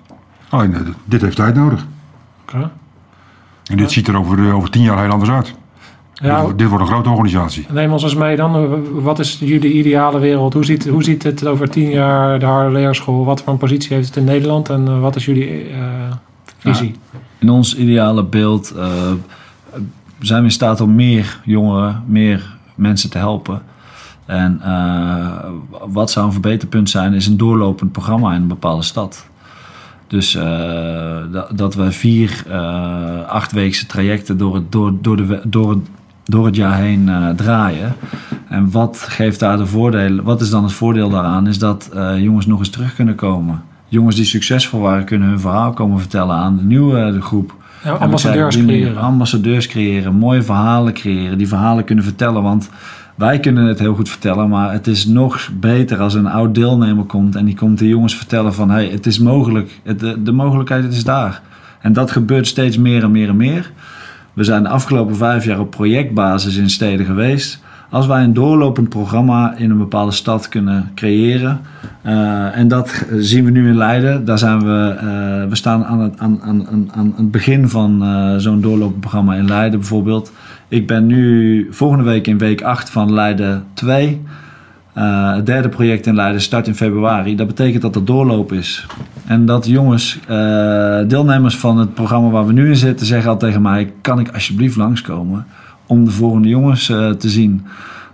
Alleen, 0.49 0.73
eh, 0.73 0.81
dit 1.05 1.21
heeft 1.21 1.35
tijd 1.35 1.55
nodig. 1.55 1.85
oké. 2.41 2.71
En 3.65 3.77
dit 3.77 3.91
ziet 3.91 4.07
er 4.07 4.17
over, 4.17 4.53
over 4.53 4.69
tien 4.69 4.81
jaar 4.81 5.01
heel 5.01 5.11
anders 5.11 5.29
uit. 5.31 5.55
Ja, 6.13 6.33
dit, 6.33 6.41
wordt- 6.41 6.57
dit 6.57 6.67
wordt 6.67 6.83
een 6.83 6.89
grote 6.89 7.09
organisatie. 7.09 7.65
Neem 7.71 7.91
ons 7.91 8.03
eens 8.03 8.15
mee 8.15 8.35
dan. 8.35 8.83
Wat 9.01 9.19
is 9.19 9.37
jullie 9.39 9.73
ideale 9.73 10.19
wereld? 10.19 10.53
Hoe 10.53 10.65
ziet, 10.65 10.87
hoe 10.87 11.03
ziet 11.03 11.23
het 11.23 11.47
over 11.47 11.69
tien 11.69 11.89
jaar 11.89 12.39
de 12.39 12.45
harde 12.45 12.71
leerschool? 12.71 13.25
Wat 13.25 13.41
voor 13.43 13.53
een 13.53 13.59
positie 13.59 13.93
heeft 13.95 14.07
het 14.07 14.17
in 14.17 14.23
Nederland? 14.23 14.69
En 14.69 15.01
wat 15.01 15.15
is 15.15 15.25
jullie 15.25 15.69
eh, 15.69 15.79
visie? 16.57 16.95
In 17.39 17.49
ons 17.49 17.75
ideale 17.75 18.23
beeld 18.23 18.71
eh, 18.71 18.87
zijn 20.25 20.39
we 20.39 20.45
in 20.45 20.51
staat 20.51 20.81
om 20.81 20.95
meer 20.95 21.39
jongeren, 21.43 22.03
meer 22.07 22.57
mensen 22.75 23.09
te 23.09 23.17
helpen. 23.17 23.61
En 24.25 24.61
eh, 24.61 25.37
wat 25.87 26.11
zou 26.11 26.25
een 26.25 26.31
verbeterpunt 26.31 26.89
zijn, 26.89 27.13
is 27.13 27.27
een 27.27 27.37
doorlopend 27.37 27.91
programma 27.91 28.33
in 28.33 28.41
een 28.41 28.47
bepaalde 28.47 28.83
stad. 28.83 29.27
Dus 30.07 30.35
eh, 30.35 31.17
dat, 31.55 31.75
we 31.75 31.91
vier 31.91 32.43
eh 32.49 33.27
achtweekse 33.27 33.85
trajecten 33.85 34.37
door 34.37 34.55
het, 34.55 34.71
door, 34.71 34.93
door, 35.01 35.17
de, 35.17 35.41
door, 36.25 36.45
het, 36.45 36.55
jaar 36.55 36.77
heen 36.77 37.09
draaien. 37.35 37.95
En 38.49 38.71
wat 38.71 39.05
geeft 39.09 39.39
daar 39.39 39.57
de 39.57 39.65
voordelen? 39.65 40.23
Wat 40.23 40.41
is 40.41 40.49
dan 40.49 40.63
het 40.63 40.73
voordeel 40.73 41.09
daaraan? 41.09 41.47
Is 41.47 41.59
dat 41.59 41.89
jongens 42.17 42.45
nog 42.45 42.59
eens 42.59 42.69
terug 42.69 42.95
kunnen 42.95 43.15
komen. 43.15 43.63
Jongens 43.87 44.15
die 44.15 44.25
succesvol 44.25 44.79
waren, 44.79 45.05
kunnen 45.05 45.27
hun 45.27 45.39
verhaal 45.39 45.73
komen 45.73 45.99
vertellen 45.99 46.35
aan 46.35 46.57
de 46.57 46.63
nieuwe 46.63 47.11
de 47.11 47.21
groep. 47.21 47.55
Ja, 47.85 47.91
ambassadeurs 47.91 48.57
creëren. 48.57 48.97
Ambassadeurs 48.97 49.67
creëren, 49.67 50.15
mooie 50.15 50.41
verhalen 50.41 50.93
creëren, 50.93 51.37
die 51.37 51.47
verhalen 51.47 51.83
kunnen 51.83 52.03
vertellen. 52.03 52.43
Want 52.43 52.69
wij 53.15 53.39
kunnen 53.39 53.65
het 53.65 53.79
heel 53.79 53.95
goed 53.95 54.09
vertellen, 54.09 54.49
maar 54.49 54.71
het 54.71 54.87
is 54.87 55.05
nog 55.05 55.49
beter 55.59 55.99
als 55.99 56.13
een 56.13 56.27
oud 56.27 56.55
deelnemer 56.55 57.03
komt 57.05 57.35
en 57.35 57.45
die 57.45 57.55
komt 57.55 57.79
de 57.79 57.87
jongens 57.87 58.15
vertellen 58.15 58.53
van 58.53 58.69
hey, 58.69 58.87
het 58.87 59.05
is 59.05 59.19
mogelijk, 59.19 59.79
het, 59.83 59.99
de, 59.99 60.23
de 60.23 60.31
mogelijkheid 60.31 60.93
is 60.93 61.03
daar. 61.03 61.41
En 61.81 61.93
dat 61.93 62.11
gebeurt 62.11 62.47
steeds 62.47 62.77
meer 62.77 63.03
en 63.03 63.11
meer 63.11 63.29
en 63.29 63.37
meer. 63.37 63.71
We 64.33 64.43
zijn 64.43 64.63
de 64.63 64.69
afgelopen 64.69 65.15
vijf 65.15 65.45
jaar 65.45 65.59
op 65.59 65.71
projectbasis 65.71 66.55
in 66.55 66.69
steden 66.69 67.05
geweest. 67.05 67.63
Als 67.95 68.07
wij 68.07 68.23
een 68.23 68.33
doorlopend 68.33 68.89
programma 68.89 69.53
in 69.57 69.69
een 69.69 69.77
bepaalde 69.77 70.11
stad 70.11 70.49
kunnen 70.49 70.91
creëren, 70.95 71.59
uh, 72.05 72.57
en 72.57 72.67
dat 72.67 73.05
zien 73.17 73.45
we 73.45 73.51
nu 73.51 73.67
in 73.67 73.77
Leiden, 73.77 74.25
daar 74.25 74.37
zijn 74.37 74.59
we, 74.59 74.95
uh, 74.95 75.49
we 75.49 75.55
staan 75.55 75.85
aan 75.85 75.99
het, 75.99 76.19
aan, 76.19 76.41
aan, 76.41 76.91
aan, 76.93 77.29
begin 77.31 77.69
van 77.69 78.03
uh, 78.03 78.35
zo'n 78.37 78.61
doorlopend 78.61 78.99
programma 78.99 79.35
in 79.35 79.47
Leiden 79.47 79.79
bijvoorbeeld. 79.79 80.31
Ik 80.67 80.87
ben 80.87 81.05
nu 81.05 81.67
volgende 81.71 82.03
week 82.03 82.27
in 82.27 82.37
week 82.37 82.61
8 82.61 82.89
van 82.89 83.13
Leiden 83.13 83.63
2. 83.73 84.21
Uh, 84.97 85.35
het 85.35 85.45
derde 85.45 85.69
project 85.69 86.05
in 86.05 86.15
Leiden 86.15 86.41
start 86.41 86.67
in 86.67 86.75
februari. 86.75 87.35
Dat 87.35 87.47
betekent 87.47 87.81
dat 87.81 87.95
er 87.95 88.05
doorloop 88.05 88.53
is. 88.53 88.85
En 89.25 89.45
dat 89.45 89.65
jongens, 89.65 90.19
deelnemers 91.07 91.57
van 91.57 91.77
het 91.77 91.93
programma 91.93 92.29
waar 92.29 92.45
we 92.45 92.53
nu 92.53 92.69
in 92.69 92.75
zitten, 92.75 93.05
zeggen 93.05 93.29
al 93.29 93.37
tegen 93.37 93.61
mij: 93.61 93.93
kan 94.01 94.19
ik 94.19 94.29
alsjeblieft 94.33 94.75
langskomen 94.75 95.45
om 95.87 96.05
de 96.05 96.11
volgende 96.11 96.47
jongens 96.47 96.89
uh, 96.89 97.09
te 97.09 97.29
zien? 97.29 97.65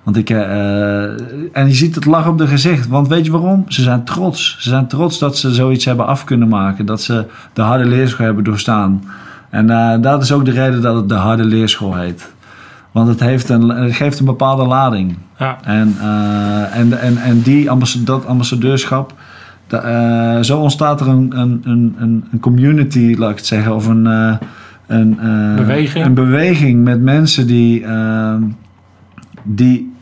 Want 0.04 0.18
ik, 0.18 0.30
en 0.30 1.68
je 1.68 1.74
ziet 1.74 1.96
het 1.96 2.06
lach 2.06 2.28
op 2.28 2.38
de 2.38 2.48
gezicht. 2.48 2.88
Want 2.88 3.08
weet 3.08 3.26
je 3.26 3.32
waarom? 3.32 3.66
Ze 3.68 3.82
zijn 3.82 4.04
trots. 4.04 4.56
Ze 4.60 4.70
zijn 4.70 4.88
trots 4.88 5.20
dat 5.20 5.38
ze 5.38 5.54
zoiets 5.54 5.86
hebben 5.86 6.08
af 6.08 6.24
kunnen 6.24 6.48
maken. 6.48 6.86
Dat 6.86 7.02
ze 7.02 7.26
de 7.54 7.62
harde 7.62 7.86
leerschool 7.86 8.26
hebben 8.26 8.44
doorstaan. 8.44 9.04
En 9.50 10.02
dat 10.02 10.22
is 10.22 10.32
ook 10.32 10.46
de 10.46 10.52
reden 10.52 10.82
dat 10.82 10.96
het 10.96 11.10
de 11.10 11.16
harde 11.16 11.44
leerschool 11.44 11.96
heet. 11.96 12.34
Want 12.92 13.08
het, 13.08 13.20
heeft 13.20 13.50
een, 13.50 13.70
het 13.70 13.94
geeft 13.94 14.20
een 14.20 14.26
bepaalde 14.26 14.66
lading. 14.66 15.18
Ja. 15.38 15.58
En, 15.64 15.96
uh, 16.02 16.78
en, 16.78 17.00
en, 17.02 17.18
en 17.18 17.42
die 17.42 17.70
ambassadeur, 17.70 18.06
dat 18.06 18.26
ambassadeurschap, 18.26 19.14
de, 19.68 19.82
uh, 20.38 20.44
zo 20.44 20.60
ontstaat 20.60 21.02
er 21.02 21.08
een, 21.08 21.32
een, 21.36 21.62
een, 21.66 22.26
een 22.32 22.40
community, 22.40 23.16
laat 23.18 23.30
ik 23.30 23.36
het 23.36 23.46
zeggen, 23.46 23.76
of 23.76 23.88
een, 23.88 24.40
uh, 24.92 24.98
een, 24.98 25.56
beweging. 25.56 26.06
een 26.06 26.14
beweging 26.14 26.84
met 26.84 27.02
mensen 27.02 27.48
die, 27.48 27.86
die 29.44 29.94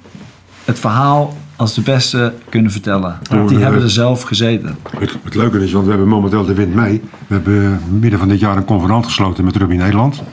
het 0.65 0.79
verhaal 0.79 1.37
als 1.55 1.73
de 1.73 1.81
beste 1.81 2.33
kunnen 2.49 2.71
vertellen. 2.71 3.17
Ja, 3.31 3.45
die 3.45 3.57
hebben 3.57 3.81
er 3.81 3.89
zelf 3.89 4.21
gezeten. 4.21 4.75
Het, 4.99 5.17
het 5.23 5.35
leuke 5.35 5.63
is, 5.63 5.71
want 5.71 5.83
we 5.83 5.89
hebben 5.89 6.09
momenteel 6.09 6.45
de 6.45 6.53
wind 6.53 6.75
mee. 6.75 7.01
We 7.27 7.33
hebben 7.33 7.81
midden 7.99 8.19
van 8.19 8.27
dit 8.27 8.39
jaar 8.39 8.57
een 8.57 8.65
convenant 8.65 9.05
gesloten 9.05 9.43
met 9.43 9.55
Rugby 9.55 9.75
Nederland. 9.75 10.23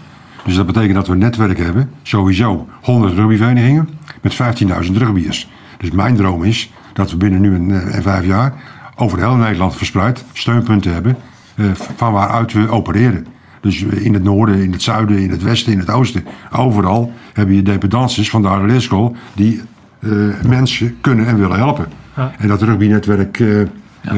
Dus 0.44 0.54
dat 0.54 0.66
betekent 0.66 0.94
dat 0.94 1.07
we 1.07 1.12
een 1.12 1.18
netwerk 1.18 1.59
hebben. 1.59 1.90
Sowieso 2.02 2.68
100 2.82 3.14
rugbyverenigingen 3.14 3.88
met 4.22 4.34
15.000 4.34 4.92
rugbyers. 4.92 5.50
Dus 5.78 5.90
mijn 5.90 6.16
droom 6.16 6.44
is 6.44 6.72
dat 6.92 7.11
we 7.11 7.16
binnen 7.16 7.40
nu 7.40 7.54
en, 7.54 7.70
eh, 7.70 7.94
en 7.94 8.02
vijf 8.02 8.26
jaar 8.26 8.54
over 8.96 9.18
heel 9.18 9.34
Nederland 9.34 9.76
verspreid 9.76 10.24
steunpunten 10.32 10.92
hebben 10.92 11.16
eh, 11.54 11.66
van 11.74 12.12
waaruit 12.12 12.52
we 12.52 12.68
opereren. 12.68 13.26
Dus 13.66 13.82
in 13.82 14.14
het 14.14 14.22
noorden, 14.22 14.62
in 14.62 14.72
het 14.72 14.82
zuiden, 14.82 15.18
in 15.18 15.30
het 15.30 15.42
westen, 15.42 15.72
in 15.72 15.78
het 15.78 15.90
oosten. 15.90 16.24
Overal 16.52 17.12
heb 17.32 17.50
je 17.50 17.62
dependances 17.62 18.30
van 18.30 18.42
de 18.42 18.64
leerschool 18.66 19.16
die 19.34 19.62
eh, 19.98 20.10
mensen 20.46 20.96
kunnen 21.00 21.26
en 21.26 21.38
willen 21.38 21.56
helpen. 21.56 21.86
Ja. 22.16 22.32
En 22.38 22.48
dat 22.48 22.62
rugbynetwerk 22.62 23.40
eh, 23.40 24.14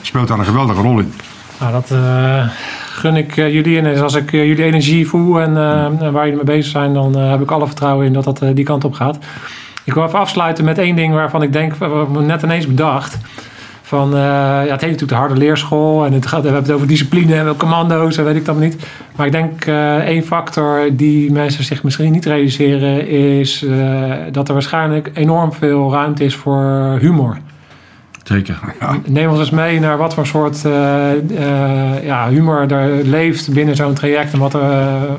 speelt 0.00 0.28
daar 0.28 0.38
een 0.38 0.44
geweldige 0.44 0.80
rol 0.80 0.98
in. 0.98 1.12
Nou, 1.60 1.72
dat 1.72 1.98
gun 2.88 3.16
ik 3.16 3.34
jullie. 3.34 3.78
En 3.78 3.84
dus 3.84 4.00
als 4.00 4.14
ik 4.14 4.30
jullie 4.30 4.64
energie 4.64 5.08
voel 5.08 5.40
en 5.40 5.56
en 6.00 6.12
waar 6.12 6.24
jullie 6.24 6.44
mee 6.44 6.56
bezig 6.56 6.70
zijn, 6.70 6.94
dan 6.94 7.16
heb 7.16 7.40
ik 7.40 7.50
alle 7.50 7.66
vertrouwen 7.66 8.06
in 8.06 8.12
dat 8.12 8.24
dat 8.24 8.40
die 8.54 8.64
kant 8.64 8.84
op 8.84 8.94
gaat. 8.94 9.18
Ik 9.84 9.94
wil 9.94 10.04
even 10.04 10.18
afsluiten 10.18 10.64
met 10.64 10.78
één 10.78 10.96
ding 10.96 11.14
waarvan 11.14 11.42
ik 11.42 11.52
denk, 11.52 11.74
wat 11.74 12.08
ik 12.08 12.26
net 12.26 12.42
ineens 12.42 12.66
bedacht. 12.66 13.18
Van, 13.86 14.14
eh, 14.14 14.20
ja, 14.20 14.60
het 14.60 14.68
heet 14.68 14.80
natuurlijk 14.80 15.08
de 15.08 15.14
harde 15.14 15.36
leerschool 15.36 16.04
en 16.04 16.12
het 16.12 16.26
gaat, 16.26 16.40
we 16.40 16.46
hebben 16.46 16.64
het 16.64 16.72
over 16.72 16.86
discipline 16.86 17.34
en 17.34 17.56
commando's 17.56 18.16
en 18.16 18.24
weet 18.24 18.36
ik 18.36 18.44
dat 18.44 18.58
niet. 18.58 18.86
Maar 19.16 19.26
ik 19.26 19.32
denk 19.32 19.64
eh 19.64 19.96
één 19.96 20.22
factor 20.22 20.88
die 20.92 21.32
mensen 21.32 21.64
zich 21.64 21.82
misschien 21.82 22.12
niet 22.12 22.24
realiseren 22.24 23.08
is 23.08 23.64
eh, 23.64 24.12
dat 24.32 24.48
er 24.48 24.54
waarschijnlijk 24.54 25.10
enorm 25.14 25.52
veel 25.52 25.92
ruimte 25.92 26.24
is 26.24 26.34
voor 26.34 26.96
humor. 27.00 27.36
Zeker. 28.24 28.58
Neem 29.06 29.30
ons 29.30 29.38
eens 29.38 29.50
mee 29.50 29.80
naar 29.80 29.96
wat 29.96 30.14
voor 30.14 30.26
soort 30.26 30.64
eh, 30.64 31.12
eh, 31.12 32.04
ja, 32.04 32.28
humor 32.28 32.72
er 32.72 33.04
leeft 33.04 33.52
binnen 33.52 33.76
zo'n 33.76 33.94
traject 33.94 34.32
en 34.32 34.38
wat, 34.38 34.56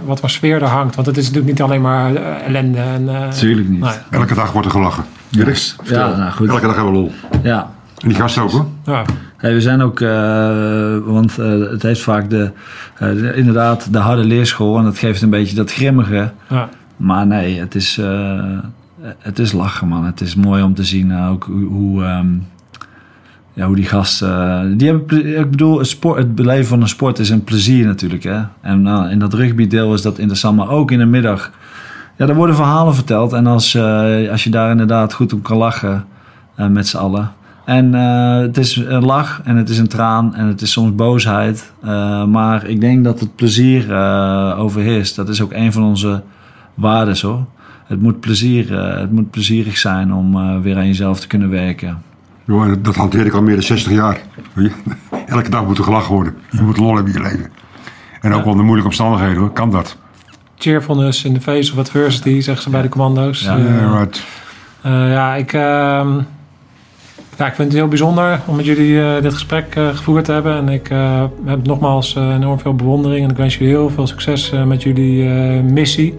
wat 0.06 0.20
voor 0.20 0.30
sfeer 0.30 0.62
er 0.62 0.68
hangt. 0.68 0.96
Want 0.96 1.08
het 1.08 1.18
is 1.18 1.24
natuurlijk 1.24 1.52
niet 1.52 1.62
alleen 1.62 1.82
maar 1.82 2.16
ellende. 2.16 2.80
En, 2.80 3.10
eh, 3.10 3.28
Tuurlijk 3.30 3.70
niet. 3.70 3.80
nou 3.80 3.94
ja. 3.94 4.18
Elke 4.18 4.34
dag 4.34 4.52
wordt 4.52 4.68
er 4.68 4.74
gelachen. 4.74 5.04
Direct. 5.30 5.76
Ja, 5.84 6.16
nou 6.16 6.32
goed. 6.32 6.50
Elke 6.50 6.66
dag 6.66 6.76
hebben 6.76 6.94
we 6.94 7.00
lol. 7.00 7.12
Ja, 7.44 7.70
En 8.02 8.08
die 8.08 8.18
gasten 8.18 8.44
ook 8.44 8.52
hoor. 8.52 8.66
Ja, 8.86 9.04
Hey, 9.38 9.54
we 9.54 9.62
zijn 9.62 9.82
ook, 9.82 10.00
eh, 10.02 10.98
want 11.06 11.38
eh, 11.40 11.60
het 11.72 11.82
heeft 11.82 12.02
vaak 12.02 12.30
de, 12.30 12.52
eh, 12.98 13.10
de- 13.10 13.34
inderdaad 13.36 13.94
de 13.94 13.98
harde 14.00 14.24
leerschool 14.24 14.78
en 14.78 14.84
dat 14.84 14.98
geeft 14.98 15.22
een 15.22 15.30
beetje 15.30 15.56
dat 15.56 15.72
grimmige. 15.74 16.32
ja, 16.50 16.70
Maar 16.98 17.28
nee, 17.28 17.60
het 17.60 17.76
is, 17.76 17.98
eh, 17.98 18.58
het 19.20 19.40
is 19.40 19.52
lachen 19.52 19.88
man. 19.88 20.06
Het 20.06 20.22
is 20.22 20.36
mooi 20.36 20.64
om 20.64 20.74
te 20.74 20.84
zien 20.84 21.18
ook 21.18 21.44
hoe, 21.44 21.66
hoe, 21.66 22.04
ehm, 22.04 22.28
ja, 23.54 23.66
hoe 23.66 23.76
die 23.76 23.86
gasten, 23.86 24.78
die 24.78 24.88
hebben, 24.88 25.40
ik 25.40 25.52
bedoel, 25.52 25.78
het, 25.78 25.88
sport, 25.88 26.18
het 26.18 26.36
beleven 26.36 26.66
van 26.66 26.82
een 26.82 26.88
sport 26.88 27.20
is 27.20 27.30
een 27.30 27.44
plezier 27.44 27.86
natuurlijk. 27.86 28.24
Hè? 28.24 28.42
En 28.62 28.82
nou, 28.82 29.10
in 29.10 29.20
dat 29.20 29.34
rugbydeel 29.34 29.94
is 29.94 30.02
dat 30.02 30.18
interessant, 30.18 30.58
maar 30.58 30.70
ook 30.70 30.92
in 30.92 31.00
de 31.00 31.06
middag. 31.06 31.52
Ja, 32.18 32.28
er 32.28 32.36
worden 32.36 32.56
verhalen 32.56 32.96
verteld 32.96 33.34
en 33.34 33.48
als, 33.48 33.76
eh, 33.76 34.32
als 34.32 34.44
je 34.44 34.50
daar 34.50 34.72
inderdaad 34.72 35.14
goed 35.14 35.34
op 35.34 35.44
kan 35.44 35.58
lachen 35.58 36.06
eh, 36.56 36.68
met 36.68 36.88
z'n 36.88 36.98
allen. 36.98 37.32
En 37.66 37.96
eh, 37.96 38.38
het 38.38 38.58
is 38.58 38.76
een 38.76 39.06
lach 39.06 39.42
en 39.44 39.56
het 39.56 39.70
is 39.70 39.78
een 39.78 39.88
traan 39.88 40.36
en 40.36 40.48
het 40.48 40.62
is 40.62 40.72
soms 40.72 40.96
boosheid. 40.96 41.72
Eh, 41.84 42.26
maar 42.26 42.66
ik 42.68 42.82
denk 42.82 43.04
dat 43.04 43.20
het 43.20 43.36
plezier 43.36 43.94
eh, 43.94 44.60
overheerst. 44.60 45.16
Dat 45.16 45.30
is 45.30 45.42
ook 45.42 45.52
een 45.54 45.72
van 45.74 45.84
onze 45.84 46.22
waardes 46.74 47.22
hoor. 47.22 47.46
Het 47.86 48.02
moet, 48.02 48.20
plezier, 48.20 48.80
eh, 48.80 49.00
het 49.00 49.12
moet 49.12 49.32
plezierig 49.32 49.78
zijn 49.78 50.14
om 50.14 50.36
eh, 50.36 50.60
weer 50.62 50.76
aan 50.78 50.88
jezelf 50.88 51.20
te 51.20 51.28
kunnen 51.28 51.50
werken. 51.50 52.02
Jo, 52.46 52.64
en 52.64 52.82
dat 52.82 52.96
hanteer 52.96 53.26
ik 53.26 53.34
al 53.34 53.42
meer 53.42 53.54
dan 53.56 53.64
60 53.64 53.92
jaar. 53.92 54.22
Elke 55.26 55.50
dag 55.50 55.66
moet 55.66 55.78
er 55.78 55.84
gelachen 55.84 56.14
worden. 56.14 56.36
Je 56.52 56.62
moet 56.62 56.78
lol 56.78 56.96
hebben 56.96 57.14
in 57.14 57.22
je 57.22 57.28
leven. 57.28 57.52
En 58.22 58.34
ook 58.34 58.46
onder 58.46 58.64
moeilijke 58.66 58.88
omstandigheden 58.90 59.38
hoor, 59.38 59.52
kan 59.52 59.72
dat. 59.72 59.98
cheerfulness 60.58 61.24
in 61.24 61.34
the 61.34 61.42
face 61.42 61.72
of 61.72 61.78
adversity, 61.78 62.40
zeggen 62.42 62.64
ze 62.64 62.70
bij 62.70 62.82
de 62.82 62.90
commando's. 62.90 63.42
Ja. 63.44 63.58
Ja, 63.58 63.90
maar 63.90 64.00
het- 64.00 64.24
Eh, 64.82 65.12
ja, 65.12 65.34
ik, 65.36 65.54
ehm, 65.54 66.20
ja, 67.38 67.48
ik 67.48 67.54
vind 67.54 67.68
het 67.68 67.78
heel 67.78 67.88
bijzonder 67.88 68.40
om 68.46 68.56
met 68.56 68.66
jullie 68.66 69.02
eh, 69.02 69.22
dit 69.22 69.34
gesprek 69.34 69.76
eh, 69.76 69.88
gevoerd 69.88 70.26
te 70.26 70.32
hebben. 70.32 70.56
En 70.56 70.70
ik 70.70 70.90
eh, 70.90 71.24
heb 71.46 71.66
nogmaals 71.68 72.16
enorm 72.16 72.60
veel 72.60 72.76
bewondering. 72.76 73.24
En 73.24 73.30
ik 73.30 73.38
wens 73.38 73.58
jullie 73.58 73.74
heel 73.74 73.90
veel 73.90 74.08
succes 74.08 74.52
met 74.66 74.84
jullie 74.84 75.30
missie. 75.62 76.16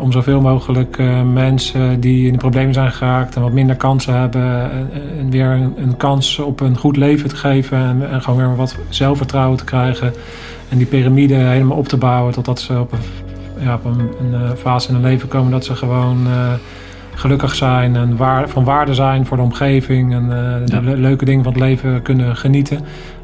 Om 0.00 0.12
zoveel 0.12 0.40
mogelijk 0.40 0.98
mensen 1.32 2.00
die 2.00 2.26
in 2.26 2.32
de 2.32 2.38
problemen 2.38 2.74
zijn 2.74 2.92
geraakt 2.92 3.36
en 3.36 3.42
wat 3.42 3.52
minder 3.52 3.76
kansen 3.76 4.18
hebben, 4.18 4.70
en 5.18 5.30
weer 5.30 5.50
een, 5.76 5.96
kans 5.96 6.38
op 6.38 6.60
een 6.60 6.76
goed 6.76 6.96
leven 6.96 7.28
te 7.28 7.36
geven. 7.36 7.78
En, 8.10 8.22
gewoon 8.22 8.38
weer 8.38 8.56
wat 8.56 8.76
zelfvertrouwen 8.88 9.58
te 9.58 9.64
krijgen. 9.64 10.12
En 10.68 10.76
die 10.76 10.86
piramide 10.86 11.34
helemaal 11.34 11.76
op 11.76 11.88
te 11.88 11.96
bouwen 11.96 12.32
totdat 12.32 12.60
ze 12.60 12.80
op 12.80 12.92
een, 12.92 12.98
ja, 13.64 13.74
op 13.74 13.84
een, 13.84 14.10
een 14.20 14.56
fase 14.56 14.88
in 14.88 14.94
hun 14.94 15.04
leven 15.04 15.28
komen 15.28 15.50
dat 15.50 15.64
ze 15.64 15.74
gewoon 15.74 16.26
gelukkig 17.16 17.54
zijn 17.54 17.96
en 17.96 18.16
waar, 18.16 18.48
van 18.48 18.64
waarde 18.64 18.94
zijn 18.94 19.26
voor 19.26 19.36
de 19.36 19.42
omgeving 19.42 20.14
en 20.14 20.22
eh, 20.22 20.66
de 20.66 20.74
Ja. 20.74 20.80
le- 20.80 20.94
leuke 20.96 21.24
dingen 21.24 21.44
van 21.44 21.52
het 21.52 21.62
leven 21.62 22.02
kunnen 22.02 22.36
genieten. 22.36 22.80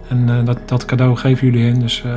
En 0.08 0.24
eh, 0.28 0.34
dat, 0.44 0.58
dat 0.66 0.84
cadeau 0.84 1.16
geven 1.16 1.46
jullie 1.50 1.66
in. 1.72 1.80
Dus 1.80 2.02
eh, 2.06 2.10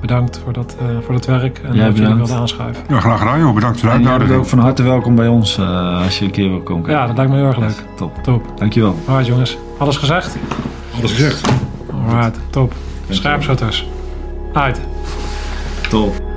bedankt 0.00 0.40
voor 0.44 0.52
dat, 0.52 0.76
eh, 0.80 0.86
voor 1.04 1.14
dat 1.14 1.26
werk 1.26 1.58
en 1.68 1.74
Jij 1.74 1.86
dat 1.86 1.96
jullie 1.98 2.14
wilden 2.14 2.36
aanschuiven. 2.36 2.84
ja, 2.88 3.00
graag 3.00 3.18
gedaan 3.18 3.38
joh. 3.40 3.54
Bedankt 3.54 3.80
voor 3.80 3.88
de 3.88 3.94
uitnodiging. 3.94 4.38
ook 4.38 4.46
van 4.46 4.58
harte 4.58 4.82
welkom 4.82 5.14
bij 5.14 5.28
ons 5.28 5.58
eh, 5.58 6.02
als 6.04 6.18
je 6.18 6.24
een 6.24 6.30
keer 6.30 6.48
wil 6.50 6.60
komen. 6.60 6.90
Ja, 6.90 7.06
dat 7.06 7.16
lijkt 7.16 7.30
me 7.32 7.36
heel 7.38 7.46
erg 7.46 7.58
leuk. 7.58 7.84
Top. 7.96 8.22
Top. 8.22 8.52
Dankjewel. 8.58 8.94
Alright 9.06 9.26
jongens. 9.26 9.56
Alles 9.78 9.96
gezegd? 9.96 10.36
Alles 10.96 11.12
gezegd. 11.12 11.48
Alright, 12.08 12.38
top. 12.50 12.72
Scherpschutters. 13.08 13.88
Uit. 14.52 14.80
Top. 15.88 16.28